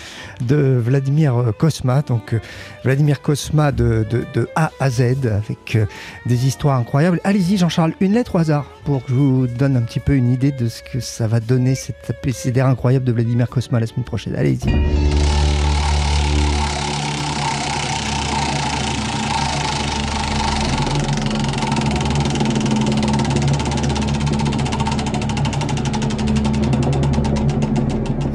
de 0.41 0.81
Vladimir 0.83 1.53
Kosma. 1.59 2.01
Donc 2.03 2.33
euh, 2.33 2.41
Vladimir 2.85 3.21
Kosma 3.21 3.73
de, 3.73 4.07
A 4.55 4.71
à 4.81 4.89
Z 4.89 5.01
avec 5.27 5.77
euh, 5.77 5.87
des 6.25 6.47
histoires 6.47 6.79
incroyables. 6.79 7.21
Allez-y 7.25 7.59
Jean-Charles, 7.59 7.93
une 8.01 8.13
lettre 8.13 8.37
au 8.37 8.39
hasard 8.39 8.65
pour 8.85 9.05
que 9.05 9.11
je 9.11 9.15
vous 9.15 9.47
donne 9.47 9.77
un 9.77 9.83
petit 9.83 10.01
peu 10.01 10.15
une 10.15 10.33
idée 10.33 10.53
de 10.53 10.69
ce 10.69 10.83
que 10.83 11.01
ça 11.01 11.27
va 11.27 11.41
donner 11.41 11.75
cet 11.75 11.97
abécédaire 12.09 12.67
incroyable 12.67 13.05
de 13.05 13.13
Vladimir 13.13 13.49
Kosma 13.49 13.81
la 13.81 13.87
semaine 13.87 14.05
prochaine. 14.05 14.37
Allez-y. 14.37 15.24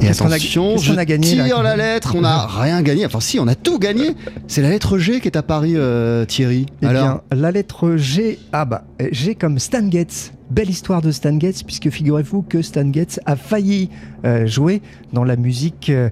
Et 0.02 0.06
a- 0.08 0.10
attention, 0.12 0.74
qu'est-ce 0.74 0.86
qu'on 0.86 0.94
je 0.94 0.98
a 0.98 1.04
gagné, 1.04 1.26
tire 1.26 1.62
la 1.62 1.76
lettre, 1.76 2.14
on 2.16 2.22
n'a 2.22 2.46
rien 2.46 2.80
gagné. 2.82 3.04
Enfin 3.06 3.20
si, 3.20 3.38
on 3.38 3.46
a 3.48 3.54
tout 3.54 3.78
gagné. 3.78 4.12
C'est 4.48 4.62
la 4.62 4.70
lettre 4.70 4.98
G 4.98 5.20
qui 5.20 5.28
est 5.28 5.36
à 5.36 5.42
Paris, 5.42 5.74
euh, 5.76 6.24
Thierry. 6.24 6.66
Eh 6.82 6.86
Alors, 6.86 7.02
bien, 7.02 7.20
la 7.38 7.50
lettre 7.50 7.96
G, 7.96 8.38
ah 8.52 8.64
bah, 8.64 8.84
G 9.12 9.34
comme 9.34 9.58
Stan 9.58 9.88
Getz. 9.90 10.32
Belle 10.50 10.68
histoire 10.70 11.00
de 11.00 11.12
Stan 11.12 11.38
Getz, 11.38 11.62
puisque 11.62 11.90
figurez-vous 11.90 12.42
que 12.42 12.60
Stan 12.60 12.92
Getz 12.92 13.20
a 13.24 13.36
failli 13.36 13.88
euh, 14.24 14.48
jouer 14.48 14.82
dans 15.12 15.22
la 15.22 15.36
musique 15.36 15.90
euh, 15.90 16.08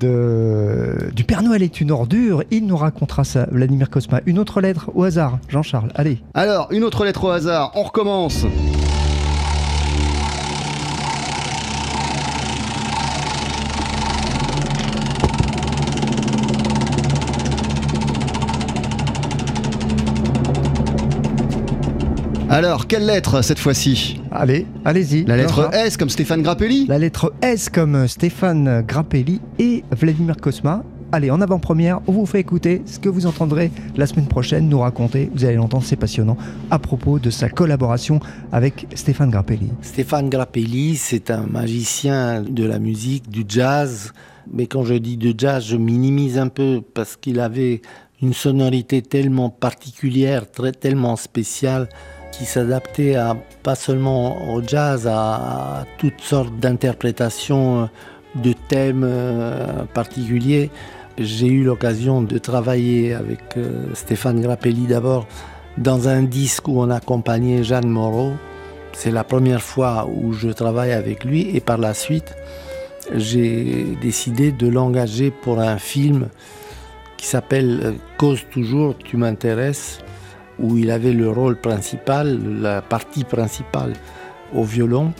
de, 0.00 1.10
du 1.14 1.24
Père 1.24 1.42
Noël 1.42 1.62
est 1.62 1.78
une 1.82 1.90
ordure. 1.90 2.42
Il 2.50 2.66
nous 2.66 2.78
racontera 2.78 3.24
ça, 3.24 3.46
Vladimir 3.52 3.90
Kosma. 3.90 4.20
Une 4.24 4.38
autre 4.38 4.62
lettre 4.62 4.90
au 4.94 5.02
hasard, 5.04 5.38
Jean-Charles, 5.48 5.90
allez. 5.96 6.22
alors, 6.32 6.68
une 6.72 6.82
autre 6.82 7.04
lettre 7.04 7.24
au 7.24 7.28
hasard, 7.30 7.72
on 7.74 7.82
recommence. 7.82 8.46
Alors, 22.50 22.86
quelle 22.86 23.04
lettre 23.04 23.42
cette 23.42 23.58
fois-ci 23.58 24.22
Allez, 24.30 24.66
allez-y. 24.86 25.24
La 25.24 25.36
lettre. 25.36 25.68
S 25.74 25.98
comme 25.98 26.08
Stéphane 26.08 26.40
Grappelli 26.40 26.86
La 26.86 26.98
lettre 26.98 27.34
S 27.42 27.68
comme 27.68 28.08
Stéphane 28.08 28.82
Grappelli 28.86 29.42
et 29.58 29.84
Vladimir 29.90 30.36
Kosma. 30.38 30.82
Allez, 31.12 31.30
en 31.30 31.42
avant-première, 31.42 32.00
on 32.06 32.12
vous 32.12 32.24
fait 32.24 32.40
écouter 32.40 32.80
ce 32.86 32.98
que 32.98 33.10
vous 33.10 33.26
entendrez 33.26 33.70
la 33.98 34.06
semaine 34.06 34.28
prochaine 34.28 34.66
nous 34.66 34.80
raconter, 34.80 35.30
vous 35.34 35.44
allez 35.44 35.56
l'entendre, 35.56 35.84
c'est 35.84 35.96
passionnant, 35.96 36.38
à 36.70 36.78
propos 36.78 37.18
de 37.18 37.28
sa 37.28 37.50
collaboration 37.50 38.18
avec 38.50 38.86
Stéphane 38.94 39.30
Grappelli. 39.30 39.70
Stéphane 39.82 40.30
Grappelli, 40.30 40.96
c'est 40.96 41.30
un 41.30 41.44
magicien 41.46 42.40
de 42.40 42.64
la 42.64 42.78
musique, 42.78 43.28
du 43.28 43.44
jazz. 43.46 44.12
Mais 44.50 44.66
quand 44.66 44.84
je 44.84 44.94
dis 44.94 45.18
de 45.18 45.34
jazz, 45.36 45.66
je 45.66 45.76
minimise 45.76 46.38
un 46.38 46.48
peu 46.48 46.80
parce 46.94 47.16
qu'il 47.16 47.40
avait 47.40 47.82
une 48.22 48.32
sonorité 48.32 49.02
tellement 49.02 49.50
particulière, 49.50 50.50
très, 50.50 50.72
tellement 50.72 51.16
spéciale, 51.16 51.88
qui 52.32 52.44
s'adaptait 52.44 53.16
pas 53.62 53.74
seulement 53.74 54.52
au 54.52 54.62
jazz, 54.62 55.08
à, 55.10 55.84
toutes 55.98 56.20
sortes 56.20 56.54
d'interprétations 56.58 57.88
de 58.34 58.52
thèmes 58.68 59.04
euh, 59.04 59.84
particuliers. 59.92 60.70
J'ai 61.18 61.48
eu 61.48 61.64
l'occasion 61.64 62.22
de 62.22 62.38
travailler 62.38 63.14
avec 63.14 63.56
euh, 63.56 63.86
Stéphane 63.94 64.40
Grappelli 64.40 64.86
d'abord 64.86 65.26
dans 65.76 66.08
un 66.08 66.22
disque 66.22 66.68
où 66.68 66.80
on 66.80 66.90
accompagnait 66.90 67.64
Jeanne 67.64 67.88
Moreau. 67.88 68.32
C'est 68.92 69.10
la 69.10 69.24
première 69.24 69.62
fois 69.62 70.08
où 70.12 70.32
je 70.32 70.48
travaille 70.48 70.92
avec 70.92 71.24
lui 71.24 71.56
et 71.56 71.60
par 71.60 71.78
la 71.78 71.94
suite, 71.94 72.34
j'ai 73.14 73.96
décidé 74.00 74.52
de 74.52 74.68
l'engager 74.68 75.30
pour 75.30 75.60
un 75.60 75.78
film 75.78 76.28
qui 77.16 77.26
s'appelle 77.26 77.80
euh, 77.82 77.92
Cause 78.16 78.44
toujours, 78.50 78.96
tu 78.96 79.16
m'intéresses, 79.16 80.00
où 80.58 80.76
il 80.76 80.90
avait 80.90 81.12
le 81.12 81.30
rôle 81.30 81.56
principal, 81.56 82.38
la 82.60 82.82
partie 82.82 83.24
principale 83.24 83.92
au 84.54 84.64
violon. 84.64 85.12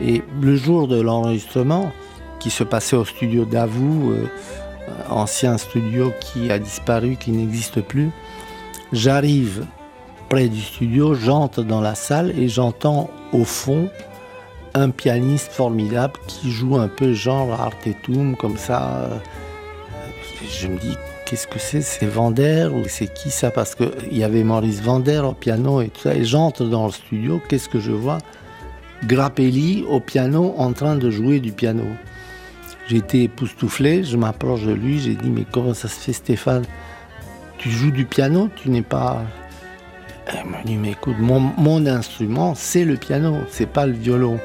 Et 0.00 0.22
le 0.40 0.56
jour 0.56 0.88
de 0.88 1.00
l'enregistrement, 1.00 1.92
qui 2.40 2.50
se 2.50 2.64
passait 2.64 2.96
au 2.96 3.04
studio 3.04 3.44
d'Avou, 3.44 4.12
euh, 4.12 4.26
ancien 5.08 5.56
studio 5.56 6.12
qui 6.20 6.50
a 6.50 6.58
disparu, 6.58 7.16
qui 7.16 7.30
n'existe 7.30 7.80
plus, 7.80 8.10
j'arrive 8.92 9.66
près 10.28 10.48
du 10.48 10.60
studio, 10.60 11.14
j'entre 11.14 11.62
dans 11.62 11.80
la 11.80 11.94
salle 11.94 12.32
et 12.38 12.48
j'entends 12.48 13.08
au 13.32 13.44
fond 13.44 13.88
un 14.74 14.90
pianiste 14.90 15.52
formidable 15.52 16.14
qui 16.26 16.50
joue 16.50 16.76
un 16.76 16.88
peu 16.88 17.12
genre 17.12 17.52
Artetum, 17.58 18.36
comme 18.36 18.56
ça. 18.56 19.08
Je 20.50 20.68
me 20.68 20.78
dis, 20.78 20.96
qu'est-ce 21.34 21.48
que 21.48 21.58
c'est? 21.58 21.80
C'est 21.80 22.06
Vander 22.06 22.68
ou 22.72 22.84
c'est 22.86 23.12
qui 23.12 23.28
ça? 23.28 23.50
Parce 23.50 23.74
qu'il 23.74 24.16
y 24.16 24.22
avait 24.22 24.44
Maurice 24.44 24.80
Vander 24.80 25.18
au 25.18 25.32
piano 25.32 25.80
et 25.82 25.88
tout 25.88 26.02
ça. 26.02 26.14
Et 26.14 26.24
j'entre 26.24 26.64
dans 26.64 26.86
le 26.86 26.92
studio, 26.92 27.42
qu'est-ce 27.48 27.68
que 27.68 27.80
je 27.80 27.90
vois? 27.90 28.18
Grappelli 29.02 29.84
au 29.90 29.98
piano 29.98 30.54
en 30.58 30.72
train 30.72 30.94
de 30.94 31.10
jouer 31.10 31.40
du 31.40 31.50
piano. 31.50 31.82
Été 32.88 33.24
époustouflé, 33.24 34.04
je 34.04 34.16
m'approche 34.16 34.62
de 34.62 34.70
lui, 34.70 35.00
j'ai 35.00 35.16
dit, 35.16 35.28
mais 35.28 35.44
comment 35.50 35.74
ça 35.74 35.88
se 35.88 35.98
fait 35.98 36.12
Stéphane? 36.12 36.64
Tu 37.58 37.68
joues 37.68 37.90
du 37.90 38.04
piano, 38.04 38.48
tu 38.54 38.70
n'es 38.70 38.82
pas... 38.82 39.20
Elle 40.28 40.48
m'a 40.48 40.62
dit, 40.64 40.76
mais 40.76 40.92
écoute, 40.92 41.16
mon, 41.18 41.86
instrument, 41.86 42.54
c'est 42.54 42.84
le 42.84 42.94
piano, 42.94 43.38
c'est 43.50 43.68
pas 43.68 43.86
le 43.86 43.94
violon. 43.94 44.38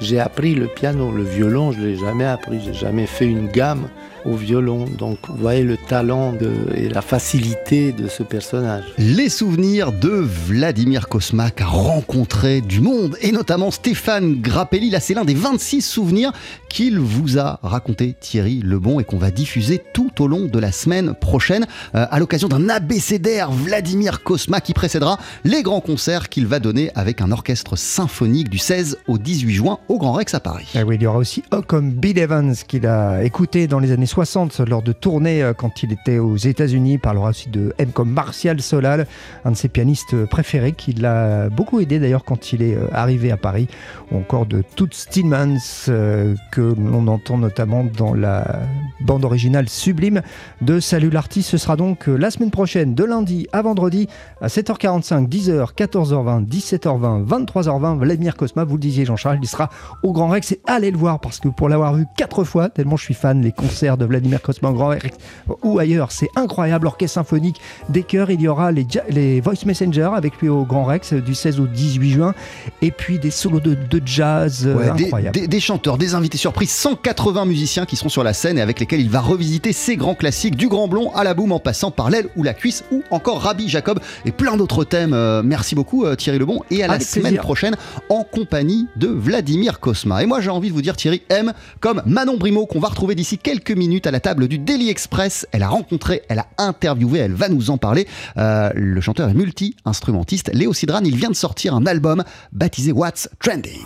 J'ai 0.00 0.18
appris 0.18 0.56
le 0.56 0.66
piano, 0.66 1.12
le 1.12 1.22
violon, 1.22 1.70
je 1.70 1.82
l'ai 1.82 1.96
jamais 1.96 2.24
appris, 2.24 2.60
j'ai 2.64 2.74
jamais 2.74 3.06
fait 3.06 3.26
une 3.26 3.46
gamme 3.46 3.86
au 4.24 4.34
violon. 4.34 4.86
Donc, 4.98 5.18
vous 5.28 5.36
voyez 5.36 5.62
le 5.62 5.76
talent 5.76 6.32
de, 6.32 6.52
et 6.74 6.88
la 6.88 7.02
facilité 7.02 7.92
de 7.92 8.08
ce 8.08 8.22
personnage. 8.22 8.84
Les 8.98 9.28
souvenirs 9.28 9.92
de 9.92 10.10
Vladimir 10.10 11.08
Kosma 11.08 11.50
qui 11.50 11.62
a 11.62 11.66
rencontré 11.66 12.60
du 12.60 12.80
monde 12.80 13.16
et 13.20 13.32
notamment 13.32 13.70
Stéphane 13.70 14.40
Grappelli. 14.40 14.90
Là, 14.90 15.00
c'est 15.00 15.14
l'un 15.14 15.24
des 15.24 15.34
26 15.34 15.82
souvenirs 15.82 16.32
qu'il 16.68 16.98
vous 16.98 17.38
a 17.38 17.58
raconté 17.62 18.14
Thierry 18.18 18.60
Lebon 18.62 19.00
et 19.00 19.04
qu'on 19.04 19.18
va 19.18 19.30
diffuser 19.30 19.80
tout 19.92 20.22
au 20.22 20.26
long 20.26 20.46
de 20.46 20.58
la 20.58 20.72
semaine 20.72 21.14
prochaine 21.14 21.66
euh, 21.94 22.06
à 22.10 22.18
l'occasion 22.18 22.48
d'un 22.48 22.68
abécédaire 22.68 23.50
Vladimir 23.50 24.22
Kosma 24.22 24.60
qui 24.60 24.72
précédera 24.72 25.18
les 25.44 25.62
grands 25.62 25.80
concerts 25.80 26.28
qu'il 26.28 26.46
va 26.46 26.58
donner 26.58 26.90
avec 26.94 27.20
un 27.20 27.30
orchestre 27.32 27.76
symphonique 27.76 28.48
du 28.48 28.58
16 28.58 28.98
au 29.06 29.18
18 29.18 29.52
juin 29.52 29.78
au 29.88 29.98
Grand 29.98 30.12
Rex 30.12 30.34
à 30.34 30.40
Paris. 30.40 30.68
Ah 30.74 30.84
oui, 30.84 30.96
il 30.96 31.02
y 31.02 31.06
aura 31.06 31.18
aussi 31.18 31.42
comme 31.66 31.90
Bill 31.90 32.18
Evans 32.18 32.54
qu'il 32.66 32.86
a 32.86 33.22
écouté 33.22 33.66
dans 33.66 33.78
les 33.78 33.92
années 33.92 34.06
60 34.12 34.60
lors 34.68 34.82
de 34.82 34.92
tournées 34.92 35.42
euh, 35.42 35.54
quand 35.54 35.82
il 35.82 35.90
était 35.90 36.18
aux 36.18 36.36
États-Unis. 36.36 36.98
Parlera 36.98 37.30
aussi 37.30 37.48
de 37.48 37.72
M 37.78 37.92
comme 37.92 38.10
Martial 38.10 38.60
Solal, 38.60 39.06
un 39.46 39.52
de 39.52 39.56
ses 39.56 39.68
pianistes 39.68 40.26
préférés 40.26 40.72
qui 40.72 40.92
l'a 40.92 41.48
beaucoup 41.48 41.80
aidé 41.80 41.98
d'ailleurs 41.98 42.22
quand 42.22 42.52
il 42.52 42.60
est 42.60 42.74
euh, 42.74 42.88
arrivé 42.92 43.30
à 43.30 43.38
Paris, 43.38 43.68
ou 44.10 44.18
encore 44.18 44.44
de 44.44 44.62
Toots 44.76 44.92
Stillmans 44.92 45.56
euh, 45.88 46.34
que 46.50 46.60
l'on 46.60 47.06
entend 47.06 47.38
notamment 47.38 47.84
dans 47.84 48.12
la 48.12 48.60
bande 49.00 49.24
originale 49.24 49.70
sublime 49.70 50.20
de 50.60 50.78
Salut 50.78 51.08
l'artiste. 51.08 51.48
Ce 51.48 51.56
sera 51.56 51.76
donc 51.76 52.06
la 52.06 52.30
semaine 52.30 52.50
prochaine 52.50 52.94
de 52.94 53.04
lundi 53.04 53.46
à 53.52 53.62
vendredi 53.62 54.08
à 54.42 54.48
7h45, 54.48 55.26
10h, 55.26 55.74
14h20, 55.74 56.46
17h20, 56.46 57.26
23h20. 57.26 57.98
Vladimir 57.98 58.36
Cosma, 58.36 58.64
vous 58.64 58.74
le 58.74 58.80
disiez 58.80 59.06
Jean-Charles, 59.06 59.38
il 59.40 59.48
sera 59.48 59.70
au 60.02 60.12
Grand 60.12 60.28
Rex 60.28 60.52
et 60.52 60.60
allez 60.66 60.90
le 60.90 60.98
voir 60.98 61.18
parce 61.18 61.40
que 61.40 61.48
pour 61.48 61.70
l'avoir 61.70 61.94
vu 61.94 62.04
quatre 62.18 62.44
fois, 62.44 62.68
tellement 62.68 62.96
je 62.96 63.04
suis 63.04 63.14
fan, 63.14 63.40
les 63.40 63.52
concerts 63.52 63.96
de 63.96 64.01
Vladimir 64.04 64.40
Cosma 64.42 64.70
au 64.70 64.72
Grand 64.74 64.88
Rex 64.88 65.16
ou 65.62 65.78
ailleurs, 65.78 66.12
c'est 66.12 66.28
incroyable. 66.36 66.86
Orchestre 66.86 67.14
symphonique, 67.14 67.60
des 67.88 68.02
chœurs, 68.02 68.30
il 68.30 68.40
y 68.40 68.48
aura 68.48 68.72
les, 68.72 68.86
les 69.10 69.40
Voice 69.40 69.64
Messenger 69.66 70.10
avec 70.14 70.40
lui 70.40 70.48
au 70.48 70.64
Grand 70.64 70.84
Rex 70.84 71.12
du 71.14 71.34
16 71.34 71.60
au 71.60 71.66
18 71.66 72.10
juin 72.10 72.34
et 72.80 72.90
puis 72.90 73.18
des 73.18 73.30
solos 73.30 73.60
de, 73.60 73.74
de 73.74 74.02
jazz 74.04 74.66
euh, 74.66 74.74
Ouais, 74.74 74.90
des- 74.96 75.04
incroyables. 75.04 75.38
Des, 75.38 75.46
des 75.48 75.60
chanteurs, 75.60 75.98
des 75.98 76.14
invités 76.14 76.38
surprises, 76.38 76.70
180 76.70 77.44
musiciens 77.44 77.86
qui 77.86 77.96
seront 77.96 78.08
sur 78.08 78.24
la 78.24 78.32
scène 78.32 78.58
et 78.58 78.60
avec 78.60 78.80
lesquels 78.80 79.00
il 79.00 79.10
va 79.10 79.20
revisiter 79.20 79.72
ses 79.72 79.96
grands 79.96 80.14
classiques 80.14 80.56
du 80.56 80.68
grand 80.68 80.88
blond 80.88 81.10
à 81.14 81.24
la 81.24 81.34
boum 81.34 81.52
en 81.52 81.58
passant 81.60 81.90
par 81.90 82.10
l'aile 82.10 82.28
ou 82.36 82.42
la 82.42 82.54
cuisse 82.54 82.84
ou 82.90 83.02
encore 83.10 83.40
Rabbi 83.42 83.68
Jacob 83.68 84.00
et 84.24 84.32
plein 84.32 84.56
d'autres 84.56 84.84
thèmes. 84.84 85.12
Euh, 85.12 85.42
merci 85.44 85.74
beaucoup 85.74 86.04
euh, 86.04 86.14
Thierry 86.16 86.38
Lebon 86.38 86.60
et 86.70 86.82
à 86.82 86.86
la 86.88 87.00
semaine 87.00 87.22
plaisir. 87.24 87.42
prochaine 87.42 87.76
en 88.08 88.24
compagnie 88.24 88.86
de 88.96 89.06
Vladimir 89.08 89.80
Cosma. 89.80 90.22
Et 90.22 90.26
moi 90.26 90.40
j'ai 90.40 90.50
envie 90.50 90.68
de 90.68 90.74
vous 90.74 90.82
dire 90.82 90.96
Thierry 90.96 91.22
M 91.28 91.52
comme 91.80 92.02
Manon 92.06 92.36
Brimo 92.36 92.66
qu'on 92.66 92.80
va 92.80 92.88
retrouver 92.88 93.14
d'ici 93.14 93.38
quelques 93.38 93.70
minutes 93.72 93.91
à 94.04 94.10
la 94.10 94.20
table 94.20 94.48
du 94.48 94.58
Daily 94.58 94.88
Express. 94.90 95.46
Elle 95.52 95.62
a 95.62 95.68
rencontré, 95.68 96.22
elle 96.28 96.38
a 96.38 96.46
interviewé, 96.58 97.18
elle 97.20 97.34
va 97.34 97.48
nous 97.48 97.70
en 97.70 97.78
parler. 97.78 98.06
Euh, 98.36 98.70
le 98.74 99.00
chanteur 99.00 99.28
est 99.28 99.34
multi-instrumentiste 99.34 100.50
Léo 100.54 100.72
Sidran, 100.72 101.00
il 101.04 101.16
vient 101.16 101.30
de 101.30 101.34
sortir 101.36 101.74
un 101.74 101.86
album 101.86 102.24
baptisé 102.52 102.92
What's 102.92 103.28
Trending. 103.40 103.84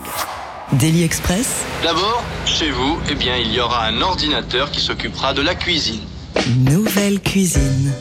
Daily 0.73 1.03
Express, 1.05 1.65
D'abord, 1.83 2.25
chez 2.45 2.71
vous, 2.71 2.99
eh 3.11 3.15
bien, 3.15 3.37
il 3.37 3.53
y 3.53 3.61
aura 3.61 3.87
un 3.87 4.01
ordinateur 4.03 4.71
qui 4.71 4.81
s'occupera 4.81 5.33
de 5.33 5.43
la 5.43 5.55
cuisine. 5.55 6.01
nouvelle 6.69 7.21
cuisine. 7.21 7.93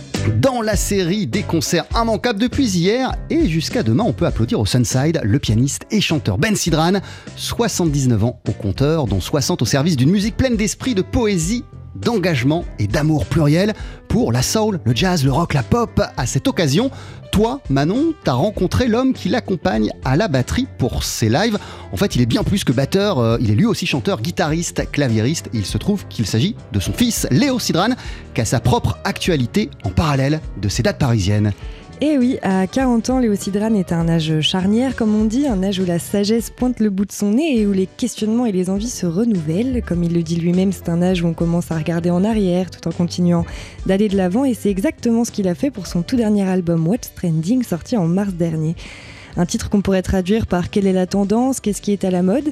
Dans 0.41 0.64
la 0.64 0.76
série 0.76 1.28
des 1.28 1.43
concerts 1.43 1.86
immanquables 1.93 2.39
depuis 2.39 2.66
hier 2.66 3.12
et 3.30 3.47
jusqu'à 3.47 3.84
demain, 3.84 4.03
on 4.08 4.14
peut 4.14 4.26
applaudir 4.26 4.60
au 4.60 4.66
Sunside 4.66 5.22
le 5.24 5.38
pianiste 5.38 5.84
et 5.91 6.01
chanteur 6.01 6.39
Ben 6.39 6.56
Sidran, 6.56 6.93
79 7.36 8.24
ans 8.24 8.41
au 8.47 8.51
compteur, 8.51 9.06
dont 9.06 9.22
60 9.22 9.62
au 9.62 9.66
service 9.66 9.95
d'une 9.95 10.10
musique 10.10 10.36
pleine 10.36 10.58
d'esprit, 10.58 10.95
de 10.95 11.03
poésie, 11.03 11.64
d'engagement 11.95 12.65
et 12.79 12.87
d'amour 12.87 13.25
pluriel 13.25 13.73
pour 14.07 14.31
la 14.31 14.41
soul, 14.41 14.79
le 14.85 14.95
jazz, 14.95 15.23
le 15.23 15.31
rock, 15.31 15.53
la 15.53 15.63
pop. 15.63 16.01
À 16.17 16.25
cette 16.25 16.47
occasion, 16.47 16.91
toi, 17.31 17.59
Manon, 17.69 18.13
t'as 18.23 18.33
rencontré 18.33 18.87
l'homme 18.87 19.13
qui 19.13 19.29
l'accompagne 19.29 19.91
à 20.05 20.15
la 20.15 20.27
batterie 20.27 20.67
pour 20.77 21.03
ses 21.03 21.29
lives. 21.29 21.57
En 21.91 21.97
fait, 21.97 22.15
il 22.15 22.21
est 22.21 22.25
bien 22.25 22.43
plus 22.43 22.63
que 22.63 22.71
batteur, 22.71 23.19
euh, 23.19 23.37
il 23.41 23.51
est 23.51 23.55
lui 23.55 23.65
aussi 23.65 23.85
chanteur, 23.85 24.21
guitariste, 24.21 24.89
claviériste. 24.91 25.49
Il 25.53 25.65
se 25.65 25.77
trouve 25.77 26.07
qu'il 26.07 26.25
s'agit 26.25 26.55
de 26.71 26.79
son 26.79 26.93
fils, 26.93 27.27
Léo 27.31 27.59
Sidran, 27.59 27.89
qui 28.33 28.41
a 28.41 28.45
sa 28.45 28.59
propre 28.59 28.97
actualité 29.03 29.69
en 29.83 29.89
parallèle 29.89 30.39
de 30.61 30.69
ses 30.69 30.83
dates 30.83 30.99
parisiennes. 30.99 31.51
Et 32.01 32.17
oui, 32.17 32.37
à 32.41 32.67
40 32.67 33.09
ans, 33.09 33.19
Léo 33.19 33.35
Sidran 33.35 33.73
est 33.73 33.93
un 33.93 34.09
âge 34.09 34.41
charnière, 34.41 34.97
comme 34.97 35.15
on 35.15 35.23
dit, 35.23 35.47
un 35.47 35.63
âge 35.63 35.79
où 35.79 35.85
la 35.85 35.97
sagesse 35.97 36.49
pointe 36.49 36.81
le 36.81 36.89
bout 36.89 37.05
de 37.05 37.11
son 37.13 37.31
nez 37.31 37.57
et 37.57 37.65
où 37.65 37.71
les 37.71 37.87
questionnements 37.87 38.45
et 38.45 38.51
les 38.51 38.69
envies 38.69 38.89
se 38.89 39.05
renouvellent. 39.05 39.81
Comme 39.81 40.03
il 40.03 40.13
le 40.13 40.21
dit 40.21 40.35
lui-même, 40.35 40.73
c'est 40.73 40.89
un 40.89 41.01
âge 41.01 41.21
où 41.21 41.27
on 41.27 41.33
commence 41.33 41.71
à 41.71 41.77
regarder 41.77 42.09
en 42.09 42.25
arrière 42.25 42.69
tout 42.69 42.85
en 42.89 42.91
continuant 42.91 43.45
d'aller 43.85 44.09
de 44.09 44.17
l'avant 44.17 44.43
et 44.43 44.53
c'est 44.53 44.69
exactement 44.69 45.23
ce 45.23 45.31
qu'il 45.31 45.47
a 45.47 45.55
fait 45.55 45.71
pour 45.71 45.87
son 45.87 46.01
tout 46.01 46.17
dernier 46.17 46.43
album 46.43 46.85
What's 46.85 47.13
Trending, 47.15 47.63
sorti 47.63 47.95
en 47.95 48.07
mars 48.07 48.33
dernier. 48.33 48.75
Un 49.37 49.45
titre 49.45 49.69
qu'on 49.69 49.81
pourrait 49.81 50.01
traduire 50.01 50.47
par 50.47 50.69
Quelle 50.69 50.87
est 50.87 50.93
la 50.93 51.07
tendance? 51.07 51.61
Qu'est-ce 51.61 51.81
qui 51.81 51.93
est 51.93 52.03
à 52.03 52.11
la 52.11 52.23
mode? 52.23 52.51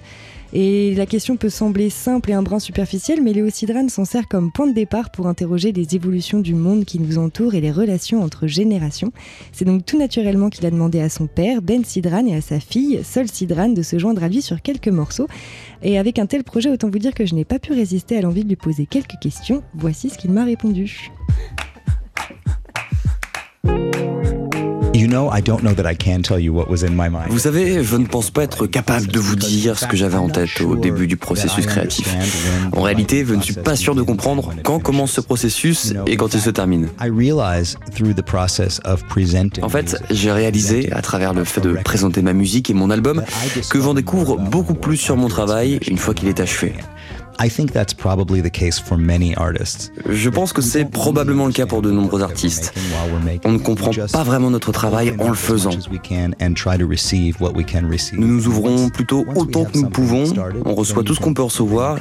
Et 0.55 0.93
la 0.93 1.07
question 1.07 1.35
peut 1.35 1.49
sembler 1.49 1.89
simple 1.89 2.29
et 2.29 2.33
un 2.33 2.43
brin 2.43 2.59
superficiel, 2.59 3.23
mais 3.23 3.33
Léo 3.33 3.49
Sidran 3.49 3.89
s'en 3.89 4.05
sert 4.05 4.27
comme 4.27 4.51
point 4.51 4.67
de 4.67 4.73
départ 4.73 5.09
pour 5.09 5.25
interroger 5.25 5.71
les 5.71 5.95
évolutions 5.95 6.39
du 6.39 6.53
monde 6.53 6.85
qui 6.85 6.99
nous 6.99 7.17
entoure 7.17 7.55
et 7.55 7.61
les 7.61 7.71
relations 7.71 8.21
entre 8.21 8.45
générations. 8.45 9.11
C'est 9.51 9.65
donc 9.65 9.83
tout 9.83 9.97
naturellement 9.97 10.51
qu'il 10.51 10.67
a 10.67 10.71
demandé 10.71 11.01
à 11.01 11.09
son 11.09 11.25
père, 11.25 11.63
Ben 11.63 11.83
Sidran, 11.83 12.27
et 12.27 12.35
à 12.35 12.41
sa 12.41 12.59
fille, 12.59 13.01
Sol 13.03 13.27
Sidran, 13.27 13.69
de 13.69 13.81
se 13.81 13.97
joindre 13.97 14.23
à 14.23 14.27
lui 14.27 14.43
sur 14.43 14.61
quelques 14.61 14.89
morceaux. 14.89 15.27
Et 15.81 15.97
avec 15.97 16.19
un 16.19 16.27
tel 16.27 16.43
projet, 16.43 16.69
autant 16.69 16.91
vous 16.91 16.99
dire 16.99 17.15
que 17.15 17.25
je 17.25 17.33
n'ai 17.33 17.45
pas 17.45 17.57
pu 17.57 17.73
résister 17.73 18.15
à 18.17 18.21
l'envie 18.21 18.43
de 18.43 18.49
lui 18.49 18.55
poser 18.55 18.85
quelques 18.85 19.19
questions. 19.19 19.63
Voici 19.73 20.11
ce 20.11 20.19
qu'il 20.19 20.31
m'a 20.31 20.45
répondu. 20.45 21.11
Vous 27.29 27.39
savez, 27.39 27.83
je 27.83 27.95
ne 27.95 28.05
pense 28.05 28.31
pas 28.31 28.43
être 28.43 28.67
capable 28.67 29.07
de 29.07 29.19
vous 29.19 29.35
dire 29.35 29.77
ce 29.79 29.85
que 29.85 29.95
j'avais 29.97 30.17
en 30.17 30.29
tête 30.29 30.61
au 30.61 30.75
début 30.75 31.07
du 31.07 31.17
processus 31.17 31.65
créatif. 31.65 32.13
En 32.73 32.81
réalité, 32.81 33.25
je 33.27 33.33
ne 33.35 33.41
suis 33.41 33.53
pas 33.55 33.75
sûr 33.75 33.95
de 33.95 34.01
comprendre 34.01 34.53
quand 34.63 34.79
commence 34.79 35.11
ce 35.11 35.21
processus 35.21 35.93
et 36.07 36.17
quand 36.17 36.33
il 36.33 36.41
se 36.41 36.49
termine. 36.49 36.89
En 39.61 39.69
fait, 39.69 40.01
j'ai 40.09 40.31
réalisé, 40.31 40.91
à 40.93 41.01
travers 41.01 41.33
le 41.33 41.43
fait 41.43 41.61
de 41.61 41.73
présenter 41.83 42.21
ma 42.21 42.33
musique 42.33 42.69
et 42.69 42.73
mon 42.73 42.89
album, 42.89 43.23
que 43.69 43.79
j'en 43.81 43.93
découvre 43.93 44.37
beaucoup 44.37 44.73
plus 44.73 44.97
sur 44.97 45.15
mon 45.17 45.27
travail 45.27 45.79
une 45.87 45.97
fois 45.97 46.13
qu'il 46.13 46.27
est 46.27 46.39
achevé. 46.39 46.73
I 47.39 47.49
think 47.49 47.71
that's 47.71 47.93
probably 47.93 48.41
the 48.41 48.51
case 48.51 48.79
for 48.79 48.97
many 48.97 49.35
artists. 49.35 49.91
Je 50.09 50.29
pense 50.29 50.53
que 50.53 50.61
c'est 50.61 50.85
probablement 50.85 51.45
le 51.45 51.53
cas 51.53 51.65
pour 51.65 51.81
de 51.81 51.91
nombreux 51.91 52.21
artistes. 52.21 52.73
On 53.43 53.51
ne 53.51 53.57
comprend 53.57 53.91
pas 54.11 54.23
vraiment 54.23 54.49
notre 54.49 54.71
travail 54.71 55.13
en 55.19 55.29
le 55.29 55.35
faisant. 55.35 55.71
Nous 58.13 58.27
nous 58.27 58.47
ouvrons 58.47 58.89
plutôt 58.89 59.25
autant 59.35 59.65
que 59.65 59.77
nous 59.77 59.89
pouvons, 59.89 60.23
on 60.65 60.75
reçoit 60.75 61.03
tout 61.03 61.15
ce 61.15 61.19
qu'on 61.19 61.33
peut 61.33 61.43
recevoir, 61.43 61.97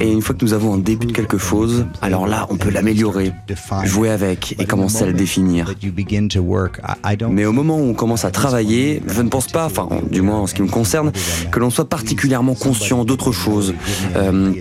et 0.00 0.12
une 0.12 0.22
fois 0.22 0.34
que 0.34 0.44
nous 0.44 0.52
avons 0.52 0.74
un 0.74 0.78
début 0.78 1.06
de 1.06 1.12
quelque 1.12 1.38
chose, 1.38 1.86
alors 2.00 2.26
là, 2.26 2.46
on 2.50 2.56
peut 2.56 2.70
l'améliorer, 2.70 3.32
jouer 3.84 4.10
avec 4.10 4.56
et 4.58 4.64
commencer 4.64 5.02
à 5.02 5.06
le 5.06 5.12
définir. 5.12 5.72
Mais 7.30 7.44
au 7.44 7.52
moment 7.52 7.78
où 7.78 7.84
on 7.90 7.94
commence 7.94 8.24
à 8.24 8.30
travailler, 8.30 9.02
je 9.06 9.22
ne 9.22 9.28
pense 9.28 9.46
pas, 9.46 9.66
enfin, 9.66 9.88
du 10.10 10.22
moins 10.22 10.40
en 10.40 10.46
ce 10.46 10.54
qui 10.54 10.62
me 10.62 10.68
concerne, 10.68 11.12
que 11.50 11.58
l'on 11.58 11.70
soit 11.70 11.88
particulièrement 11.88 12.54
conscient 12.54 13.04
d'autre 13.04 13.32
chose 13.32 13.74
euh, 14.16 14.52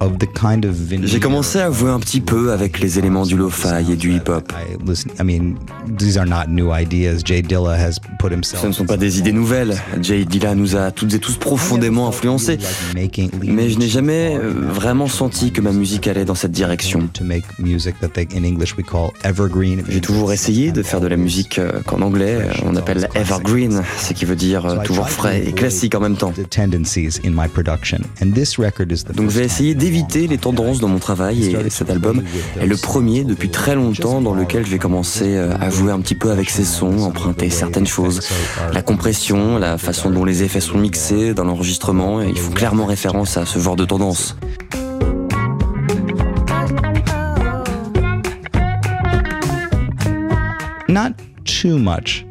of 0.00 0.18
the 0.18 0.26
kind 0.26 0.64
of 0.64 0.74
vintage. 0.74 1.10
J'ai 1.10 1.20
commencé 1.20 1.58
à 1.58 1.70
jouer 1.70 1.90
un 1.90 2.00
petit 2.00 2.20
peu 2.20 2.52
avec 2.52 2.80
les 2.80 2.98
éléments 2.98 3.24
du 3.24 3.36
lo-fi 3.36 3.90
et 3.90 3.96
du 3.96 4.12
hip-hop. 4.14 4.52
I 4.52 4.76
listen, 4.88 5.12
I 5.20 5.24
mean, 5.24 5.54
these 5.98 6.16
are 6.16 6.26
not 6.26 6.48
new 6.48 6.72
ideas. 6.74 7.22
Jay 7.24 7.42
Dilla 7.42 7.76
has 7.76 7.98
put 8.18 8.32
himself. 8.32 8.62
Ce 8.62 8.66
ne 8.66 8.72
sont 8.72 8.86
pas 8.86 8.96
des 8.96 9.18
idées 9.18 9.32
nouvelles. 9.32 9.76
Jay 10.00 10.24
Dilla 10.24 10.54
nous 10.54 10.76
a 10.76 10.90
toutes 10.90 11.14
et 11.14 11.18
tous 11.18 11.36
profondément 11.36 12.08
influencés. 12.08 12.58
Mais 12.94 13.70
je 13.70 13.78
n'ai 13.78 13.88
jamais 13.88 14.36
euh, 14.36 14.50
vraiment 14.50 15.06
senti 15.06 15.52
que 15.52 15.60
ma 15.60 15.72
musique 15.72 16.06
allait 16.08 16.24
dans 16.24 16.34
cette 16.34 16.52
direction. 16.52 17.08
J'ai 19.88 20.00
toujours 20.00 20.32
essayé 20.32 20.72
de 20.72 20.82
faire 20.82 21.00
de 21.00 21.06
la 21.06 21.16
musique 21.16 21.58
euh, 21.58 21.80
qu'en 21.86 22.00
anglais 22.02 22.38
euh, 22.40 22.52
on 22.64 22.76
appelle 22.76 23.08
evergreen, 23.14 23.82
ce 23.98 24.12
qui 24.12 24.24
veut 24.24 24.36
dire 24.36 24.82
toujours 24.84 25.08
frais 25.08 25.44
et 25.46 25.52
classique 25.52 25.94
en 25.94 26.00
même 26.00 26.16
temps. 26.16 26.32
Donc 29.14 29.30
j'ai 29.30 29.42
essayé 29.42 29.74
d'éviter 29.86 30.26
les 30.26 30.36
tendances 30.36 30.80
dans 30.80 30.88
mon 30.88 30.98
travail 30.98 31.44
et 31.44 31.70
cet 31.70 31.90
album 31.90 32.24
est 32.60 32.66
le 32.66 32.76
premier 32.76 33.22
depuis 33.22 33.50
très 33.50 33.76
longtemps 33.76 34.20
dans 34.20 34.34
lequel 34.34 34.66
j'ai 34.66 34.78
commencé 34.78 35.36
euh, 35.36 35.54
à 35.60 35.70
jouer 35.70 35.92
un 35.92 36.00
petit 36.00 36.16
peu 36.16 36.32
avec 36.32 36.50
ces 36.50 36.64
sons, 36.64 37.04
emprunter 37.04 37.50
certaines 37.50 37.86
choses. 37.86 38.20
La 38.72 38.82
compression, 38.82 39.58
la 39.58 39.78
façon 39.78 40.10
dont 40.10 40.24
les 40.24 40.42
effets 40.42 40.60
sont 40.60 40.78
mixés 40.78 41.34
dans 41.34 41.44
l'enregistrement, 41.44 42.20
ils 42.20 42.36
font 42.36 42.50
clairement 42.50 42.86
référence 42.86 43.36
à 43.36 43.46
ce 43.46 43.60
genre 43.60 43.76
de 43.76 43.84
tendance. 43.84 44.36
not. 50.88 51.35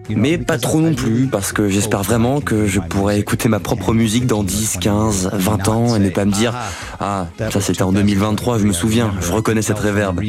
Mais 0.09 0.37
pas 0.37 0.57
trop 0.57 0.79
non 0.81 0.93
plus, 0.93 1.27
parce 1.27 1.51
que 1.51 1.67
j'espère 1.69 2.03
vraiment 2.03 2.41
que 2.41 2.67
je 2.67 2.79
pourrai 2.79 3.19
écouter 3.19 3.49
ma 3.49 3.59
propre 3.59 3.93
musique 3.93 4.27
dans 4.27 4.43
10, 4.43 4.77
15, 4.81 5.29
20 5.33 5.67
ans 5.67 5.95
et 5.95 5.99
ne 5.99 6.09
pas 6.09 6.25
me 6.25 6.31
dire 6.31 6.53
Ah, 6.99 7.27
ça 7.51 7.61
c'était 7.61 7.81
en 7.83 7.91
2023, 7.91 8.59
je 8.59 8.65
me 8.65 8.73
souviens, 8.73 9.13
je 9.21 9.31
reconnais 9.31 9.61
cette 9.61 9.79
réverb. 9.79 10.19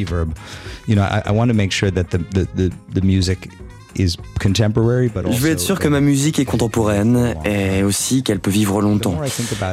Je 5.31 5.39
veux 5.39 5.49
être 5.49 5.59
sûr 5.59 5.79
que 5.79 5.87
ma 5.87 5.99
musique 6.01 6.39
est 6.39 6.45
contemporaine 6.45 7.35
et 7.45 7.83
aussi 7.83 8.23
qu'elle 8.23 8.39
peut 8.39 8.51
vivre 8.51 8.81
longtemps. 8.81 9.15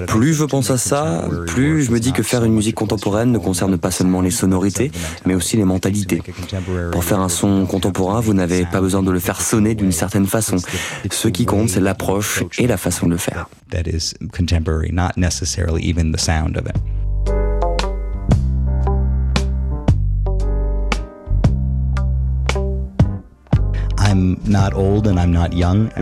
Plus 0.07 0.35
je 0.35 0.45
pense 0.45 0.71
à 0.71 0.79
ça, 0.79 1.29
plus 1.47 1.83
je 1.83 1.91
me 1.91 2.01
dis 2.01 2.13
que 2.13 2.23
faire 2.23 2.45
une 2.45 2.55
musique 2.55 2.75
contemporaine 2.77 3.33
ne 3.33 3.39
concerne 3.39 3.77
pas 3.79 3.91
seulement 3.91 4.21
les 4.21 4.31
sonorités, 4.31 4.91
mais 5.27 5.35
aussi 5.35 5.57
les 5.57 5.65
mentalités. 5.65 6.23
Pour 6.93 7.05
faire 7.05 7.21
un 7.21 7.29
son 7.29 7.67
contemporain, 7.67 8.21
vous 8.21 8.35
n'avez 8.35 8.65
pas 8.65 8.81
besoin 8.81 9.03
de 9.03 9.11
le 9.11 9.21
faire 9.21 9.41
sonner 9.41 9.75
d'une 9.75 9.93
certaine 9.93 10.27
façon. 10.27 10.57
Ce 11.11 11.29
qui 11.29 11.45
compte, 11.45 11.69
c'est 11.69 11.81
l'approche 11.81 12.45
et 12.59 12.67
la 12.67 12.77
façon 12.77 13.07
de 13.07 13.13
le 13.13 13.19
faire. 13.19 13.49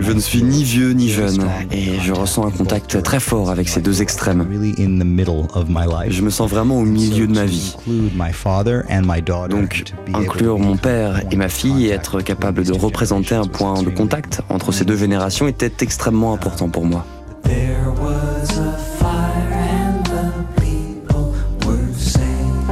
Je 0.00 0.12
ne 0.12 0.20
suis 0.20 0.42
ni 0.42 0.64
vieux 0.64 0.92
ni 0.92 1.08
jeune 1.08 1.44
et 1.70 1.98
je 2.00 2.12
ressens 2.12 2.46
un 2.46 2.50
contact 2.50 3.02
très 3.02 3.20
fort 3.20 3.50
avec 3.50 3.68
ces 3.68 3.80
deux 3.80 4.02
extrêmes. 4.02 4.46
Really 4.50 4.74
in 4.78 4.98
the 4.98 5.04
middle 5.04 5.46
of 5.54 5.68
my 5.68 5.86
life. 5.86 6.12
Je 6.12 6.22
me 6.22 6.30
sens 6.30 6.50
vraiment 6.50 6.78
au 6.78 6.84
milieu 6.84 7.26
de 7.26 7.32
ma 7.32 7.44
vie. 7.44 7.74
Include 7.78 8.12
my 8.14 8.32
father 8.32 8.84
and 8.90 9.02
my 9.02 9.22
daughter. 9.22 9.48
Donc, 9.56 9.84
to 9.84 9.94
be 10.06 10.14
inclure 10.14 10.54
able 10.54 10.62
to 10.62 10.68
mon 10.68 10.76
père 10.76 11.22
et 11.30 11.36
ma 11.36 11.48
fille 11.48 11.86
et 11.86 11.90
être 11.90 12.20
capable 12.20 12.64
de 12.64 12.72
représenter 12.72 13.34
un 13.34 13.46
point 13.46 13.82
de 13.82 13.90
contact 13.90 14.42
entre 14.48 14.72
ces 14.72 14.84
deux 14.84 14.96
générations 14.96 15.48
était 15.48 15.72
extrêmement 15.80 16.32
important 16.34 16.68
pour 16.68 16.84
moi. 16.84 17.06
There 17.44 17.88
was 18.00 18.58
a 18.58 18.76
fire 18.98 19.52
and 19.52 20.04
the 20.04 20.32
people 20.60 21.32
were 21.66 21.92
saying. 21.96 22.66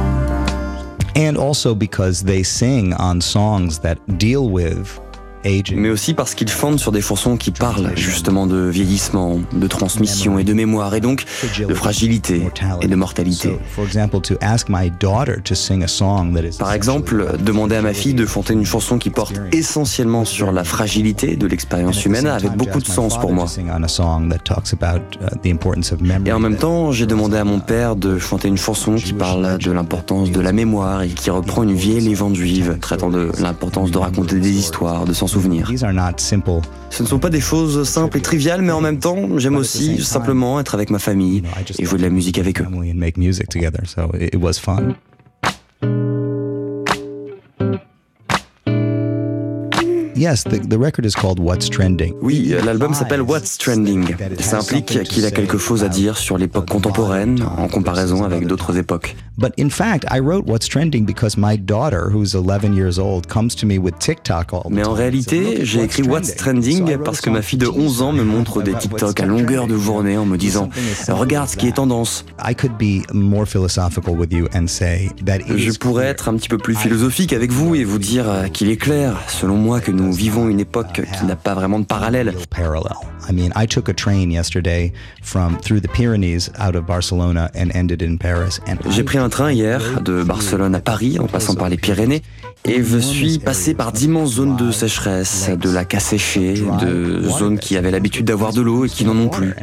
And 1.15 1.37
also 1.37 1.73
because 1.75 2.23
they 2.23 2.43
sing 2.43 2.93
on 2.99 3.21
songs 3.21 3.79
that 3.79 3.97
deal 4.17 4.49
with. 4.49 4.99
Mais 5.75 5.89
aussi 5.89 6.13
parce 6.13 6.35
qu'ils 6.35 6.49
chantent 6.49 6.79
sur 6.79 6.91
des 6.91 7.01
chansons 7.01 7.37
qui 7.37 7.51
parlent 7.51 7.91
justement 7.95 8.47
de 8.47 8.67
vieillissement, 8.67 9.39
de 9.53 9.67
transmission 9.67 10.39
et 10.39 10.43
de 10.43 10.53
mémoire, 10.53 10.93
et 10.95 11.01
donc 11.01 11.25
de 11.67 11.73
fragilité 11.73 12.43
et 12.81 12.87
de 12.87 12.95
mortalité. 12.95 13.49
So, 13.49 13.59
for 13.75 13.85
example, 13.85 14.21
to 14.21 14.35
ask 14.41 14.67
my 14.69 14.91
daughter 14.99 15.41
to 15.43 15.55
sing 15.55 15.83
a 15.83 15.87
song 15.87 16.33
that 16.33 16.43
is 16.43 16.57
Par 16.57 16.73
exemple, 16.73 17.25
demander 17.39 17.75
à 17.75 17.81
ma 17.81 17.93
fille 17.93 18.13
de 18.13 18.25
chanter 18.25 18.53
une 18.53 18.65
chanson 18.65 18.97
qui 18.97 19.09
porte 19.09 19.39
essentiellement 19.51 20.25
sur 20.25 20.51
la 20.51 20.63
fragilité 20.63 21.35
de 21.35 21.47
l'expérience 21.47 22.05
humaine 22.05 22.27
avait 22.27 22.49
beaucoup 22.49 22.79
de 22.79 22.87
sens 22.87 23.19
pour 23.19 23.33
moi. 23.33 23.45
uh. 23.47 23.61
Et 26.25 26.31
en 26.31 26.39
même 26.39 26.57
temps, 26.57 26.91
j'ai 26.91 27.05
demandé 27.05 27.37
à 27.37 27.43
mon 27.43 27.59
père 27.59 27.95
de 27.95 28.19
chanter 28.19 28.47
une 28.47 28.57
chanson 28.57 28.95
qui 28.95 29.13
parle 29.13 29.57
de 29.57 29.71
l'importance 29.71 30.31
de 30.31 30.39
la 30.39 30.51
mémoire 30.51 31.03
et 31.03 31.09
qui 31.09 31.29
reprend 31.29 31.63
une 31.63 31.73
vieille 31.73 32.01
légende 32.01 32.35
juive 32.35 32.77
traitant 32.79 33.09
de 33.09 33.31
l'importance 33.39 33.91
de 33.91 33.97
raconter 33.97 34.39
des 34.39 34.51
histoires, 34.51 35.05
de 35.05 35.13
s'en 35.13 35.27
souvenir. 35.31 35.67
Ce 36.89 37.03
ne 37.03 37.07
sont 37.07 37.19
pas 37.19 37.29
des 37.29 37.41
choses 37.41 37.87
simples 37.87 38.17
et 38.17 38.21
triviales, 38.21 38.61
mais 38.61 38.71
en 38.71 38.81
même 38.81 38.99
temps, 38.99 39.37
j'aime 39.37 39.55
aussi 39.55 40.01
simplement 40.03 40.59
être 40.59 40.75
avec 40.75 40.89
ma 40.89 40.99
famille 40.99 41.43
et 41.79 41.85
jouer 41.85 41.97
de 41.97 42.03
la 42.03 42.09
musique 42.09 42.37
avec 42.37 42.61
eux. 42.61 42.67
Oui, 52.21 52.53
l'album 52.63 52.93
s'appelle 52.93 53.23
What's 53.23 53.57
Trending. 53.57 54.15
Ça 54.39 54.59
implique 54.59 55.01
qu'il 55.03 55.25
a 55.25 55.31
quelque 55.31 55.57
chose 55.57 55.83
à 55.83 55.89
dire 55.89 56.15
sur 56.15 56.37
l'époque 56.37 56.69
contemporaine 56.69 57.41
en 57.57 57.67
comparaison 57.67 58.23
avec 58.23 58.45
d'autres 58.45 58.77
époques. 58.77 59.15
But 59.41 59.55
in 59.57 59.71
fact, 59.71 60.05
I 60.11 60.19
wrote 60.19 60.45
What's 60.45 60.67
Trending 60.67 61.03
because 61.03 61.35
my 61.35 61.55
daughter, 61.55 62.11
who's 62.11 62.35
11 62.35 62.75
years 62.75 62.99
old, 62.99 63.27
comes 63.27 63.55
to 63.55 63.65
me 63.65 63.79
with 63.79 63.97
TikTok 63.97 64.53
all 64.53 64.69
the 64.69 64.69
Mais 64.69 64.85
en 64.85 64.93
réalité, 64.93 65.65
j'ai 65.65 65.81
écrit 65.81 66.03
What's 66.03 66.35
Trending 66.35 66.99
parce 67.03 67.21
que 67.21 67.31
ma 67.31 67.41
fille 67.41 67.57
de 67.57 67.67
11 67.67 68.03
ans 68.03 68.11
me 68.11 68.23
montre 68.23 68.61
des 68.61 68.75
TikTok 68.75 69.19
à 69.19 69.25
longueur 69.25 69.65
de 69.65 69.75
journée 69.79 70.15
en 70.15 70.27
me 70.27 70.37
disant 70.37 70.69
Regarde 71.07 71.49
ce 71.49 71.57
qui 71.57 71.67
est 71.67 71.71
tendance. 71.71 72.23
I 72.39 72.53
could 72.53 72.77
be 72.77 73.03
more 73.15 73.47
philosophical 73.47 74.15
with 74.15 74.31
you 74.31 74.47
and 74.53 74.67
say 74.67 75.09
that 75.25 75.37
it 75.37 75.57
Je 75.57 75.71
is 75.71 75.77
pourrais 75.79 76.05
être 76.05 76.29
un 76.29 76.35
petit 76.35 76.49
peu 76.49 76.59
plus 76.59 76.75
philosophique 76.75 77.33
avec 77.33 77.51
vous 77.51 77.73
et 77.73 77.83
vous 77.83 77.97
dire 77.97 78.29
euh, 78.29 78.47
qu'il 78.47 78.69
est 78.69 78.77
clair, 78.77 79.17
selon 79.27 79.55
moi, 79.55 79.81
que 79.81 79.91
nous 79.91 80.13
vivons 80.13 80.49
une 80.49 80.59
époque 80.59 81.01
qui 81.17 81.25
n'a 81.25 81.35
pas 81.35 81.55
vraiment 81.55 81.79
de 81.79 81.85
parallèle. 81.85 82.31
I 83.27 83.31
mean, 83.33 83.51
I 83.55 83.65
took 83.65 83.87
a 83.87 83.93
train 83.93 84.29
yesterday 84.29 84.93
from 85.21 85.57
through 85.59 85.79
the 85.81 85.87
Pyrenees 85.87 86.49
out 86.59 86.75
of 86.75 86.85
Barcelona 86.85 87.49
and 87.55 87.71
ended 87.75 88.01
in 88.01 88.17
Paris. 88.17 88.59
J'ai 88.89 89.03
pris 89.03 89.17
un 89.17 89.29
train 89.31 89.51
hier 89.51 90.01
de 90.01 90.23
Barcelone 90.23 90.75
à 90.75 90.81
Paris 90.81 91.17
en 91.17 91.25
passant 91.25 91.55
par 91.55 91.69
les 91.69 91.77
Pyrénées 91.77 92.21
et 92.65 92.83
je 92.83 92.97
suis 92.97 93.39
passé 93.39 93.73
par 93.73 93.93
d'immenses 93.93 94.33
zones 94.33 94.57
de 94.57 94.71
sécheresse, 94.71 95.49
de 95.49 95.69
lacs 95.69 95.95
asséchés, 95.95 96.61
de 96.81 97.23
zones 97.23 97.57
qui 97.57 97.77
avaient 97.77 97.91
l'habitude 97.91 98.25
d'avoir 98.25 98.51
de 98.51 98.61
l'eau 98.61 98.85
et 98.85 98.89
qui 98.89 99.05
n'en 99.05 99.15
ont 99.17 99.29
plus. 99.29 99.53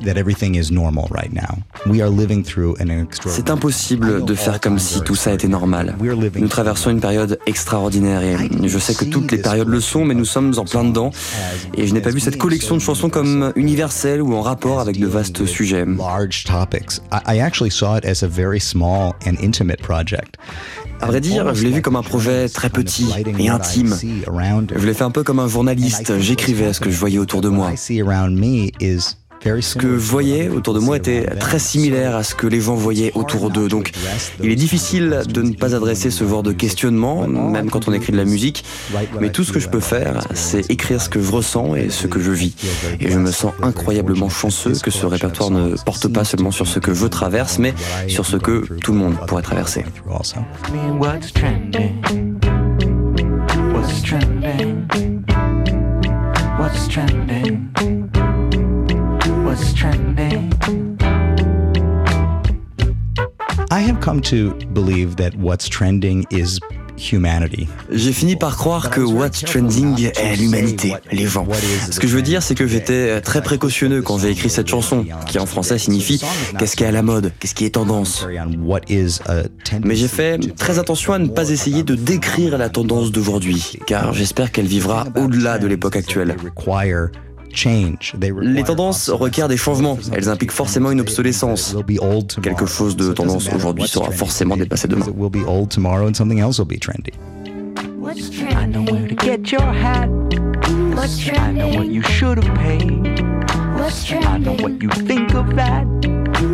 And 0.00 0.06
now 0.06 0.06
they 0.06 0.06
don't. 0.06 0.06
It's 0.06 0.06
impossible 0.06 0.06
to 0.06 0.06
feel 0.06 0.06
that 0.06 0.16
everything 0.16 0.54
is 0.54 0.70
normal 0.70 1.08
right 1.10 1.32
now. 1.32 1.58
We 1.86 2.02
are 2.02 2.10
living 2.10 2.44
through 2.44 2.76
an 2.80 2.90
extraordinary. 2.90 3.36
C'est 3.36 3.50
impossible 3.50 4.24
de 4.24 4.34
faire 4.34 4.60
comme 4.60 4.78
si 4.78 5.00
tout 5.02 5.14
ça 5.14 5.32
était 5.32 5.48
normal. 5.48 5.96
Nous 6.36 6.48
traversons 6.48 6.90
une 6.90 7.00
période 7.00 7.38
extraordinaire 7.46 8.22
et 8.22 8.68
je 8.68 8.78
sais 8.78 8.94
que 8.94 9.04
toutes 9.04 9.30
les 9.32 9.38
périodes 9.38 9.68
le 9.68 9.80
sont, 9.80 10.04
mais 10.04 10.14
nous 10.14 10.24
sommes 10.24 10.54
en 10.58 10.64
plein 10.64 10.84
dedans. 10.84 11.10
Et 11.76 11.86
je 11.86 11.94
n'ai 11.94 12.00
pas 12.00 12.10
vu 12.10 12.20
cette 12.20 12.38
collection 12.38 12.74
de 12.74 12.80
chansons 12.80 13.10
comme 13.10 13.52
universelle 13.56 14.22
ou 14.22 14.34
en 14.34 14.42
rapport 14.42 14.80
avec 14.80 14.98
de 14.98 15.06
vastes 15.06 15.46
sujets. 15.46 15.84
À 21.00 21.06
vrai 21.06 21.20
dire, 21.20 21.54
je 21.54 21.62
l'ai 21.64 21.70
vu 21.70 21.80
comme 21.82 21.96
un 21.96 22.02
projet 22.02 22.48
très 22.48 22.70
petit 22.70 23.06
et 23.38 23.48
intime. 23.48 23.96
Je 24.00 24.86
l'ai 24.86 24.94
fait 24.94 25.04
un 25.04 25.10
peu 25.10 25.22
comme 25.22 25.38
un 25.38 25.48
journaliste. 25.48 26.18
J'écrivais 26.18 26.72
ce 26.72 26.80
que 26.80 26.90
je 26.90 26.98
voyais 26.98 27.18
autour 27.18 27.40
de 27.40 27.48
moi. 27.48 27.72
Ce 29.44 29.74
que 29.76 29.98
je 29.98 30.10
voyais 30.10 30.48
autour 30.48 30.74
de 30.74 30.80
moi 30.80 30.96
était 30.96 31.24
très 31.36 31.58
similaire 31.58 32.16
à 32.16 32.22
ce 32.22 32.34
que 32.34 32.46
les 32.46 32.60
gens 32.60 32.74
voyaient 32.74 33.12
autour 33.14 33.50
d'eux. 33.50 33.68
Donc, 33.68 33.92
il 34.42 34.50
est 34.50 34.56
difficile 34.56 35.22
de 35.28 35.42
ne 35.42 35.52
pas 35.52 35.74
adresser 35.74 36.10
ce 36.10 36.26
genre 36.26 36.42
de 36.42 36.52
questionnement, 36.52 37.26
même 37.26 37.70
quand 37.70 37.88
on 37.88 37.92
écrit 37.92 38.12
de 38.12 38.16
la 38.16 38.24
musique. 38.24 38.64
Mais 39.20 39.30
tout 39.30 39.44
ce 39.44 39.52
que 39.52 39.60
je 39.60 39.68
peux 39.68 39.80
faire, 39.80 40.26
c'est 40.34 40.70
écrire 40.70 41.00
ce 41.00 41.08
que 41.08 41.20
je 41.20 41.30
ressens 41.30 41.74
et 41.76 41.88
ce 41.90 42.06
que 42.06 42.20
je 42.20 42.32
vis. 42.32 42.54
Et 43.00 43.10
je 43.10 43.18
me 43.18 43.30
sens 43.30 43.52
incroyablement 43.62 44.28
chanceux 44.28 44.72
que 44.82 44.90
ce 44.90 45.06
répertoire 45.06 45.50
ne 45.50 45.76
porte 45.84 46.08
pas 46.08 46.24
seulement 46.24 46.50
sur 46.50 46.66
ce 46.66 46.78
que 46.78 46.94
je 46.94 47.06
traverse, 47.06 47.58
mais 47.58 47.74
sur 48.06 48.26
ce 48.26 48.36
que 48.36 48.66
tout 48.82 48.92
le 48.92 48.98
monde 48.98 49.14
pourrait 49.26 49.42
traverser. 49.42 49.84
I 63.70 63.80
have 63.82 64.00
come 64.00 64.22
to 64.22 64.54
believe 64.72 65.16
that 65.16 65.36
what's 65.36 65.68
trending 65.68 66.24
is 66.30 66.58
humanity. 66.96 67.68
J'ai 67.90 68.12
fini 68.12 68.34
par 68.34 68.56
croire 68.56 68.90
que 68.90 69.00
What's 69.00 69.44
Trending 69.44 70.10
est 70.16 70.36
l'humanité, 70.36 70.94
les 71.12 71.26
gens. 71.26 71.46
Ce 71.90 72.00
que 72.00 72.08
je 72.08 72.16
veux 72.16 72.22
dire, 72.22 72.42
c'est 72.42 72.54
que 72.54 72.66
j'étais 72.66 73.20
très 73.20 73.42
précautionneux 73.42 74.02
quand 74.02 74.18
j'ai 74.18 74.30
écrit 74.30 74.50
cette 74.50 74.68
chanson, 74.68 75.04
qui 75.26 75.38
en 75.38 75.46
français 75.46 75.78
signifie 75.78 76.20
qu'est-ce 76.58 76.76
qui 76.76 76.84
est 76.84 76.88
à 76.88 76.92
la 76.92 77.02
mode, 77.02 77.32
qu'est-ce 77.38 77.54
qui 77.54 77.64
est 77.66 77.74
tendance? 77.74 78.26
Mais 79.84 79.94
j'ai 79.94 80.08
fait 80.08 80.38
très 80.56 80.78
attention 80.78 81.12
à 81.12 81.18
ne 81.18 81.28
pas 81.28 81.50
essayer 81.50 81.82
de 81.82 81.94
décrire 81.94 82.58
la 82.58 82.68
tendance 82.68 83.12
d'aujourd'hui, 83.12 83.78
car 83.86 84.12
j'espère 84.12 84.50
qu'elle 84.50 84.66
vivra 84.66 85.06
au-delà 85.16 85.58
de 85.58 85.66
l'époque 85.66 85.96
actuelle. 85.96 86.36
Les 88.42 88.62
tendances 88.62 89.10
requièrent 89.10 89.48
des 89.48 89.56
changements, 89.56 89.98
elles 90.12 90.28
impliquent 90.28 90.52
forcément 90.52 90.90
une 90.90 91.00
obsolescence. 91.00 91.76
Quelque 92.42 92.66
chose 92.66 92.96
de 92.96 93.12
tendance 93.12 93.48
aujourd'hui 93.52 93.88
sera 93.88 94.10
forcément 94.10 94.56
dépassé 94.56 94.88
demain. 94.88 95.06
It 95.06 95.14
will 95.16 95.30
be 95.30 95.46
old 95.46 95.70
tomorrow 95.70 96.06
and 96.08 96.14
something 96.14 96.40
else 96.40 96.58
will 96.58 96.66
be 96.66 96.78
trendy. 96.78 97.12
What's 97.98 98.30
trending? 98.30 98.56
I 98.56 98.66
know 98.66 98.84
where 98.84 99.08
to 99.08 99.14
get 99.14 99.50
your 99.52 99.60
hat. 99.62 100.08
What's 100.94 101.18
trending? 101.18 101.62
I 101.62 101.70
know 101.70 101.78
what 101.78 101.88
you 101.88 102.02
should 102.02 102.42
have 102.42 102.58
paid. 102.58 103.22
What's 103.78 104.10
I 104.10 104.38
know 104.38 104.56
trending? 104.56 104.62
what 104.62 104.82
you 104.82 104.88
think 105.06 105.34
of 105.34 105.54
that. 105.56 105.84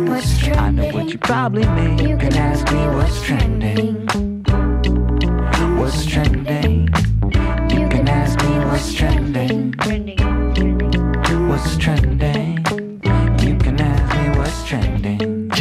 What's 0.09 0.43
I 0.43 0.71
know 0.71 0.81
trending? 0.81 0.93
what 0.93 1.07
you 1.13 1.17
probably 1.19 1.65
make. 1.65 2.01
You 2.01 2.17
can 2.17 2.35
ask 2.35 2.69
me 2.71 2.87
what's 2.95 3.21
trending. 3.21 4.05
What's 5.77 6.05
trending? 6.05 6.74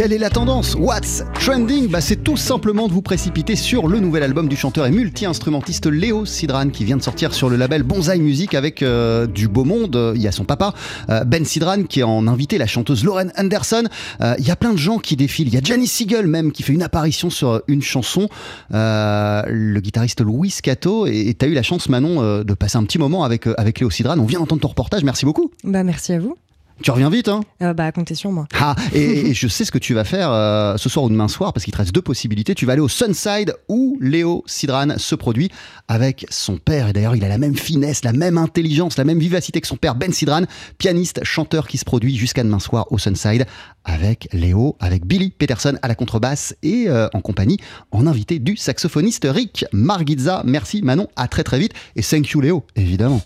Quelle 0.05 0.12
est 0.12 0.18
la 0.18 0.28
tendance? 0.28 0.74
What's 0.74 1.24
trending? 1.32 1.88
Bah, 1.88 2.02
C'est 2.02 2.22
tout 2.22 2.36
simplement 2.36 2.88
de 2.88 2.92
vous 2.92 3.00
précipiter 3.00 3.57
sur 3.57 3.88
le 3.88 4.00
nouvel 4.00 4.22
album 4.22 4.50
du 4.50 4.55
chanteur 4.55 4.84
et 4.84 4.90
multi-instrumentiste 4.90 5.86
Léo 5.86 6.26
Sidran 6.26 6.68
qui 6.68 6.84
vient 6.84 6.98
de 6.98 7.02
sortir 7.02 7.32
sur 7.32 7.48
le 7.48 7.57
label 7.57 7.84
Bonsaï 7.84 8.20
Music 8.20 8.52
avec 8.52 8.82
euh, 8.82 9.26
du 9.26 9.48
beau 9.48 9.64
monde. 9.64 10.12
Il 10.14 10.20
y 10.20 10.28
a 10.28 10.32
son 10.32 10.44
papa, 10.44 10.74
euh, 11.09 11.24
Ben 11.24 11.46
Sidran, 11.46 11.84
qui 11.84 12.00
est 12.00 12.02
en 12.02 12.28
invité 12.28 12.59
la 12.59 12.66
chanteuse 12.66 13.02
Lauren 13.02 13.28
Anderson. 13.38 13.84
Euh, 14.20 14.34
il 14.38 14.46
y 14.46 14.50
a 14.50 14.57
plein 14.57 14.72
de 14.74 14.78
gens 14.78 14.98
qui 14.98 15.16
défilent. 15.16 15.48
Il 15.48 15.55
y 15.55 15.57
a 15.57 15.62
Janice 15.64 15.92
Siegel 15.92 16.26
même 16.26 16.52
qui 16.52 16.62
fait 16.64 16.74
une 16.74 16.82
apparition 16.82 17.30
sur 17.30 17.62
une 17.66 17.80
chanson. 17.80 18.28
le 18.70 19.78
guitariste 19.80 20.20
Louis 20.20 20.55
Cato. 20.62 21.07
Et 21.07 21.34
tu 21.38 21.46
as 21.46 21.48
eu 21.48 21.55
la 21.55 21.62
chance, 21.62 21.88
Manon, 21.88 22.42
de 22.44 22.52
passer 22.52 22.76
un 22.76 22.84
petit 22.84 22.98
moment 22.98 23.24
avec, 23.24 23.46
avec 23.57 23.80
Léo 23.80 23.88
Sidran. 23.88 24.18
On 24.18 24.26
vient 24.26 24.40
d'entendre 24.40 24.61
ton 24.61 24.68
reportage. 24.68 25.02
Merci 25.02 25.24
beaucoup. 25.24 25.50
Bah, 25.64 25.82
merci 25.82 26.12
à 26.12 26.18
vous. 26.18 26.36
Tu 26.83 26.91
reviens 26.91 27.11
vite, 27.11 27.29
hein 27.29 27.41
euh, 27.62 27.72
Bah, 27.72 27.93
comptez 27.93 28.14
sur 28.14 28.31
moi. 28.31 28.47
Ah, 28.59 28.75
et, 28.93 29.33
je 29.35 29.49
sais 29.49 29.64
ce 29.64 29.70
que 29.70 29.79
tu 29.79 29.95
vas 29.95 30.05
faire 30.05 30.31
euh, 30.33 30.77
ce 30.77 30.89
soir 30.89 31.05
ou 31.05 31.09
demain 31.09 31.29
soir, 31.29 31.53
parce 31.53 31.64
qu'il 31.64 31.72
te 31.72 31.79
reste 31.79 31.95
deux 31.95 32.03
possibilités. 32.03 32.55
Tu 32.55 32.66
vas 32.66 32.72
aller 32.72 32.83
au 32.83 32.89
Sunside 32.89 33.55
où 33.68 33.97
Léo 34.01 34.43
Sidran 34.47 34.99
se 34.99 35.14
produit 35.14 35.51
avec 35.89 36.27
son 36.31 36.57
père. 36.57 36.89
Et 36.89 36.93
d'ailleurs, 36.93 37.16
il 37.16 37.25
a 37.25 37.29
la 37.29 37.39
même 37.39 37.57
finesse, 37.57 38.05
la 38.05 38.12
même 38.12 38.39
intelligence, 38.39 38.99
la 38.99 39.05
même 39.05 39.18
vivacité 39.18 39.61
que 39.61 39.66
son 39.66 39.77
père, 39.77 39.95
Ben 39.95 40.12
Sidran, 40.12 40.43
pianiste, 40.79 41.22
chanteur 41.22 41.68
qui 41.68 41.79
se 41.79 41.85
produit 41.85 42.16
jusqu'à 42.16 42.43
demain 42.43 42.59
soir 42.59 42.91
au 42.91 42.99
Sunside 42.99 43.47
avec 43.85 44.29
Léo, 44.33 44.77
avec 44.81 45.07
Billy 45.07 45.31
Peterson 45.31 45.79
à 45.83 45.89
la 45.89 45.95
contrebasse 45.95 46.57
et 46.62 46.89
euh, 46.89 47.09
en 47.12 47.20
compagnie, 47.20 47.59
en 47.93 48.07
invité 48.07 48.39
du 48.39 48.57
saxophoniste 48.57 49.27
Rick 49.31 49.64
Margizza. 49.72 50.43
Merci 50.45 50.83
Manon, 50.83 51.09
à 51.16 51.29
très 51.29 51.45
très 51.45 51.59
vite. 51.59 51.72
Et 51.95 52.03
thank 52.03 52.31
you 52.31 52.41
Léo, 52.41 52.64
évidemment. 52.77 53.20